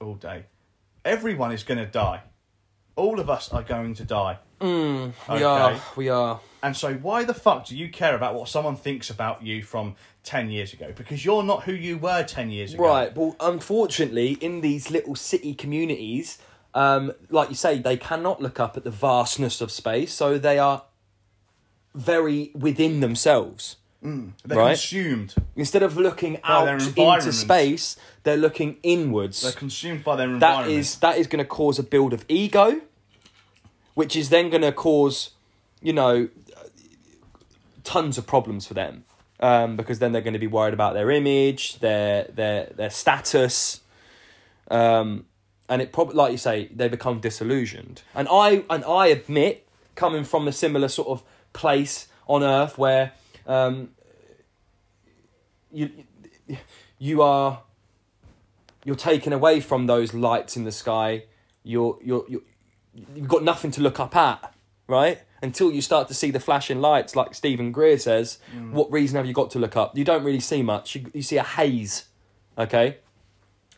all 0.00 0.14
day, 0.14 0.44
everyone 1.04 1.52
is 1.52 1.62
going 1.62 1.78
to 1.78 1.86
die. 1.86 2.22
All 2.96 3.18
of 3.20 3.28
us 3.28 3.52
are 3.52 3.62
going 3.62 3.94
to 3.94 4.04
die. 4.04 4.38
We 4.60 4.66
Okay. 5.28 5.42
are 5.44 5.80
we 5.96 6.08
are 6.08 6.40
And 6.62 6.74
so, 6.76 6.94
why 6.94 7.24
the 7.24 7.34
fuck 7.34 7.66
do 7.66 7.76
you 7.76 7.88
care 7.90 8.14
about 8.14 8.34
what 8.34 8.48
someone 8.48 8.76
thinks 8.76 9.10
about 9.10 9.42
you 9.42 9.62
from 9.62 9.96
ten 10.22 10.50
years 10.50 10.72
ago? 10.72 10.92
Because 10.96 11.22
you're 11.24 11.42
not 11.42 11.64
who 11.64 11.72
you 11.72 11.98
were 11.98 12.24
ten 12.24 12.50
years 12.50 12.72
ago. 12.74 12.82
Right. 12.84 13.14
Well, 13.14 13.36
unfortunately, 13.40 14.32
in 14.40 14.62
these 14.62 14.90
little 14.90 15.14
city 15.14 15.52
communities, 15.54 16.38
um, 16.72 17.12
like 17.28 17.50
you 17.50 17.54
say, 17.54 17.78
they 17.78 17.96
cannot 17.98 18.40
look 18.40 18.58
up 18.58 18.76
at 18.78 18.84
the 18.84 18.90
vastness 18.90 19.60
of 19.60 19.70
space, 19.70 20.12
so 20.14 20.38
they 20.38 20.58
are 20.58 20.84
very 21.94 22.50
within 22.54 23.00
themselves. 23.00 23.76
They're 24.02 24.58
Right. 24.58 24.68
consumed. 24.76 25.34
Instead 25.56 25.82
of 25.82 25.96
looking 25.96 26.38
out 26.44 26.68
into 26.68 27.32
space, 27.32 27.96
they're 28.22 28.36
looking 28.36 28.76
inwards. 28.82 29.40
They're 29.42 29.52
consumed 29.52 30.04
by 30.04 30.16
their 30.16 30.28
environment. 30.28 30.72
is 30.78 30.96
that 30.96 31.16
is 31.16 31.26
going 31.26 31.42
to 31.42 31.48
cause 31.48 31.78
a 31.78 31.82
build 31.82 32.12
of 32.12 32.24
ego, 32.28 32.80
which 33.94 34.14
is 34.16 34.28
then 34.28 34.50
going 34.50 34.62
to 34.62 34.72
cause, 34.72 35.30
you 35.80 35.92
know, 35.92 36.28
tons 37.82 38.18
of 38.18 38.26
problems 38.26 38.66
for 38.66 38.74
them. 38.74 39.04
Um, 39.40 39.76
because 39.76 39.98
then 39.98 40.12
they're 40.12 40.22
going 40.22 40.34
to 40.34 40.38
be 40.38 40.46
worried 40.46 40.74
about 40.74 40.94
their 40.94 41.10
image, 41.10 41.80
their 41.80 42.24
their 42.24 42.66
their 42.66 42.88
status, 42.88 43.80
um, 44.70 45.26
and 45.68 45.82
it 45.82 45.92
probably, 45.92 46.14
like 46.14 46.32
you 46.32 46.38
say, 46.38 46.68
they 46.74 46.88
become 46.88 47.20
disillusioned. 47.20 48.02
And 48.14 48.28
I 48.30 48.64
and 48.70 48.84
I 48.84 49.08
admit, 49.08 49.66
coming 49.96 50.24
from 50.24 50.46
a 50.46 50.52
similar 50.52 50.88
sort 50.88 51.08
of 51.08 51.22
place 51.52 52.08
on 52.26 52.42
Earth 52.42 52.78
where 52.78 53.12
um, 53.46 53.90
you 55.72 55.90
you 56.98 57.20
are 57.20 57.62
you're 58.84 58.94
taken 58.94 59.32
away 59.32 59.60
from 59.60 59.86
those 59.86 60.14
lights 60.14 60.56
in 60.56 60.64
the 60.64 60.72
sky. 60.72 61.24
You're 61.64 61.98
you're 62.02 62.24
you're 62.28 62.42
you've 63.14 63.28
got 63.28 63.42
nothing 63.42 63.70
to 63.72 63.80
look 63.80 63.98
up 64.00 64.14
at, 64.16 64.54
right? 64.86 65.20
Until 65.42 65.70
you 65.72 65.82
start 65.82 66.08
to 66.08 66.14
see 66.14 66.30
the 66.30 66.40
flashing 66.40 66.80
lights, 66.80 67.14
like 67.14 67.34
Steven 67.34 67.72
Greer 67.72 67.98
says. 67.98 68.38
What 68.72 68.90
reason 68.90 69.16
have 69.16 69.26
you 69.26 69.34
got 69.34 69.50
to 69.52 69.58
look 69.58 69.76
up? 69.76 69.96
You 69.96 70.04
don't 70.04 70.24
really 70.24 70.40
see 70.40 70.62
much. 70.62 70.94
You, 70.94 71.10
you 71.12 71.22
see 71.22 71.36
a 71.36 71.42
haze, 71.42 72.06
okay. 72.56 72.98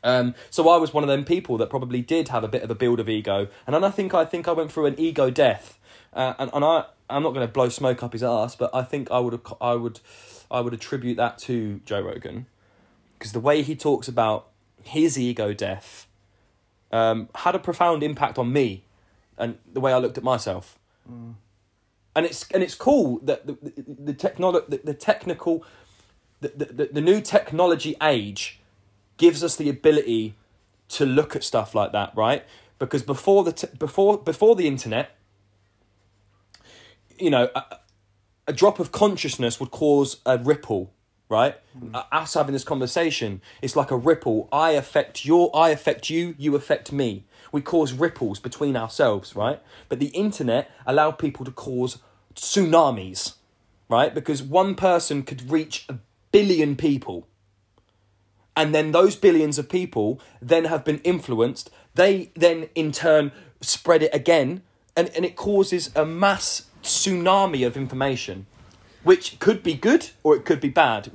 Um, 0.05 0.35
so 0.51 0.69
I 0.69 0.77
was 0.77 0.95
one 0.95 1.03
of 1.03 1.09
them 1.09 1.25
people 1.25 1.57
that 1.59 1.69
probably 1.69 2.01
did 2.01 2.29
have 2.29 2.45
a 2.45 2.49
bit 2.49 2.63
of 2.63 2.71
a 2.71 2.75
build 2.77 3.01
of 3.01 3.09
ego, 3.09 3.49
and 3.67 3.75
then 3.75 3.83
I 3.83 3.91
think 3.91 4.15
I 4.15 4.25
think 4.25 4.47
I 4.47 4.53
went 4.53 4.71
through 4.71 4.87
an 4.87 4.95
ego 4.99 5.31
death, 5.31 5.81
uh, 6.13 6.35
and 6.39 6.51
and 6.55 6.65
I 6.65 6.85
I'm 7.11 7.25
not 7.25 7.35
going 7.35 7.45
to 7.45 7.53
blow 7.53 7.69
smoke 7.69 8.05
up 8.05 8.13
his 8.13 8.23
ass, 8.23 8.55
but 8.55 8.71
I 8.73 8.83
think 8.83 9.11
I 9.11 9.19
would 9.19 9.41
I 9.61 9.75
would 9.75 9.99
I 10.49 10.61
would 10.61 10.75
attribute 10.75 11.17
that 11.17 11.39
to 11.39 11.81
Joe 11.85 12.03
Rogan, 12.03 12.47
because 13.19 13.33
the 13.33 13.41
way 13.41 13.63
he 13.63 13.75
talks 13.75 14.07
about 14.07 14.49
his 14.85 15.19
ego 15.19 15.53
death 15.53 16.07
um, 16.93 17.29
had 17.35 17.57
a 17.57 17.59
profound 17.59 18.05
impact 18.05 18.39
on 18.39 18.53
me 18.53 18.85
and 19.39 19.59
the 19.73 19.81
way 19.81 19.93
I 19.93 19.99
looked 19.99 20.19
at 20.19 20.25
myself. 20.25 20.79
And 22.15 22.27
it's 22.27 22.51
and 22.51 22.63
it's 22.63 22.75
cool 22.75 23.21
that 23.21 23.47
the 23.47 23.53
the, 23.63 23.85
the 24.13 24.15
technolo- 24.15 24.69
the, 24.69 24.81
the 24.83 24.95
technical 24.95 25.65
the, 26.41 26.49
the, 26.49 26.89
the 26.93 27.01
new 27.01 27.21
technology 27.21 27.97
age 28.03 28.61
gives 29.17 29.43
us 29.43 29.57
the 29.57 29.69
ability 29.69 30.35
to 30.89 31.07
look 31.07 31.35
at 31.37 31.43
stuff 31.45 31.75
like 31.75 31.93
that, 31.93 32.13
right? 32.17 32.45
Because 32.79 33.03
before 33.03 33.45
the 33.45 33.53
t- 33.53 33.69
before 33.79 34.19
before 34.19 34.55
the 34.57 34.67
internet, 34.67 35.17
you 37.19 37.31
know, 37.31 37.49
a, 37.55 37.79
a 38.47 38.53
drop 38.53 38.79
of 38.79 38.93
consciousness 38.93 39.59
would 39.61 39.71
cause 39.71 40.19
a 40.27 40.39
ripple, 40.39 40.93
right? 41.29 41.57
Uh, 41.95 42.03
Us 42.13 42.35
having 42.35 42.53
this 42.53 42.65
conversation, 42.65 43.41
it's 43.63 43.77
like 43.77 43.91
a 43.91 43.97
ripple. 43.97 44.49
I 44.53 44.73
affect 44.73 45.25
your, 45.25 45.51
I 45.55 45.71
affect 45.71 46.11
you, 46.11 46.35
you 46.39 46.55
affect 46.55 46.93
me. 46.93 47.25
We 47.57 47.63
cause 47.63 47.95
ripples 47.95 48.39
between 48.39 48.77
ourselves, 48.77 49.35
right? 49.35 49.63
But 49.89 49.99
the 49.99 50.09
internet 50.09 50.71
allowed 50.87 51.13
people 51.13 51.47
to 51.47 51.51
cause 51.51 51.97
tsunamis, 52.35 53.37
right? 53.89 54.15
Because 54.15 54.43
one 54.43 54.75
person 54.75 55.23
could 55.23 55.51
reach 55.51 55.87
a 55.89 55.97
billion 56.33 56.77
people 56.77 57.27
and 58.55 58.75
then 58.75 58.93
those 58.93 59.17
billions 59.17 59.59
of 59.59 59.71
people 59.71 60.21
then 60.43 60.67
have 60.67 60.85
been 60.85 60.99
influenced 60.99 61.71
they 61.95 62.31
then 62.35 62.69
in 62.75 62.93
turn 62.93 63.33
spread 63.63 64.03
it 64.03 64.15
again 64.15 64.61
and, 64.95 65.09
and 65.17 65.25
it 65.25 65.35
causes 65.35 65.91
a 65.97 66.05
mass 66.05 66.67
tsunami 66.83 67.67
of 67.67 67.75
information 67.75 68.47
which 69.03 69.39
could 69.39 69.63
be 69.63 69.73
good 69.73 70.11
or 70.23 70.37
it 70.37 70.45
could 70.45 70.61
be 70.61 70.69
bad 70.69 71.11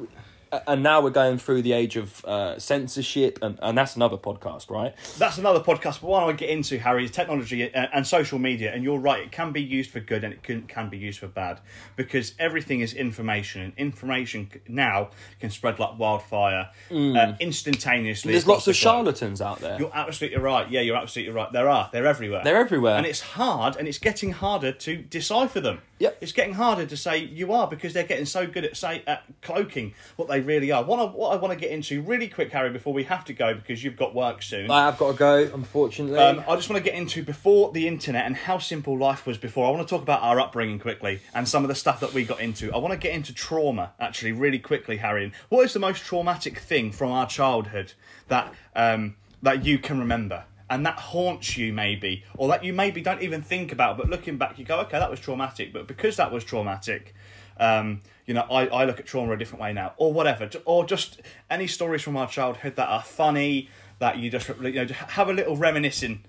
and 0.67 0.83
now 0.83 1.01
we're 1.01 1.09
going 1.09 1.37
through 1.37 1.61
the 1.61 1.73
age 1.73 1.95
of 1.95 2.23
uh, 2.25 2.59
censorship 2.59 3.39
and, 3.41 3.57
and 3.61 3.77
that's 3.77 3.95
another 3.95 4.17
podcast 4.17 4.69
right 4.69 4.93
That's 5.17 5.37
another 5.37 5.59
podcast, 5.59 6.01
but 6.01 6.03
one 6.03 6.21
I 6.21 6.25
want 6.25 6.37
to 6.37 6.45
get 6.45 6.51
into, 6.51 6.77
Harry, 6.79 7.05
is 7.05 7.11
technology 7.11 7.63
and, 7.63 7.89
and 7.93 8.07
social 8.07 8.39
media. 8.39 8.73
And 8.73 8.83
you're 8.83 8.99
right, 8.99 9.23
it 9.23 9.31
can 9.31 9.51
be 9.51 9.61
used 9.61 9.91
for 9.91 9.99
good 9.99 10.23
and 10.23 10.33
it 10.33 10.43
can, 10.43 10.63
can 10.63 10.89
be 10.89 10.97
used 10.97 11.19
for 11.19 11.27
bad 11.27 11.59
because 11.95 12.33
everything 12.39 12.81
is 12.81 12.93
information, 12.93 13.61
and 13.61 13.73
information 13.77 14.49
now 14.67 15.09
can 15.39 15.49
spread 15.49 15.79
like 15.79 15.97
wildfire 15.97 16.69
uh, 16.91 17.33
instantaneously. 17.39 18.31
Mm. 18.31 18.33
there's 18.33 18.47
lots 18.47 18.67
of 18.67 18.75
charlatans 18.75 19.41
out 19.41 19.59
there 19.59 19.77
You're 19.79 19.91
absolutely 19.93 20.39
right. 20.39 20.69
Yeah, 20.69 20.81
you're 20.81 20.97
absolutely 20.97 21.33
right. 21.33 21.51
There 21.51 21.69
are. 21.69 21.89
They're 21.91 22.05
everywhere. 22.05 22.43
They're 22.43 22.57
everywhere. 22.57 22.95
And 22.95 23.05
it's 23.05 23.21
hard, 23.21 23.75
and 23.77 23.87
it's 23.87 23.99
getting 23.99 24.31
harder 24.31 24.71
to 24.71 24.97
decipher 24.97 25.59
them. 25.61 25.81
Yep. 25.99 26.17
It's 26.21 26.31
getting 26.31 26.55
harder 26.55 26.85
to 26.85 26.97
say 26.97 27.19
you 27.19 27.53
are 27.53 27.67
because 27.67 27.93
they're 27.93 28.03
getting 28.03 28.25
so 28.25 28.47
good 28.47 28.65
at 28.65 28.75
say 28.75 29.03
at 29.05 29.23
cloaking 29.41 29.93
what 30.15 30.27
they 30.27 30.40
really 30.41 30.71
are. 30.71 30.83
What 30.83 30.99
I, 30.99 31.03
what 31.03 31.33
I 31.33 31.35
want 31.37 31.53
to 31.53 31.59
get 31.59 31.71
into 31.71 32.01
really 32.01 32.27
quick, 32.27 32.51
Harry, 32.51 32.69
before 32.69 32.93
we 32.93 33.03
have 33.05 33.25
to 33.25 33.33
go 33.33 33.53
because 33.53 33.83
you've 33.83 33.97
got 33.97 34.13
work 34.13 34.41
soon. 34.41 34.69
i 34.69 34.85
have 34.85 34.97
got 34.97 35.11
to 35.11 35.17
go 35.17 35.49
unfortunately 35.53 36.19
Um, 36.19 36.43
I 36.47 36.55
just 36.55 36.69
want 36.69 36.83
to 36.83 36.89
get 36.89 36.97
into 36.97 37.23
before 37.23 37.71
the 37.71 37.87
internet 37.87 38.25
and 38.25 38.35
how 38.35 38.57
simple 38.57 38.97
life 38.97 39.25
was 39.25 39.37
before. 39.37 39.67
I 39.67 39.71
want 39.71 39.87
to 39.87 39.89
talk 39.89 40.01
about 40.01 40.21
our 40.21 40.39
upbringing 40.39 40.79
quickly 40.79 41.21
and 41.33 41.47
some 41.47 41.63
of 41.63 41.67
the 41.69 41.75
stuff 41.75 41.99
that 42.01 42.13
we 42.13 42.25
got 42.25 42.39
into. 42.39 42.73
I 42.73 42.77
want 42.77 42.93
to 42.93 42.97
get 42.97 43.13
into 43.13 43.33
trauma 43.33 43.93
actually 43.99 44.31
really 44.33 44.59
quickly, 44.59 44.97
Harry. 44.97 45.31
What 45.49 45.65
is 45.65 45.73
the 45.73 45.79
most 45.79 46.03
traumatic 46.03 46.57
thing 46.59 46.91
from 46.91 47.11
our 47.11 47.27
childhood 47.27 47.93
that 48.27 48.53
um, 48.75 49.15
that 49.41 49.65
you 49.65 49.79
can 49.79 49.99
remember? 49.99 50.45
And 50.69 50.85
that 50.85 50.97
haunts 50.97 51.57
you, 51.57 51.73
maybe, 51.73 52.23
or 52.37 52.47
that 52.47 52.63
you 52.63 52.71
maybe 52.71 53.01
don't 53.01 53.21
even 53.21 53.41
think 53.41 53.73
about, 53.73 53.97
but 53.97 54.09
looking 54.09 54.37
back, 54.37 54.57
you 54.57 54.63
go, 54.63 54.79
okay, 54.79 54.99
that 54.99 55.11
was 55.11 55.19
traumatic. 55.19 55.73
But 55.73 55.85
because 55.85 56.15
that 56.15 56.31
was 56.31 56.45
traumatic, 56.45 57.13
um, 57.57 58.01
you 58.25 58.33
know, 58.33 58.45
I, 58.49 58.67
I 58.67 58.85
look 58.85 58.99
at 58.99 59.05
trauma 59.05 59.33
a 59.33 59.37
different 59.37 59.61
way 59.61 59.73
now, 59.73 59.93
or 59.97 60.13
whatever, 60.13 60.49
or 60.65 60.85
just 60.85 61.21
any 61.49 61.67
stories 61.67 62.01
from 62.01 62.17
our 62.17 62.27
childhood 62.27 62.75
that 62.75 62.87
are 62.87 63.03
funny, 63.03 63.69
that 63.99 64.17
you 64.17 64.29
just 64.29 64.49
you 64.61 64.71
know 64.71 64.85
have 64.85 65.29
a 65.29 65.33
little 65.33 65.57
reminiscing 65.57 66.23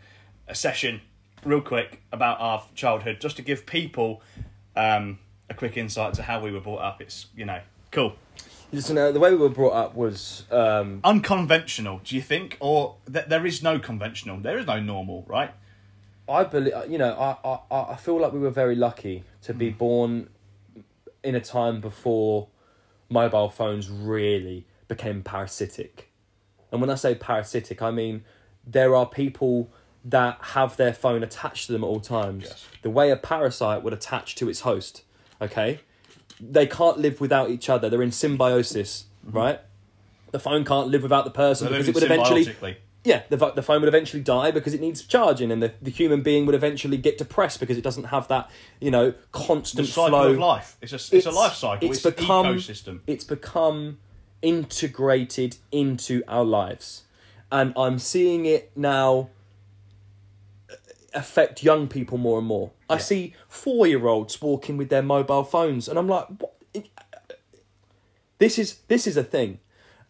session 0.53 1.01
real 1.45 1.61
quick 1.61 2.03
about 2.13 2.41
our 2.41 2.65
childhood, 2.75 3.21
just 3.21 3.37
to 3.37 3.43
give 3.43 3.67
people 3.67 4.23
um, 4.77 5.19
a 5.49 5.55
quick 5.55 5.77
insight 5.77 6.15
to 6.15 6.23
how 6.23 6.41
we 6.41 6.51
were 6.51 6.61
brought 6.61 6.83
up. 6.83 7.01
It's 7.01 7.27
you 7.37 7.45
know 7.45 7.61
cool, 7.91 8.15
listen 8.73 8.99
uh, 8.99 9.13
the 9.13 9.21
way 9.21 9.31
we 9.31 9.37
were 9.37 9.49
brought 9.49 9.75
up 9.75 9.95
was 9.95 10.45
um, 10.51 11.01
unconventional. 11.05 12.01
Do 12.05 12.17
you 12.17 12.23
think, 12.23 12.57
or 12.61 12.97
th- 13.11 13.27
there 13.27 13.47
is 13.47 13.63
no 13.63 13.79
conventional? 13.79 14.39
There 14.39 14.59
is 14.59 14.67
no 14.67 14.81
normal, 14.81 15.25
right? 15.29 15.53
I 16.29 16.45
believe, 16.45 16.73
you 16.89 16.99
know, 16.99 17.13
I, 17.13 17.49
I, 17.75 17.93
I 17.93 17.97
feel 17.97 18.19
like 18.21 18.33
we 18.33 18.39
were 18.39 18.51
very 18.51 18.77
lucky 18.77 19.25
to 19.43 19.53
be 19.53 19.71
born 19.71 20.29
in 21.23 21.35
a 21.35 21.41
time 21.41 21.81
before 21.81 22.49
mobile 23.09 23.49
phones 23.49 23.91
really 23.91 24.67
became 24.89 25.23
parasitic. 25.23 26.11
And 26.71 26.81
when 26.81 26.91
I 26.91 26.95
say 26.95 27.15
parasitic, 27.15 27.83
I 27.83 27.91
mean 27.91 28.25
there 28.67 28.95
are 28.95 29.07
people 29.07 29.71
that 30.05 30.39
have 30.41 30.77
their 30.77 30.93
phone 30.93 31.23
attached 31.23 31.67
to 31.67 31.73
them 31.73 31.85
at 31.85 31.87
all 31.87 32.01
times. 32.01 32.45
Yes. 32.45 32.67
The 32.83 32.91
way 32.91 33.11
a 33.11 33.17
parasite 33.17 33.83
would 33.83 33.93
attach 33.93 34.35
to 34.37 34.49
its 34.49 34.61
host, 34.61 35.03
okay? 35.41 35.81
They 36.41 36.67
can't 36.67 36.99
live 36.99 37.21
without 37.21 37.51
each 37.51 37.69
other. 37.69 37.89
They're 37.89 38.03
in 38.03 38.11
symbiosis, 38.11 39.07
right? 39.25 39.61
The 40.33 40.41
phone 40.41 40.65
can't 40.65 40.89
live 40.89 41.03
without 41.03 41.25
the 41.25 41.31
person 41.31 41.69
because 41.69 41.89
it 41.89 41.95
would 41.95 42.05
eventually. 42.05 42.79
Yeah, 43.05 43.23
the, 43.31 43.37
the 43.53 43.63
phone 43.63 43.81
would 43.81 43.89
eventually 43.89 44.23
die 44.23 44.53
because 44.53 44.75
it 44.75 44.81
needs 44.81 45.03
charging, 45.03 45.51
and 45.51 45.63
the, 45.63 45.73
the 45.83 45.91
human 45.91 46.23
being 46.23 46.47
would 46.47 46.55
eventually 46.55 46.97
get 46.97 47.19
depressed 47.19 47.59
because 47.59 47.77
it 47.77 47.83
doesn't 47.83 48.05
have 48.05 48.29
that, 48.29 48.49
you 48.81 48.91
know, 48.91 49.11
The 49.11 49.17
constant 49.33 49.89
cycle 49.89 50.11
flow. 50.11 50.31
of 50.33 50.39
life. 50.39 50.77
It's 50.81 50.93
a 50.93 51.17
it's, 51.17 51.27
a 51.27 51.31
life 51.33 51.55
cycle. 51.55 51.91
It's, 51.91 52.05
an 52.05 52.13
ecosystem. 52.13 53.01
It's 53.07 53.25
become 53.25 53.99
integrated 54.41 55.57
into 55.73 56.23
our 56.29 56.45
lives, 56.45 57.03
and 57.51 57.73
I'm 57.77 57.99
seeing 57.99 58.47
it 58.47 58.71
now 58.77 59.31
uh, 60.71 60.75
affect 61.13 61.65
young 61.65 61.89
people 61.89 62.19
more 62.19 62.39
and 62.39 62.47
more. 62.47 62.71
I 62.89 62.99
see 62.99 63.35
four 63.49 63.87
year 63.87 64.07
olds 64.07 64.41
walking 64.41 64.77
with 64.77 64.91
their 64.91 65.03
mobile 65.03 65.45
phones, 65.45 65.89
and 65.89 65.99
I'm 65.99 66.09
like, 66.09 66.27
what? 66.39 66.55
It- 66.73 66.91
this 68.39 68.59
is 68.59 68.79
this 68.89 69.07
is 69.07 69.17
a 69.17 69.23
thing. 69.25 69.61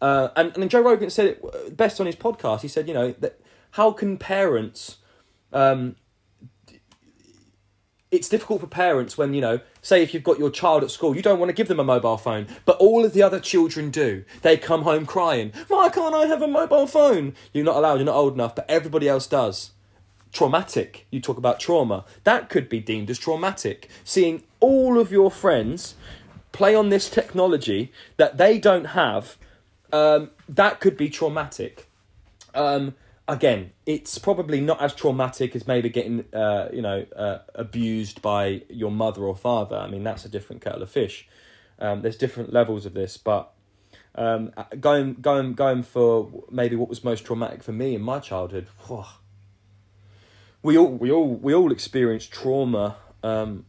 Uh, 0.03 0.31
and 0.35 0.57
and 0.57 0.69
Joe 0.69 0.81
Rogan 0.81 1.09
said 1.09 1.27
it 1.27 1.77
best 1.77 2.01
on 2.01 2.05
his 2.05 2.17
podcast. 2.17 2.59
He 2.59 2.67
said, 2.67 2.89
you 2.89 2.93
know, 2.93 3.13
that 3.21 3.39
how 3.71 3.93
can 3.93 4.17
parents, 4.17 4.97
um, 5.53 5.95
it's 8.11 8.27
difficult 8.27 8.59
for 8.59 8.67
parents 8.67 9.17
when 9.17 9.33
you 9.33 9.39
know, 9.39 9.61
say 9.81 10.03
if 10.03 10.13
you've 10.13 10.23
got 10.23 10.37
your 10.37 10.49
child 10.49 10.83
at 10.83 10.91
school, 10.91 11.15
you 11.15 11.21
don't 11.21 11.39
want 11.39 11.47
to 11.47 11.53
give 11.53 11.69
them 11.69 11.79
a 11.79 11.85
mobile 11.85 12.17
phone, 12.17 12.47
but 12.65 12.75
all 12.79 13.05
of 13.05 13.13
the 13.13 13.23
other 13.23 13.39
children 13.39 13.91
do. 13.91 14.25
They 14.41 14.57
come 14.57 14.81
home 14.81 15.05
crying, 15.05 15.53
why 15.69 15.87
can't 15.87 16.13
I 16.13 16.25
have 16.25 16.41
a 16.41 16.47
mobile 16.49 16.85
phone? 16.85 17.33
You're 17.53 17.63
not 17.63 17.77
allowed. 17.77 17.95
You're 17.95 18.05
not 18.05 18.15
old 18.15 18.33
enough, 18.33 18.55
but 18.55 18.69
everybody 18.69 19.07
else 19.07 19.25
does 19.25 19.71
traumatic. 20.33 21.05
You 21.11 21.21
talk 21.21 21.37
about 21.37 21.61
trauma. 21.61 22.03
That 22.25 22.49
could 22.49 22.67
be 22.67 22.81
deemed 22.81 23.09
as 23.09 23.19
traumatic. 23.19 23.87
Seeing 24.03 24.43
all 24.59 24.99
of 24.99 25.13
your 25.13 25.31
friends 25.31 25.95
play 26.51 26.75
on 26.75 26.89
this 26.89 27.09
technology 27.09 27.93
that 28.17 28.37
they 28.37 28.59
don't 28.59 28.87
have, 28.87 29.37
um, 29.93 30.31
that 30.49 30.79
could 30.79 30.97
be 30.97 31.07
traumatic. 31.07 31.87
Um, 32.55 32.95
again, 33.27 33.71
it's 33.85 34.17
probably 34.17 34.59
not 34.59 34.81
as 34.81 34.93
traumatic 34.93 35.55
as 35.55 35.67
maybe 35.67 35.87
getting, 35.89 36.25
uh, 36.33 36.69
you 36.73 36.81
know, 36.81 37.05
uh, 37.15 37.39
abused 37.55 38.21
by 38.21 38.63
your 38.69 38.91
mother 38.91 39.23
or 39.23 39.35
father. 39.35 39.77
I 39.77 39.87
mean, 39.87 40.03
that's 40.03 40.25
a 40.25 40.29
different 40.29 40.63
kettle 40.63 40.81
of 40.81 40.89
fish. 40.89 41.27
Um, 41.79 42.01
there's 42.01 42.17
different 42.17 42.51
levels 42.51 42.85
of 42.85 42.93
this, 42.93 43.17
but 43.17 43.53
um, 44.15 44.51
going 44.79 45.15
going 45.15 45.53
going 45.53 45.83
for 45.83 46.43
maybe 46.49 46.75
what 46.75 46.89
was 46.89 47.03
most 47.03 47.25
traumatic 47.25 47.63
for 47.63 47.71
me 47.71 47.95
in 47.95 48.01
my 48.01 48.19
childhood. 48.19 48.67
whew, 48.87 49.05
we 50.63 50.77
all 50.77 50.89
we 50.89 51.11
all 51.11 51.35
we 51.35 51.53
all 51.53 51.71
experience 51.71 52.25
trauma. 52.25 52.97
Um, 53.21 53.65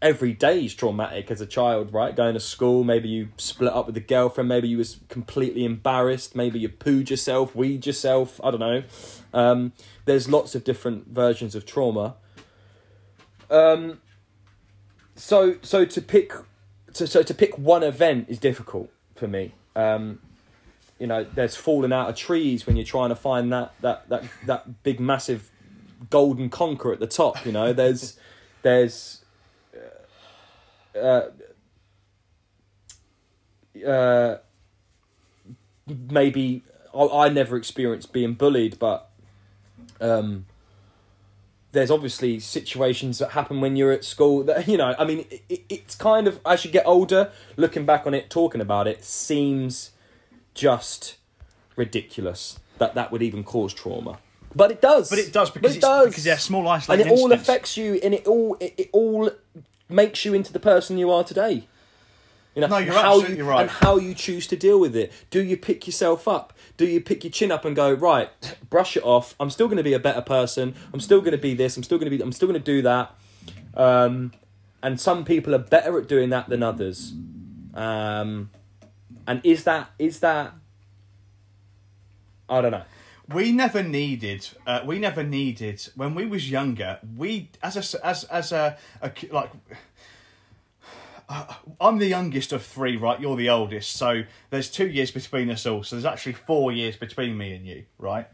every 0.00 0.32
day 0.32 0.64
is 0.64 0.74
traumatic 0.74 1.30
as 1.30 1.40
a 1.40 1.46
child, 1.46 1.92
right? 1.92 2.14
Going 2.14 2.34
to 2.34 2.40
school, 2.40 2.84
maybe 2.84 3.08
you 3.08 3.28
split 3.36 3.72
up 3.72 3.86
with 3.86 3.96
a 3.96 4.00
girlfriend, 4.00 4.48
maybe 4.48 4.68
you 4.68 4.78
was 4.78 5.00
completely 5.08 5.64
embarrassed, 5.64 6.36
maybe 6.36 6.58
you 6.58 6.68
pooed 6.68 7.10
yourself, 7.10 7.54
weed 7.54 7.86
yourself. 7.86 8.40
I 8.42 8.50
don't 8.50 8.60
know. 8.60 8.82
Um, 9.34 9.72
there's 10.04 10.28
lots 10.28 10.54
of 10.54 10.64
different 10.64 11.08
versions 11.08 11.54
of 11.54 11.66
trauma. 11.66 12.14
Um, 13.50 14.00
so 15.16 15.56
so 15.62 15.84
to 15.84 16.00
pick 16.00 16.32
so 16.92 17.04
so 17.06 17.22
to 17.22 17.34
pick 17.34 17.58
one 17.58 17.82
event 17.82 18.26
is 18.28 18.38
difficult 18.38 18.90
for 19.14 19.26
me. 19.26 19.54
Um, 19.74 20.20
you 20.98 21.06
know, 21.06 21.24
there's 21.24 21.56
falling 21.56 21.92
out 21.92 22.08
of 22.08 22.16
trees 22.16 22.66
when 22.66 22.76
you're 22.76 22.84
trying 22.84 23.08
to 23.10 23.16
find 23.16 23.52
that 23.52 23.74
that 23.80 24.08
that 24.08 24.24
that 24.46 24.82
big 24.82 25.00
massive 25.00 25.50
golden 26.10 26.50
conker 26.50 26.92
at 26.92 27.00
the 27.00 27.06
top. 27.06 27.44
You 27.44 27.52
know, 27.52 27.72
there's 27.72 28.18
there's 28.62 29.17
uh, 30.98 31.30
uh, 33.86 34.38
maybe 36.10 36.62
I, 36.94 37.06
I 37.06 37.28
never 37.28 37.56
experienced 37.56 38.12
being 38.12 38.34
bullied, 38.34 38.78
but 38.78 39.10
um, 40.00 40.46
there's 41.72 41.90
obviously 41.90 42.40
situations 42.40 43.18
that 43.18 43.30
happen 43.32 43.60
when 43.60 43.76
you're 43.76 43.92
at 43.92 44.04
school 44.04 44.42
that 44.44 44.68
you 44.68 44.76
know. 44.76 44.94
I 44.98 45.04
mean, 45.04 45.20
it, 45.30 45.42
it, 45.48 45.64
it's 45.68 45.94
kind 45.94 46.26
of 46.26 46.40
as 46.44 46.64
you 46.64 46.70
get 46.70 46.86
older, 46.86 47.30
looking 47.56 47.86
back 47.86 48.06
on 48.06 48.14
it, 48.14 48.30
talking 48.30 48.60
about 48.60 48.86
it, 48.86 49.04
seems 49.04 49.90
just 50.54 51.16
ridiculous 51.76 52.58
that 52.78 52.94
that 52.94 53.12
would 53.12 53.22
even 53.22 53.44
cause 53.44 53.72
trauma. 53.72 54.18
But 54.54 54.70
it 54.70 54.80
does. 54.80 55.10
But 55.10 55.18
it 55.18 55.32
does 55.32 55.50
But 55.50 55.62
because 55.62 55.76
it 55.76 55.80
does. 55.80 56.08
because 56.08 56.24
they're 56.24 56.38
small 56.38 56.60
and 56.60 56.70
isolated 56.70 57.06
it 57.06 57.12
all 57.12 57.32
affects 57.32 57.76
you, 57.76 57.94
and 58.02 58.14
it 58.14 58.26
all 58.26 58.56
it, 58.60 58.74
it 58.78 58.90
all 58.92 59.30
makes 59.88 60.24
you 60.24 60.34
into 60.34 60.52
the 60.52 60.60
person 60.60 60.98
you 60.98 61.10
are 61.10 61.24
today. 61.24 61.66
You 62.54 62.62
know, 62.62 62.68
No, 62.68 62.78
you're 62.78 62.94
how 62.94 63.14
absolutely 63.14 63.36
you, 63.36 63.44
right. 63.44 63.62
And 63.62 63.70
how 63.70 63.98
you 63.98 64.14
choose 64.14 64.46
to 64.48 64.56
deal 64.56 64.80
with 64.80 64.96
it. 64.96 65.12
Do 65.30 65.42
you 65.42 65.56
pick 65.56 65.86
yourself 65.86 66.26
up? 66.26 66.52
Do 66.76 66.86
you 66.86 67.00
pick 67.00 67.22
your 67.22 67.30
chin 67.30 67.52
up 67.52 67.64
and 67.64 67.76
go 67.76 67.92
right? 67.92 68.30
Brush 68.68 68.96
it 68.96 69.04
off. 69.04 69.34
I'm 69.38 69.50
still 69.50 69.68
going 69.68 69.76
to 69.76 69.84
be 69.84 69.92
a 69.92 69.98
better 70.00 70.22
person. 70.22 70.74
I'm 70.92 71.00
still 71.00 71.20
going 71.20 71.32
to 71.32 71.38
be 71.38 71.54
this. 71.54 71.76
I'm 71.76 71.82
still 71.82 71.98
going 71.98 72.10
to 72.10 72.16
be. 72.16 72.22
I'm 72.22 72.32
still 72.32 72.48
going 72.48 72.60
to 72.60 72.64
do 72.64 72.82
that. 72.82 73.14
Um, 73.74 74.32
and 74.82 75.00
some 75.00 75.24
people 75.24 75.54
are 75.54 75.58
better 75.58 75.98
at 75.98 76.08
doing 76.08 76.30
that 76.30 76.48
than 76.48 76.62
others. 76.62 77.12
Um, 77.74 78.50
and 79.26 79.40
is 79.44 79.64
that 79.64 79.90
is 79.98 80.20
that? 80.20 80.54
I 82.48 82.60
don't 82.60 82.72
know. 82.72 82.82
We 83.32 83.52
never 83.52 83.82
needed 83.82 84.48
uh, 84.66 84.80
we 84.84 84.98
never 84.98 85.22
needed 85.22 85.86
when 85.94 86.14
we 86.14 86.26
was 86.26 86.50
younger 86.50 86.98
we 87.16 87.50
as 87.62 87.76
a 87.76 88.06
as 88.06 88.24
as 88.24 88.52
a, 88.52 88.76
a 89.02 89.12
like 89.30 89.50
I'm 91.80 91.98
the 91.98 92.06
youngest 92.06 92.52
of 92.52 92.64
three 92.64 92.96
right? 92.96 93.20
You're 93.20 93.36
the 93.36 93.50
oldest. 93.50 93.92
So 93.92 94.22
there's 94.48 94.70
two 94.70 94.88
years 94.88 95.10
between 95.10 95.50
us 95.50 95.66
all. 95.66 95.82
So 95.82 95.96
there's 95.96 96.06
actually 96.06 96.32
four 96.32 96.72
years 96.72 96.96
between 96.96 97.36
me 97.36 97.54
and 97.54 97.66
you 97.66 97.84
right? 97.98 98.26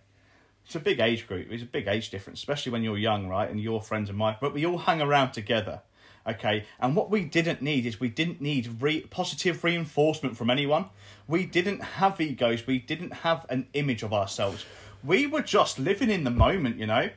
It's 0.65 0.77
a 0.77 0.81
big 0.81 1.01
age 1.01 1.27
group. 1.27 1.49
It's 1.51 1.63
a 1.63 1.67
big 1.67 1.89
age 1.89 2.11
difference 2.11 2.39
especially 2.39 2.73
when 2.73 2.83
you're 2.83 2.99
young 2.99 3.29
right? 3.29 3.51
And 3.51 3.61
your 3.61 3.83
friends 3.83 4.09
and 4.11 4.19
mine. 4.19 4.37
But 4.41 4.55
we 4.55 4.65
all 4.65 4.79
hung 4.79 5.01
around 5.01 5.33
together 5.33 5.83
okay? 6.27 6.65
And 6.81 6.97
what 6.97 7.11
we 7.11 7.23
didn't 7.23 7.61
need 7.61 7.85
is 7.85 8.01
we 8.01 8.09
didn't 8.09 8.41
need 8.41 8.81
re- 8.81 9.03
positive 9.03 9.63
reinforcement 9.63 10.39
from 10.39 10.49
anyone. 10.49 10.87
We 11.29 11.45
didn't 11.45 11.81
have 11.81 12.19
egos. 12.19 12.67
We 12.67 12.79
didn't 12.79 13.13
have 13.13 13.45
an 13.51 13.67
image 13.75 14.03
of 14.03 14.15
ourselves 14.15 14.65
we 15.05 15.27
were 15.27 15.43
just 15.43 15.79
living 15.79 16.11
in 16.11 16.25
the 16.25 16.31
moment 16.31 16.77
you 16.79 16.87
know? 16.87 17.11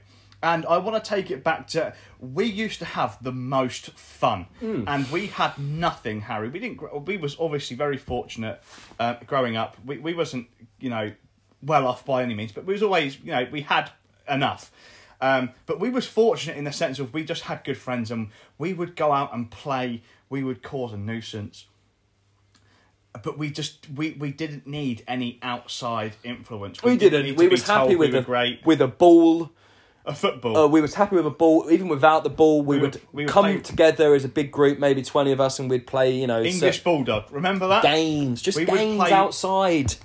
And 0.44 0.66
i 0.68 0.78
want 0.78 1.04
to 1.04 1.10
take 1.10 1.32
it 1.32 1.44
back 1.44 1.68
to 1.70 1.94
we 2.20 2.46
used 2.46 2.80
to 2.80 2.86
have 2.86 3.18
the 3.24 3.32
most 3.32 3.92
fun. 3.92 4.46
And 4.88 5.12
we 5.12 5.28
had 5.28 5.58
nothing 5.58 6.22
harry. 6.22 6.50
We 6.50 6.60
didn't 6.60 7.06
we 7.06 7.18
was 7.18 7.36
obviously 7.40 7.76
very 7.76 7.98
fortunate 7.98 8.62
uh, 9.00 9.16
growing 9.26 9.56
up. 9.58 9.78
We, 9.86 9.98
we 9.98 10.14
wasn't 10.14 10.48
you 10.80 10.90
know 10.90 11.12
well 11.64 11.88
off 11.88 12.06
by 12.06 12.22
any 12.22 12.36
means 12.36 12.52
but 12.52 12.66
we 12.66 12.74
was 12.74 12.84
always 12.84 13.20
you 13.20 13.32
know 13.32 13.48
we 13.52 13.62
had 13.62 13.92
enough. 14.30 14.72
Um, 15.20 15.50
but 15.66 15.80
we 15.80 15.90
was 15.90 16.06
fortunate 16.06 16.58
in 16.58 16.64
the 16.66 16.72
sense 16.72 17.00
of 17.00 17.14
we 17.14 17.24
just 17.24 17.44
had 17.44 17.64
good 17.64 17.78
friends 17.78 18.12
and 18.12 18.30
we 18.60 18.74
would 18.74 18.96
go 18.96 19.12
out 19.12 19.34
and 19.34 19.50
play. 19.50 20.04
We 20.30 20.44
would 20.44 20.62
cause 20.62 20.94
a 20.94 20.98
nuisance, 20.98 21.66
but 23.24 23.38
we 23.38 23.50
just 23.50 23.88
we, 23.96 24.12
we 24.12 24.32
didn't 24.32 24.68
need 24.68 25.04
any 25.08 25.40
outside 25.42 26.14
influence. 26.24 26.82
We 26.84 26.92
need 26.92 27.00
didn't. 27.00 27.36
We 27.36 27.48
was 27.48 27.66
happy 27.68 27.96
with 27.96 28.14
we 28.14 28.20
a 28.20 28.22
great. 28.24 28.66
with 28.66 28.82
a 28.82 28.88
ball. 28.88 29.52
A 30.06 30.14
football. 30.16 30.56
Uh, 30.56 30.68
we 30.68 30.80
was 30.80 30.94
happy 30.94 31.18
with 31.18 31.26
a 31.26 31.30
ball, 31.30 31.70
even 31.70 31.90
without 31.90 32.24
the 32.24 32.30
ball. 32.30 32.62
We, 32.62 32.78
We 32.78 32.82
would 32.82 32.94
would- 32.94 33.02
we 33.12 33.24
would 33.26 33.32
come 33.32 33.44
play- 33.44 33.60
together 33.60 34.16
as 34.16 34.24
a 34.24 34.30
big 34.30 34.52
group, 34.54 34.80
maybe 34.80 35.02
twenty 35.04 35.34
of 35.34 35.42
us, 35.42 35.60
and 35.60 35.70
we'd 35.70 35.86
play. 35.86 36.12
You 36.16 36.28
know, 36.28 36.42
English 36.42 36.82
bulldog. 36.84 37.26
Remember 37.32 37.68
that? 37.68 37.84
games, 37.84 38.42
just 38.42 38.58
We 38.58 38.64
games 38.64 38.98
play- 39.00 39.12
outside. 39.12 39.96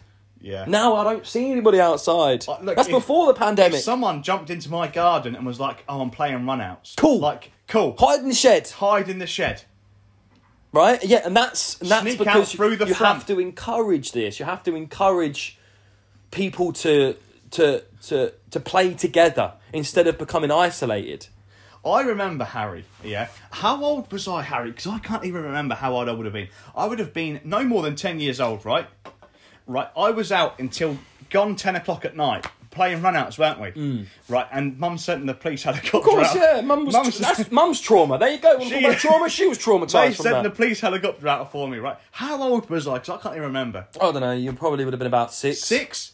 Yeah. 0.40 0.64
Now 0.66 0.96
I 0.96 1.04
don't 1.04 1.24
see 1.24 1.52
anybody 1.52 1.80
outside. 1.80 2.44
Uh, 2.48 2.58
look, 2.62 2.74
That's 2.74 2.88
if- 2.88 2.94
before 2.94 3.26
the 3.28 3.34
pandemic. 3.34 3.78
Someone 3.80 4.24
jumped 4.24 4.50
into 4.50 4.68
my 4.72 4.88
garden 4.88 5.36
and 5.36 5.46
was 5.46 5.60
like, 5.60 5.84
"Oh, 5.88 6.00
I'm 6.00 6.10
playing 6.10 6.40
runouts," 6.40 6.96
Cool. 6.96 7.20
Like, 7.20 7.52
cool. 7.68 7.94
Hide 7.96 8.18
in 8.20 8.28
the 8.28 8.34
shed, 8.34 8.68
Hide 8.70 9.08
in 9.08 9.20
the 9.20 9.26
shed. 9.28 9.62
Right? 10.72 11.02
Yeah, 11.04 11.22
and 11.24 11.36
that's 11.36 11.80
and 11.80 11.90
that's 11.90 12.02
Sneak 12.02 12.18
because 12.18 12.50
out 12.50 12.56
through 12.56 12.76
the 12.76 12.86
you 12.86 12.94
front. 12.94 13.14
have 13.14 13.26
to 13.26 13.38
encourage 13.38 14.12
this. 14.12 14.40
You 14.40 14.46
have 14.46 14.62
to 14.64 14.74
encourage 14.74 15.58
people 16.30 16.72
to 16.72 17.16
to 17.52 17.82
to 18.08 18.32
to 18.50 18.60
play 18.60 18.94
together 18.94 19.52
instead 19.72 20.06
of 20.06 20.18
becoming 20.18 20.50
isolated. 20.50 21.28
I 21.84 22.02
remember 22.02 22.44
Harry, 22.44 22.84
yeah. 23.02 23.26
How 23.50 23.82
old 23.82 24.12
was 24.12 24.28
I, 24.28 24.42
Harry? 24.42 24.70
Because 24.70 24.86
I 24.86 24.98
can't 25.00 25.24
even 25.24 25.42
remember 25.42 25.74
how 25.74 25.96
old 25.96 26.08
I 26.08 26.12
would 26.12 26.26
have 26.26 26.32
been. 26.32 26.48
I 26.76 26.86
would 26.86 27.00
have 27.00 27.12
been 27.12 27.40
no 27.42 27.64
more 27.64 27.82
than 27.82 27.96
10 27.96 28.20
years 28.20 28.40
old, 28.40 28.64
right? 28.64 28.86
Right, 29.66 29.88
I 29.96 30.10
was 30.12 30.30
out 30.30 30.60
until 30.60 30.98
gone 31.30 31.56
10 31.56 31.74
o'clock 31.74 32.04
at 32.04 32.16
night, 32.16 32.46
playing 32.72 33.00
runouts, 33.00 33.38
weren't 33.38 33.60
we? 33.60 34.08
Right, 34.28 34.46
and 34.50 34.76
mum 34.78 34.98
sent 34.98 35.24
the 35.26 35.34
police 35.34 35.62
helicopter 35.62 35.98
Of 35.98 36.02
course, 36.02 36.28
out. 36.30 36.36
yeah. 36.36 36.60
Mum 36.62 36.86
was 36.86 36.94
Mum's- 36.94 37.18
that's 37.18 37.50
mum's 37.52 37.80
trauma. 37.80 38.18
There 38.18 38.30
you 38.32 38.38
go. 38.38 38.58
When 38.58 38.68
She- 38.68 38.94
trauma, 38.96 39.28
she 39.28 39.46
was 39.46 39.58
They 39.58 39.64
traumatized 39.64 40.16
from 40.16 40.22
sent 40.24 40.34
that. 40.36 40.42
the 40.42 40.50
police 40.50 40.80
helicopter 40.80 41.28
out 41.28 41.52
for 41.52 41.68
me, 41.68 41.78
right? 41.78 41.96
How 42.10 42.42
old 42.42 42.68
was 42.68 42.88
I? 42.88 42.94
Because 42.94 43.10
I 43.10 43.16
can't 43.22 43.34
even 43.36 43.46
remember. 43.46 43.86
I 44.00 44.10
don't 44.10 44.20
know. 44.20 44.32
You 44.32 44.52
probably 44.54 44.84
would 44.84 44.92
have 44.94 44.98
been 44.98 45.06
about 45.06 45.32
six, 45.32 45.60
Six? 45.60 46.12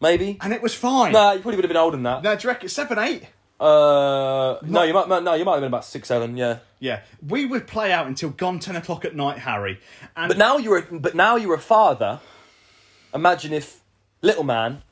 maybe. 0.00 0.38
And 0.40 0.52
it 0.52 0.62
was 0.62 0.74
fine. 0.74 1.12
Nah, 1.12 1.32
you 1.32 1.40
probably 1.40 1.56
would 1.56 1.64
have 1.64 1.70
been 1.70 1.76
older 1.76 1.96
than 1.96 2.04
that. 2.04 2.22
No, 2.22 2.34
do 2.36 2.42
you 2.42 2.48
reckon 2.48 2.68
seven, 2.68 2.98
eight? 2.98 3.24
Uh, 3.60 4.58
no, 4.64 4.82
you 4.82 4.92
might. 4.92 5.08
No, 5.08 5.34
you 5.34 5.44
might 5.44 5.52
have 5.52 5.60
been 5.60 5.68
about 5.68 5.84
six, 5.84 6.08
seven. 6.08 6.36
Yeah. 6.36 6.58
Yeah, 6.80 7.02
we 7.24 7.46
would 7.46 7.68
play 7.68 7.92
out 7.92 8.08
until 8.08 8.30
gone 8.30 8.58
ten 8.58 8.74
o'clock 8.74 9.04
at 9.04 9.14
night, 9.14 9.38
Harry. 9.38 9.78
And 10.16 10.26
But 10.28 10.36
now 10.38 10.56
you're. 10.56 10.78
A, 10.78 10.82
but 10.98 11.14
now 11.14 11.36
you're 11.36 11.54
a 11.54 11.60
father. 11.60 12.18
Imagine 13.14 13.52
if 13.52 13.81
little 14.22 14.44
man 14.44 14.82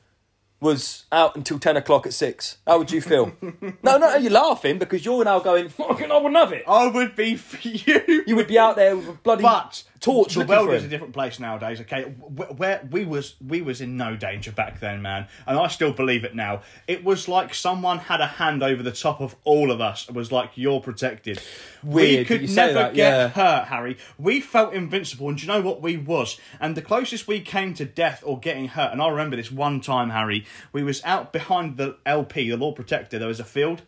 was 0.59 1.05
out 1.11 1.35
until 1.35 1.57
ten 1.57 1.75
o'clock 1.75 2.05
at 2.05 2.13
six. 2.13 2.57
How 2.67 2.77
would 2.77 2.91
you 2.91 3.01
feel? 3.01 3.35
no, 3.83 3.97
no, 3.97 4.15
you're 4.15 4.31
laughing 4.31 4.77
because 4.77 5.03
you're 5.03 5.23
now 5.23 5.39
going. 5.39 5.69
Fucking, 5.69 6.11
I 6.11 6.17
wouldn't 6.17 6.35
have 6.35 6.53
it. 6.53 6.63
I 6.67 6.87
would 6.87 7.15
be 7.15 7.35
fuming. 7.35 8.03
You 8.07 8.23
You 8.27 8.35
would 8.35 8.47
be 8.47 8.59
out 8.59 8.75
there 8.75 8.95
with 8.95 9.09
a 9.09 9.13
bloody 9.13 9.41
But 9.41 9.83
torch 10.01 10.33
the 10.33 10.45
world 10.45 10.71
is 10.71 10.83
a 10.83 10.87
different 10.87 11.13
place 11.13 11.39
nowadays. 11.39 11.79
Okay, 11.81 12.03
where 12.03 12.85
we 12.91 13.05
was 13.05 13.35
we 13.45 13.61
was 13.61 13.79
in 13.79 13.95
no 13.95 14.15
danger 14.17 14.51
back 14.51 14.79
then, 14.79 15.01
man, 15.01 15.27
and 15.47 15.57
I 15.57 15.67
still 15.67 15.93
believe 15.93 16.25
it 16.25 16.35
now. 16.35 16.61
It 16.87 17.03
was 17.03 17.27
like 17.27 17.53
someone 17.53 17.99
had 17.99 18.19
a 18.19 18.25
hand 18.25 18.63
over 18.63 18.83
the 18.83 18.91
top 18.91 19.21
of 19.21 19.35
all 19.43 19.71
of 19.71 19.79
us. 19.79 20.09
It 20.09 20.15
was 20.15 20.31
like 20.31 20.51
you're 20.55 20.81
protected. 20.81 21.39
we 21.83 21.93
Weird 21.93 22.19
that 22.19 22.27
could 22.27 22.55
never 22.55 22.73
that, 22.73 22.93
get 22.95 23.13
yeah. 23.13 23.27
hurt, 23.29 23.67
Harry. 23.67 23.97
We 24.17 24.41
felt 24.41 24.73
invincible, 24.73 25.29
and 25.29 25.37
do 25.37 25.45
you 25.45 25.47
know 25.47 25.61
what 25.61 25.81
we 25.81 25.97
was? 25.97 26.39
And 26.59 26.75
the 26.75 26.81
closest 26.81 27.27
we 27.27 27.39
came 27.39 27.73
to 27.75 27.85
death 27.85 28.23
or 28.25 28.39
getting 28.39 28.67
hurt, 28.69 28.91
and 28.91 29.01
I 29.01 29.07
remember 29.07 29.35
this 29.35 29.51
one 29.51 29.79
time, 29.81 30.09
Harry. 30.09 30.45
We 30.73 30.83
was 30.83 31.01
out 31.03 31.31
behind 31.31 31.77
the 31.77 31.97
LP, 32.05 32.49
the 32.49 32.57
Lord 32.57 32.75
Protector. 32.75 33.19
There 33.19 33.27
was 33.27 33.39
a 33.39 33.45
field. 33.45 33.83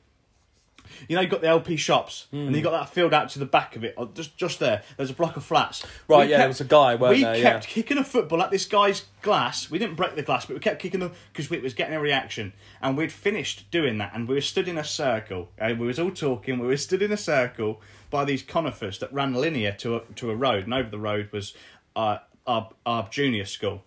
You 1.07 1.15
know, 1.15 1.21
you 1.21 1.27
got 1.27 1.41
the 1.41 1.47
LP 1.47 1.75
shops, 1.75 2.27
and 2.31 2.55
you 2.55 2.61
got 2.61 2.71
that 2.71 2.89
field 2.89 3.13
out 3.13 3.29
to 3.29 3.39
the 3.39 3.45
back 3.45 3.75
of 3.75 3.83
it, 3.83 3.93
or 3.97 4.09
just 4.13 4.37
just 4.37 4.59
there. 4.59 4.83
There's 4.97 5.09
a 5.09 5.13
block 5.13 5.37
of 5.37 5.43
flats. 5.43 5.85
Right, 6.07 6.29
yeah, 6.29 6.39
there 6.39 6.47
was 6.47 6.61
a 6.61 6.65
guy, 6.65 6.95
weren't 6.95 7.15
we 7.15 7.23
there, 7.23 7.41
kept 7.41 7.67
yeah. 7.67 7.73
kicking 7.73 7.97
a 7.97 8.03
football 8.03 8.41
at 8.41 8.51
this 8.51 8.65
guy's 8.65 9.05
glass. 9.21 9.69
We 9.69 9.79
didn't 9.79 9.95
break 9.95 10.15
the 10.15 10.23
glass, 10.23 10.45
but 10.45 10.53
we 10.55 10.59
kept 10.59 10.81
kicking 10.81 10.99
them 10.99 11.11
because 11.31 11.51
it 11.51 11.61
was 11.61 11.73
getting 11.73 11.95
a 11.95 11.99
reaction. 11.99 12.53
And 12.81 12.97
we'd 12.97 13.11
finished 13.11 13.69
doing 13.71 13.97
that, 13.99 14.11
and 14.13 14.27
we 14.27 14.35
were 14.35 14.41
stood 14.41 14.67
in 14.67 14.77
a 14.77 14.83
circle. 14.83 15.49
And 15.57 15.79
we 15.79 15.87
was 15.87 15.99
all 15.99 16.11
talking. 16.11 16.59
We 16.59 16.67
were 16.67 16.77
stood 16.77 17.01
in 17.01 17.11
a 17.11 17.17
circle 17.17 17.81
by 18.09 18.25
these 18.25 18.43
conifers 18.43 18.99
that 18.99 19.11
ran 19.11 19.33
linear 19.33 19.71
to 19.71 19.95
a, 19.95 20.01
to 20.15 20.31
a 20.31 20.35
road, 20.35 20.65
and 20.65 20.73
over 20.73 20.89
the 20.89 20.99
road 20.99 21.29
was 21.31 21.53
uh, 21.95 22.19
our 22.45 22.69
our 22.85 23.07
junior 23.09 23.45
school. 23.45 23.83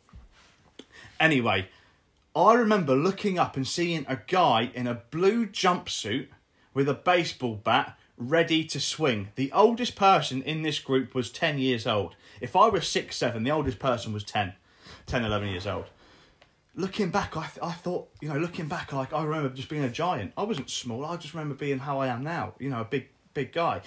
Anyway, 1.18 1.68
I 2.34 2.52
remember 2.54 2.94
looking 2.94 3.38
up 3.38 3.56
and 3.56 3.66
seeing 3.66 4.04
a 4.08 4.16
guy 4.26 4.70
in 4.74 4.86
a 4.86 4.94
blue 5.10 5.46
jumpsuit 5.46 6.28
with 6.76 6.90
a 6.90 6.94
baseball 6.94 7.54
bat 7.54 7.98
ready 8.18 8.62
to 8.62 8.78
swing. 8.78 9.28
The 9.34 9.50
oldest 9.50 9.96
person 9.96 10.42
in 10.42 10.60
this 10.60 10.78
group 10.78 11.14
was 11.14 11.30
10 11.30 11.58
years 11.58 11.86
old. 11.86 12.16
If 12.38 12.54
I 12.54 12.68
was 12.68 12.86
6, 12.86 13.16
7, 13.16 13.42
the 13.42 13.50
oldest 13.50 13.78
person 13.78 14.12
was 14.12 14.22
10, 14.24 14.52
10 15.06 15.24
11 15.24 15.48
years 15.48 15.66
old. 15.66 15.86
Looking 16.74 17.08
back, 17.08 17.34
I, 17.34 17.46
th- 17.46 17.62
I 17.62 17.72
thought, 17.72 18.10
you 18.20 18.28
know, 18.28 18.38
looking 18.38 18.68
back, 18.68 18.92
like 18.92 19.14
I 19.14 19.24
remember 19.24 19.48
just 19.48 19.70
being 19.70 19.84
a 19.84 19.88
giant. 19.88 20.34
I 20.36 20.42
wasn't 20.42 20.68
small, 20.68 21.06
I 21.06 21.16
just 21.16 21.32
remember 21.32 21.54
being 21.54 21.78
how 21.78 21.98
I 21.98 22.08
am 22.08 22.22
now, 22.22 22.52
you 22.58 22.68
know, 22.68 22.82
a 22.82 22.84
big, 22.84 23.08
big 23.32 23.52
guy. 23.54 23.80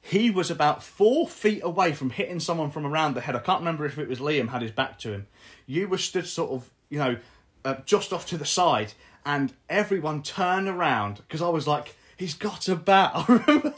He 0.00 0.30
was 0.30 0.50
about 0.50 0.82
four 0.82 1.28
feet 1.28 1.60
away 1.62 1.92
from 1.92 2.10
hitting 2.10 2.40
someone 2.40 2.72
from 2.72 2.84
around 2.84 3.14
the 3.14 3.20
head. 3.20 3.36
I 3.36 3.40
can't 3.40 3.60
remember 3.60 3.86
if 3.86 3.98
it 3.98 4.08
was 4.08 4.18
Liam 4.18 4.48
had 4.48 4.62
his 4.62 4.72
back 4.72 4.98
to 5.00 5.12
him. 5.12 5.28
You 5.64 5.86
were 5.86 5.98
stood 5.98 6.26
sort 6.26 6.50
of, 6.50 6.70
you 6.88 6.98
know, 6.98 7.18
uh, 7.64 7.76
just 7.84 8.12
off 8.12 8.26
to 8.26 8.36
the 8.36 8.44
side, 8.44 8.94
and 9.26 9.52
everyone 9.68 10.22
turned 10.22 10.68
around 10.68 11.16
because 11.16 11.42
I 11.42 11.48
was 11.50 11.66
like, 11.66 11.94
"He's 12.16 12.32
got 12.32 12.66
a 12.68 12.76
bat." 12.76 13.10
I 13.14 13.24
remember, 13.28 13.74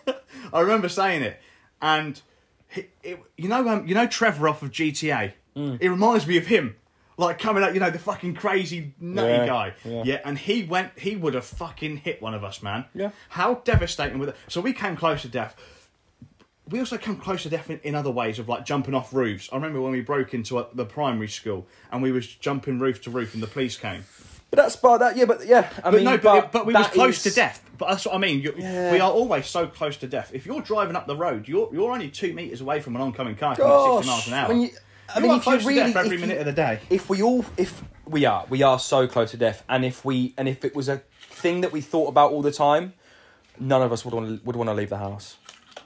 I 0.53 0.61
remember 0.61 0.89
saying 0.89 1.23
it, 1.23 1.41
and 1.83 2.21
he, 2.69 2.87
it, 3.03 3.19
you 3.37 3.49
know, 3.49 3.67
um, 3.69 3.89
you 3.89 3.95
know 3.95 4.07
Trevor 4.07 4.49
off 4.49 4.63
of 4.63 4.71
GTA. 4.71 5.33
It 5.57 5.89
reminds 5.89 6.25
me 6.25 6.37
of 6.37 6.47
him, 6.47 6.77
like 7.17 7.41
coming 7.41 7.65
out, 7.65 7.75
you 7.75 7.81
know, 7.81 7.91
the 7.91 7.99
fucking 7.99 8.35
crazy 8.35 8.95
nutty 9.01 9.33
Yeah, 9.33 9.47
guy. 9.47 9.75
yeah. 9.85 10.03
yeah, 10.05 10.21
and 10.25 10.39
he 10.39 10.63
went, 10.63 10.97
he 10.97 11.17
would 11.17 11.35
have 11.35 11.45
fucking 11.47 11.97
hit 11.97 12.23
one 12.23 12.33
of 12.33 12.45
us, 12.45 12.63
man. 12.63 12.85
Yeah. 12.95 13.11
How 13.31 13.55
devastating 13.65 14.21
with 14.21 14.29
it. 14.29 14.37
So 14.47 14.61
we 14.61 14.73
came 14.73 14.95
close 14.95 15.23
to 15.23 15.29
death 15.29 15.57
we 16.71 16.79
also 16.81 16.99
come 16.99 17.17
close 17.17 17.43
to 17.45 17.49
death 17.49 17.71
in, 17.71 17.81
in 17.83 17.95
other 17.95 18.11
ways 18.11 18.39
of 18.39 18.47
like 18.49 18.65
jumping 18.67 18.95
off 18.95 19.13
roofs. 19.15 19.49
I 19.51 19.57
remember 19.57 19.81
when 19.81 19.93
we 19.93 20.03
broke 20.03 20.35
into 20.35 20.59
a, 20.59 20.67
the 20.75 20.85
primary 20.85 21.29
school 21.29 21.67
and 21.91 22.03
we 22.03 22.13
was 22.13 22.27
jumping 22.27 22.79
roof 22.79 23.01
to 23.05 23.11
roof 23.11 23.33
and 23.35 23.43
the 23.43 23.47
police 23.47 23.77
came. 23.79 24.05
But 24.51 24.57
that's 24.57 24.77
by 24.77 24.97
that. 24.99 25.17
Yeah, 25.17 25.27
but 25.27 25.47
yeah. 25.47 25.69
I 25.79 25.91
But 25.91 25.95
mean, 25.95 26.05
no, 26.05 26.17
but, 26.19 26.53
but 26.53 26.65
we 26.67 26.73
was 26.73 26.83
that 26.87 26.93
close 26.95 27.25
is- 27.27 27.35
to 27.35 27.39
death. 27.41 27.63
But 27.77 27.91
that's 27.91 28.07
what 28.07 28.15
I 28.15 28.19
mean. 28.19 28.41
You, 28.41 28.55
Yeah. 28.57 28.91
We 28.93 28.99
are 29.01 29.11
always 29.11 29.47
so 29.47 29.67
close 29.69 29.97
to 29.99 30.07
death. 30.09 30.31
If 30.35 30.47
you're 30.47 30.61
driving 30.63 30.97
up 30.97 31.07
the 31.07 31.15
road, 31.17 31.47
you're 31.47 31.69
you're 31.73 31.93
only 31.93 32.09
two 32.11 32.33
meters 32.33 32.61
away 32.61 32.81
from 32.81 32.97
an 32.97 33.03
oncoming 33.03 33.37
car 33.37 33.55
coming 33.57 33.71
at 33.73 33.95
sixty 34.03 34.11
miles 34.11 34.27
an 34.29 34.35
hour. 34.35 34.49
when 34.49 34.61
you- 34.63 34.71
I 35.15 35.21
You 35.21 35.29
mean, 35.29 35.37
if 35.39 35.47
you 35.47 35.53
really, 35.61 35.75
death 35.93 35.97
every 35.97 36.17
if 36.17 36.21
you- 36.21 36.27
minute 36.27 36.39
of 36.41 36.47
the 36.47 36.53
day. 36.53 36.81
if 36.91 37.09
we 37.09 37.23
all, 37.23 37.45
if 37.57 37.83
we 38.05 38.25
are, 38.27 38.45
we 38.51 38.63
are 38.63 38.79
so 38.79 39.07
close 39.07 39.31
to 39.31 39.37
death, 39.39 39.63
and 39.69 39.85
if 39.85 40.05
we, 40.05 40.35
and 40.37 40.47
if 40.49 40.65
it 40.67 40.75
was 40.75 40.89
a 40.89 41.01
thing 41.31 41.61
that 41.63 41.73
we 41.73 41.81
thought 41.81 42.09
about 42.09 42.31
all 42.33 42.43
the 42.43 42.53
time, 42.53 42.93
none 43.59 43.81
of 43.81 43.91
us 43.93 44.05
would 44.05 44.13
want 44.13 44.27
to, 44.41 44.45
would 44.45 44.57
want 44.57 44.69
to 44.69 44.75
leave 44.75 44.91
the 44.91 44.99
house. 44.99 45.37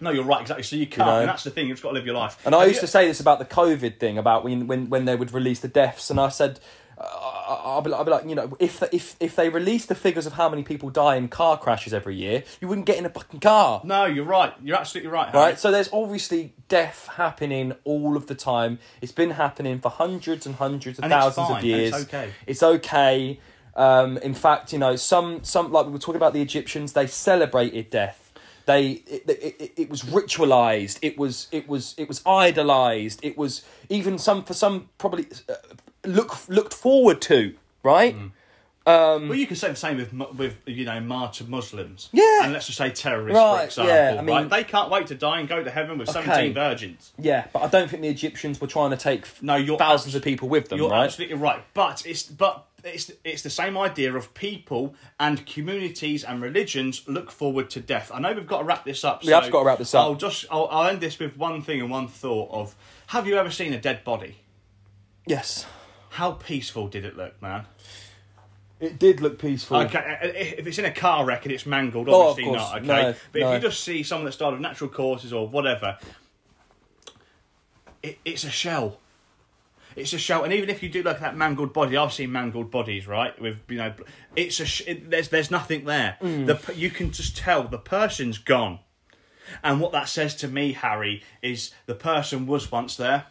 No, 0.00 0.10
you're 0.10 0.24
right, 0.24 0.40
exactly. 0.40 0.64
So 0.64 0.74
you 0.74 0.86
can't, 0.88 1.06
know? 1.06 1.18
and 1.20 1.28
that's 1.28 1.44
the 1.44 1.50
thing. 1.50 1.68
You've 1.68 1.76
just 1.76 1.82
got 1.84 1.90
to 1.90 1.94
live 1.94 2.06
your 2.06 2.16
life. 2.16 2.36
And 2.44 2.52
I 2.54 2.64
used 2.64 2.76
you- 2.76 2.80
to 2.80 2.86
say 2.88 3.06
this 3.06 3.20
about 3.20 3.38
the 3.38 3.44
COVID 3.44 3.98
thing, 4.00 4.18
about 4.18 4.42
when 4.44 4.66
when, 4.66 4.88
when 4.90 5.04
they 5.04 5.14
would 5.14 5.32
release 5.32 5.60
the 5.60 5.68
deaths, 5.68 6.10
and 6.10 6.18
I 6.18 6.28
said, 6.30 6.58
I'll, 7.62 7.82
be, 7.82 7.90
like, 7.90 7.98
I'll 7.98 8.04
be 8.04 8.10
like, 8.10 8.28
you 8.28 8.34
know, 8.34 8.56
if 8.58 8.82
if 8.92 9.16
if 9.20 9.36
they 9.36 9.48
released 9.48 9.88
the 9.88 9.94
figures 9.94 10.26
of 10.26 10.34
how 10.34 10.48
many 10.48 10.62
people 10.62 10.90
die 10.90 11.16
in 11.16 11.28
car 11.28 11.58
crashes 11.58 11.92
every 11.94 12.14
year, 12.14 12.44
you 12.60 12.68
wouldn't 12.68 12.86
get 12.86 12.98
in 12.98 13.06
a 13.06 13.10
fucking 13.10 13.40
car. 13.40 13.80
No, 13.84 14.04
you're 14.04 14.24
right. 14.24 14.52
You're 14.62 14.76
absolutely 14.76 15.10
right. 15.10 15.28
Harry. 15.28 15.44
Right, 15.44 15.58
so 15.58 15.70
there's 15.70 15.90
obviously 15.92 16.54
death 16.68 17.08
happening 17.16 17.74
all 17.84 18.16
of 18.16 18.26
the 18.26 18.34
time. 18.34 18.78
It's 19.00 19.12
been 19.12 19.30
happening 19.30 19.80
for 19.80 19.88
hundreds 19.90 20.46
and 20.46 20.54
hundreds 20.56 20.98
of 20.98 21.04
And 21.04 21.12
thousands 21.12 21.50
of 21.50 21.64
years. 21.64 21.94
it's 21.94 22.04
okay. 22.04 22.30
It's 22.46 22.62
okay. 22.62 23.40
Um, 23.74 24.18
in 24.18 24.34
fact, 24.34 24.72
you 24.72 24.78
know, 24.78 24.96
some 24.96 25.44
some 25.44 25.72
like 25.72 25.86
we 25.86 25.92
were 25.92 25.98
talking 25.98 26.16
about 26.16 26.32
the 26.32 26.42
Egyptians, 26.42 26.92
they 26.92 27.06
celebrated 27.06 27.90
death. 27.90 28.18
They 28.66 28.90
it, 28.90 29.28
it, 29.28 29.56
it, 29.58 29.72
it 29.76 29.90
was 29.90 30.02
ritualized. 30.02 30.98
It 31.02 31.18
was 31.18 31.48
it 31.50 31.68
was 31.68 31.94
it 31.98 32.06
was 32.06 32.22
idolized. 32.26 33.20
It 33.22 33.36
was 33.36 33.62
even 33.88 34.18
some 34.18 34.44
for 34.44 34.54
some 34.54 34.88
probably 34.98 35.26
uh, 35.48 35.54
look 36.04 36.48
looked 36.48 36.74
forward 36.74 37.20
to. 37.22 37.54
Right. 37.82 38.16
Mm. 38.16 38.30
Um, 38.84 39.28
Well, 39.28 39.38
you 39.38 39.46
can 39.46 39.54
say 39.54 39.68
the 39.68 39.76
same 39.76 39.96
with 39.98 40.12
with 40.36 40.56
you 40.66 40.84
know 40.84 40.98
martyred 41.00 41.48
Muslims. 41.48 42.08
Yeah. 42.12 42.42
And 42.44 42.52
let's 42.52 42.66
just 42.66 42.78
say 42.78 42.90
terrorists, 42.90 43.36
Right, 43.38 43.58
for 43.58 43.64
example. 43.64 43.94
yeah, 43.94 44.16
I 44.18 44.22
mean- 44.22 44.36
right? 44.36 44.50
They 44.50 44.64
can't 44.64 44.90
wait 44.90 45.06
to 45.08 45.14
die 45.14 45.38
and 45.38 45.48
go 45.48 45.62
to 45.62 45.70
heaven 45.70 45.98
with 45.98 46.08
Okay. 46.08 46.20
seventeen 46.24 46.52
virgins. 46.54 47.12
Yeah, 47.16 47.46
but 47.52 47.62
I 47.62 47.68
don't 47.68 47.88
think 47.88 48.02
the 48.02 48.08
Egyptians 48.08 48.60
were 48.60 48.66
trying 48.66 48.90
to 48.90 48.96
take 48.96 49.26
No, 49.40 49.54
you're 49.54 49.78
thousands 49.78 50.14
of 50.16 50.22
people 50.22 50.48
with 50.48 50.68
them. 50.68 50.78
You're 50.78 50.90
right? 50.90 51.04
absolutely 51.04 51.36
right. 51.36 51.62
But 51.74 52.04
it's 52.04 52.24
but 52.24 52.66
it's 52.82 53.12
it's 53.22 53.42
the 53.42 53.50
same 53.50 53.78
idea 53.78 54.16
of 54.16 54.34
people 54.34 54.96
and 55.20 55.46
communities 55.46 56.24
and 56.24 56.42
religions 56.42 57.04
look 57.06 57.30
forward 57.30 57.70
to 57.70 57.80
death. 57.80 58.10
I 58.12 58.18
know 58.18 58.32
we've 58.32 58.48
got 58.48 58.58
to 58.58 58.64
wrap 58.64 58.84
this 58.84 59.04
up. 59.04 59.24
We 59.24 59.30
have 59.30 59.48
got 59.52 59.60
to 59.60 59.66
wrap 59.66 59.78
this 59.78 59.94
up. 59.94 60.02
I'll 60.04 60.16
just 60.16 60.46
I'll, 60.50 60.66
I'll 60.72 60.88
end 60.88 61.00
this 61.00 61.20
with 61.20 61.36
one 61.36 61.62
thing 61.62 61.80
and 61.80 61.88
one 61.88 62.08
thought 62.08 62.50
of: 62.50 62.74
Have 63.08 63.28
you 63.28 63.36
ever 63.36 63.52
seen 63.52 63.72
a 63.72 63.78
dead 63.80 64.02
body? 64.02 64.38
Yes. 65.24 65.66
How 66.12 66.32
peaceful 66.32 66.88
did 66.88 67.04
it 67.04 67.16
look, 67.16 67.40
man? 67.40 67.64
It 68.80 68.98
did 68.98 69.20
look 69.20 69.38
peaceful. 69.38 69.78
Okay, 69.78 69.98
uh, 69.98 70.26
if 70.26 70.66
it's 70.66 70.78
in 70.78 70.84
a 70.84 70.90
car 70.90 71.24
wreck 71.24 71.44
and 71.44 71.52
it's 71.52 71.64
mangled, 71.66 72.08
Oh, 72.08 72.12
of 72.12 72.26
obviously 72.30 72.44
course. 72.52 72.60
not. 72.62 72.78
Okay, 72.78 72.86
No, 72.86 73.14
but 73.32 73.40
no. 73.40 73.52
if 73.52 73.62
you 73.62 73.68
just 73.68 73.82
see 73.84 74.02
someone 74.02 74.24
that's 74.24 74.36
died 74.36 74.52
of 74.52 74.60
natural 74.60 74.90
causes 74.90 75.32
or 75.32 75.46
whatever, 75.48 75.96
it, 78.02 78.18
it's 78.24 78.44
a 78.44 78.50
shell. 78.50 78.98
It's 79.94 80.12
a 80.12 80.18
shell, 80.18 80.42
and 80.44 80.52
even 80.54 80.70
if 80.70 80.82
you 80.82 80.88
do 80.88 81.02
look 81.02 81.16
at 81.16 81.20
that 81.22 81.36
mangled 81.36 81.72
body, 81.72 81.96
I've 81.96 82.12
seen 82.14 82.32
mangled 82.32 82.70
bodies, 82.70 83.06
right? 83.06 83.38
With 83.40 83.58
you 83.68 83.76
know, 83.76 83.92
it's 84.34 84.58
a 84.58 84.64
sh- 84.66 84.82
it, 84.86 85.10
there's 85.10 85.28
there's 85.28 85.50
nothing 85.50 85.84
there. 85.84 86.16
Mm. 86.22 86.46
The 86.46 86.54
p- 86.54 86.74
you 86.74 86.88
can 86.90 87.10
just 87.10 87.36
tell 87.36 87.64
the 87.64 87.78
person's 87.78 88.38
gone, 88.38 88.78
and 89.62 89.80
what 89.80 89.92
that 89.92 90.08
says 90.08 90.34
to 90.36 90.48
me, 90.48 90.72
Harry, 90.72 91.22
is 91.42 91.72
the 91.86 91.94
person 91.94 92.46
was 92.46 92.72
once 92.72 92.96
there. 92.96 93.26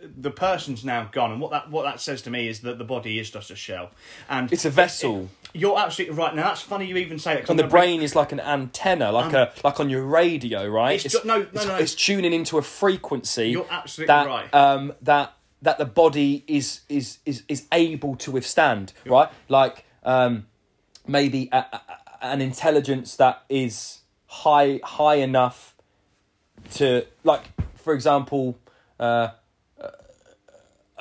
The 0.00 0.30
person's 0.30 0.84
now 0.84 1.08
gone, 1.12 1.32
and 1.32 1.40
what 1.40 1.50
that 1.50 1.70
what 1.70 1.82
that 1.84 2.00
says 2.00 2.22
to 2.22 2.30
me 2.30 2.48
is 2.48 2.60
that 2.60 2.78
the 2.78 2.84
body 2.84 3.18
is 3.18 3.30
just 3.30 3.50
a 3.50 3.56
shell, 3.56 3.90
and 4.28 4.52
It's 4.52 4.64
a 4.64 4.70
vessel. 4.70 5.28
you're 5.52 5.78
absolutely 5.78 6.16
right. 6.16 6.34
Now 6.34 6.44
that's 6.44 6.60
funny 6.62 6.86
you 6.86 6.96
even 6.96 7.18
say 7.18 7.34
that. 7.36 7.50
and 7.50 7.58
the 7.58 7.66
brain 7.66 8.00
is 8.00 8.14
like 8.14 8.32
an 8.32 8.40
antenna, 8.40 9.10
like 9.12 9.32
a 9.32 9.52
like 9.64 9.80
on 9.80 9.90
your 9.90 10.04
radio, 10.04 10.66
right? 10.68 11.04
It's 11.04 11.14
ju- 11.14 11.20
no, 11.26 11.38
no, 11.38 11.46
it's, 11.52 11.66
no. 11.66 11.76
it's 11.76 11.94
tuning 11.94 12.32
into 12.32 12.58
a 12.58 12.62
frequency. 12.62 13.48
You're 13.50 13.66
absolutely 13.70 14.06
that, 14.08 14.26
right. 14.26 14.54
Um, 14.54 14.92
that 15.02 15.34
that 15.62 15.78
the 15.78 15.84
body 15.84 16.44
is 16.46 16.80
is 16.88 17.18
is 17.26 17.42
is 17.48 17.66
able 17.72 18.16
to 18.16 18.30
withstand, 18.30 18.92
right? 19.06 19.28
Like 19.48 19.84
um, 20.04 20.46
maybe 21.06 21.48
a, 21.52 21.58
a, 21.58 21.80
an 22.22 22.40
intelligence 22.40 23.16
that 23.16 23.42
is 23.48 24.00
high 24.26 24.80
high 24.84 25.16
enough 25.16 25.74
to 26.74 27.04
like, 27.24 27.42
for 27.74 27.92
example, 27.94 28.58
uh, 28.98 29.28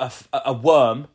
a, 0.01 0.41
a 0.47 0.53
worm 0.53 1.07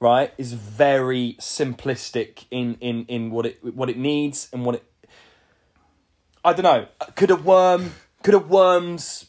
right 0.00 0.32
is 0.38 0.52
very 0.52 1.36
simplistic 1.40 2.44
in 2.50 2.76
in 2.80 3.04
in 3.06 3.30
what 3.30 3.46
it 3.46 3.74
what 3.74 3.90
it 3.90 3.96
needs 3.96 4.48
and 4.52 4.64
what 4.64 4.76
it 4.76 4.84
i 6.44 6.52
don't 6.52 6.62
know 6.62 6.86
could 7.16 7.30
a 7.30 7.36
worm 7.36 7.92
could 8.22 8.34
a 8.34 8.38
worm's 8.38 9.26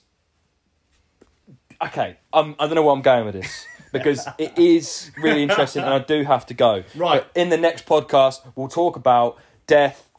okay 1.82 2.18
um, 2.34 2.56
i 2.60 2.66
don't 2.66 2.76
know 2.76 2.84
where 2.84 2.94
i'm 2.94 3.02
going 3.02 3.26
with 3.26 3.36
this 3.36 3.66
because 3.92 4.28
it 4.38 4.58
is 4.58 5.12
really 5.18 5.44
interesting 5.44 5.84
and 5.84 5.94
i 5.94 6.00
do 6.00 6.24
have 6.24 6.46
to 6.46 6.54
go 6.54 6.84
Right. 6.96 7.24
But 7.24 7.42
in 7.42 7.50
the 7.50 7.58
next 7.58 7.86
podcast 7.86 8.42
we'll 8.56 8.68
talk 8.68 8.96
about 8.96 9.38
death 9.68 10.10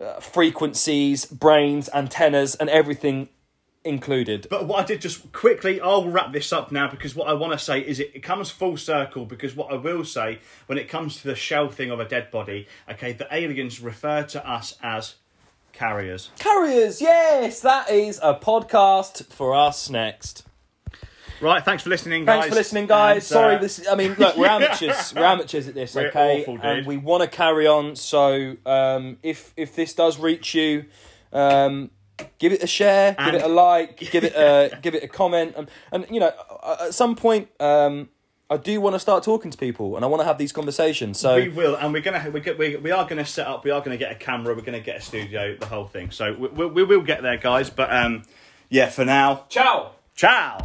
uh, 0.00 0.20
frequencies 0.20 1.24
brains 1.24 1.88
antennas 1.92 2.54
and 2.54 2.68
everything 2.70 3.28
included 3.86 4.46
But 4.50 4.66
what 4.66 4.80
I 4.82 4.86
did 4.86 5.00
just 5.00 5.32
quickly, 5.32 5.80
I'll 5.80 6.08
wrap 6.10 6.32
this 6.32 6.52
up 6.52 6.70
now 6.72 6.90
because 6.90 7.14
what 7.14 7.28
I 7.28 7.32
want 7.32 7.52
to 7.52 7.58
say 7.58 7.80
is 7.80 8.00
it, 8.00 8.12
it 8.14 8.20
comes 8.20 8.50
full 8.50 8.76
circle. 8.76 9.24
Because 9.24 9.54
what 9.56 9.72
I 9.72 9.76
will 9.76 10.04
say 10.04 10.40
when 10.66 10.78
it 10.78 10.88
comes 10.88 11.16
to 11.22 11.28
the 11.28 11.34
shell 11.34 11.68
thing 11.68 11.90
of 11.90 12.00
a 12.00 12.04
dead 12.04 12.30
body, 12.30 12.66
okay, 12.90 13.12
the 13.12 13.28
aliens 13.34 13.80
refer 13.80 14.22
to 14.24 14.48
us 14.48 14.76
as 14.82 15.14
carriers. 15.72 16.30
carriers 16.38 17.02
yes 17.02 17.60
that 17.60 17.90
is 17.90 18.18
a 18.22 18.32
podcast 18.34 19.26
for 19.26 19.54
us 19.54 19.90
next 19.90 20.42
Right, 21.40 21.62
thanks 21.62 21.82
for 21.82 21.90
listening, 21.90 22.24
guys. 22.24 22.40
Thanks 22.40 22.48
for 22.48 22.54
listening, 22.54 22.86
guys. 22.86 23.16
And, 23.16 23.24
Sorry, 23.24 23.56
uh, 23.56 23.58
this. 23.58 23.86
I 23.86 23.94
mean, 23.94 24.14
look, 24.14 24.36
we're 24.38 24.46
amateurs. 24.50 25.12
we're 25.14 25.24
amateurs 25.24 25.68
at 25.68 25.74
this, 25.74 25.94
We're 25.94 26.08
okay? 26.08 26.40
awful, 26.40 26.58
and 26.62 26.86
we 26.86 26.96
want 26.96 27.22
to 27.24 27.28
carry 27.28 27.66
on. 27.66 27.94
So, 27.94 28.56
um, 28.64 29.18
if 29.22 29.52
if 29.54 29.76
this 29.76 29.92
does 29.92 30.18
reach 30.18 30.54
you, 30.54 30.86
um, 31.34 31.90
give 32.38 32.52
it 32.52 32.62
a 32.62 32.66
share, 32.66 33.14
give 33.14 33.34
it 33.34 33.42
a 33.42 33.48
like, 33.48 33.98
give 33.98 34.24
it 34.24 34.34
a 34.36 34.78
give 34.80 34.94
it 34.94 35.02
a 35.02 35.08
comment, 35.08 35.54
and, 35.56 35.68
and 35.92 36.06
you 36.10 36.20
know, 36.20 36.32
at 36.80 36.94
some 36.94 37.16
point, 37.16 37.48
um, 37.60 38.08
I 38.48 38.56
do 38.56 38.80
want 38.80 38.94
to 38.94 39.00
start 39.00 39.24
talking 39.24 39.50
to 39.50 39.58
people, 39.58 39.96
and 39.96 40.04
I 40.04 40.08
want 40.08 40.20
to 40.20 40.24
have 40.24 40.38
these 40.38 40.52
conversations. 40.52 41.18
So, 41.18 41.34
we 41.34 41.48
will, 41.48 41.74
and 41.74 41.92
we're 41.92 42.02
gonna 42.02 42.30
we 42.30 42.40
get 42.40 42.58
we, 42.58 42.76
we 42.76 42.92
are 42.92 43.06
gonna 43.06 43.26
set 43.26 43.46
up. 43.46 43.64
We 43.64 43.70
are 43.70 43.80
gonna 43.80 43.96
get 43.96 44.12
a 44.12 44.14
camera. 44.14 44.54
We're 44.54 44.62
gonna 44.62 44.80
get 44.80 44.98
a 44.98 45.00
studio. 45.00 45.56
The 45.56 45.66
whole 45.66 45.86
thing. 45.86 46.10
So 46.10 46.32
we, 46.32 46.48
we, 46.48 46.66
we 46.66 46.84
will 46.84 47.02
get 47.02 47.22
there, 47.22 47.38
guys. 47.38 47.70
But 47.70 47.92
um, 47.92 48.22
yeah, 48.68 48.88
for 48.88 49.04
now, 49.04 49.46
ciao. 49.48 49.92
ciao. 50.14 50.60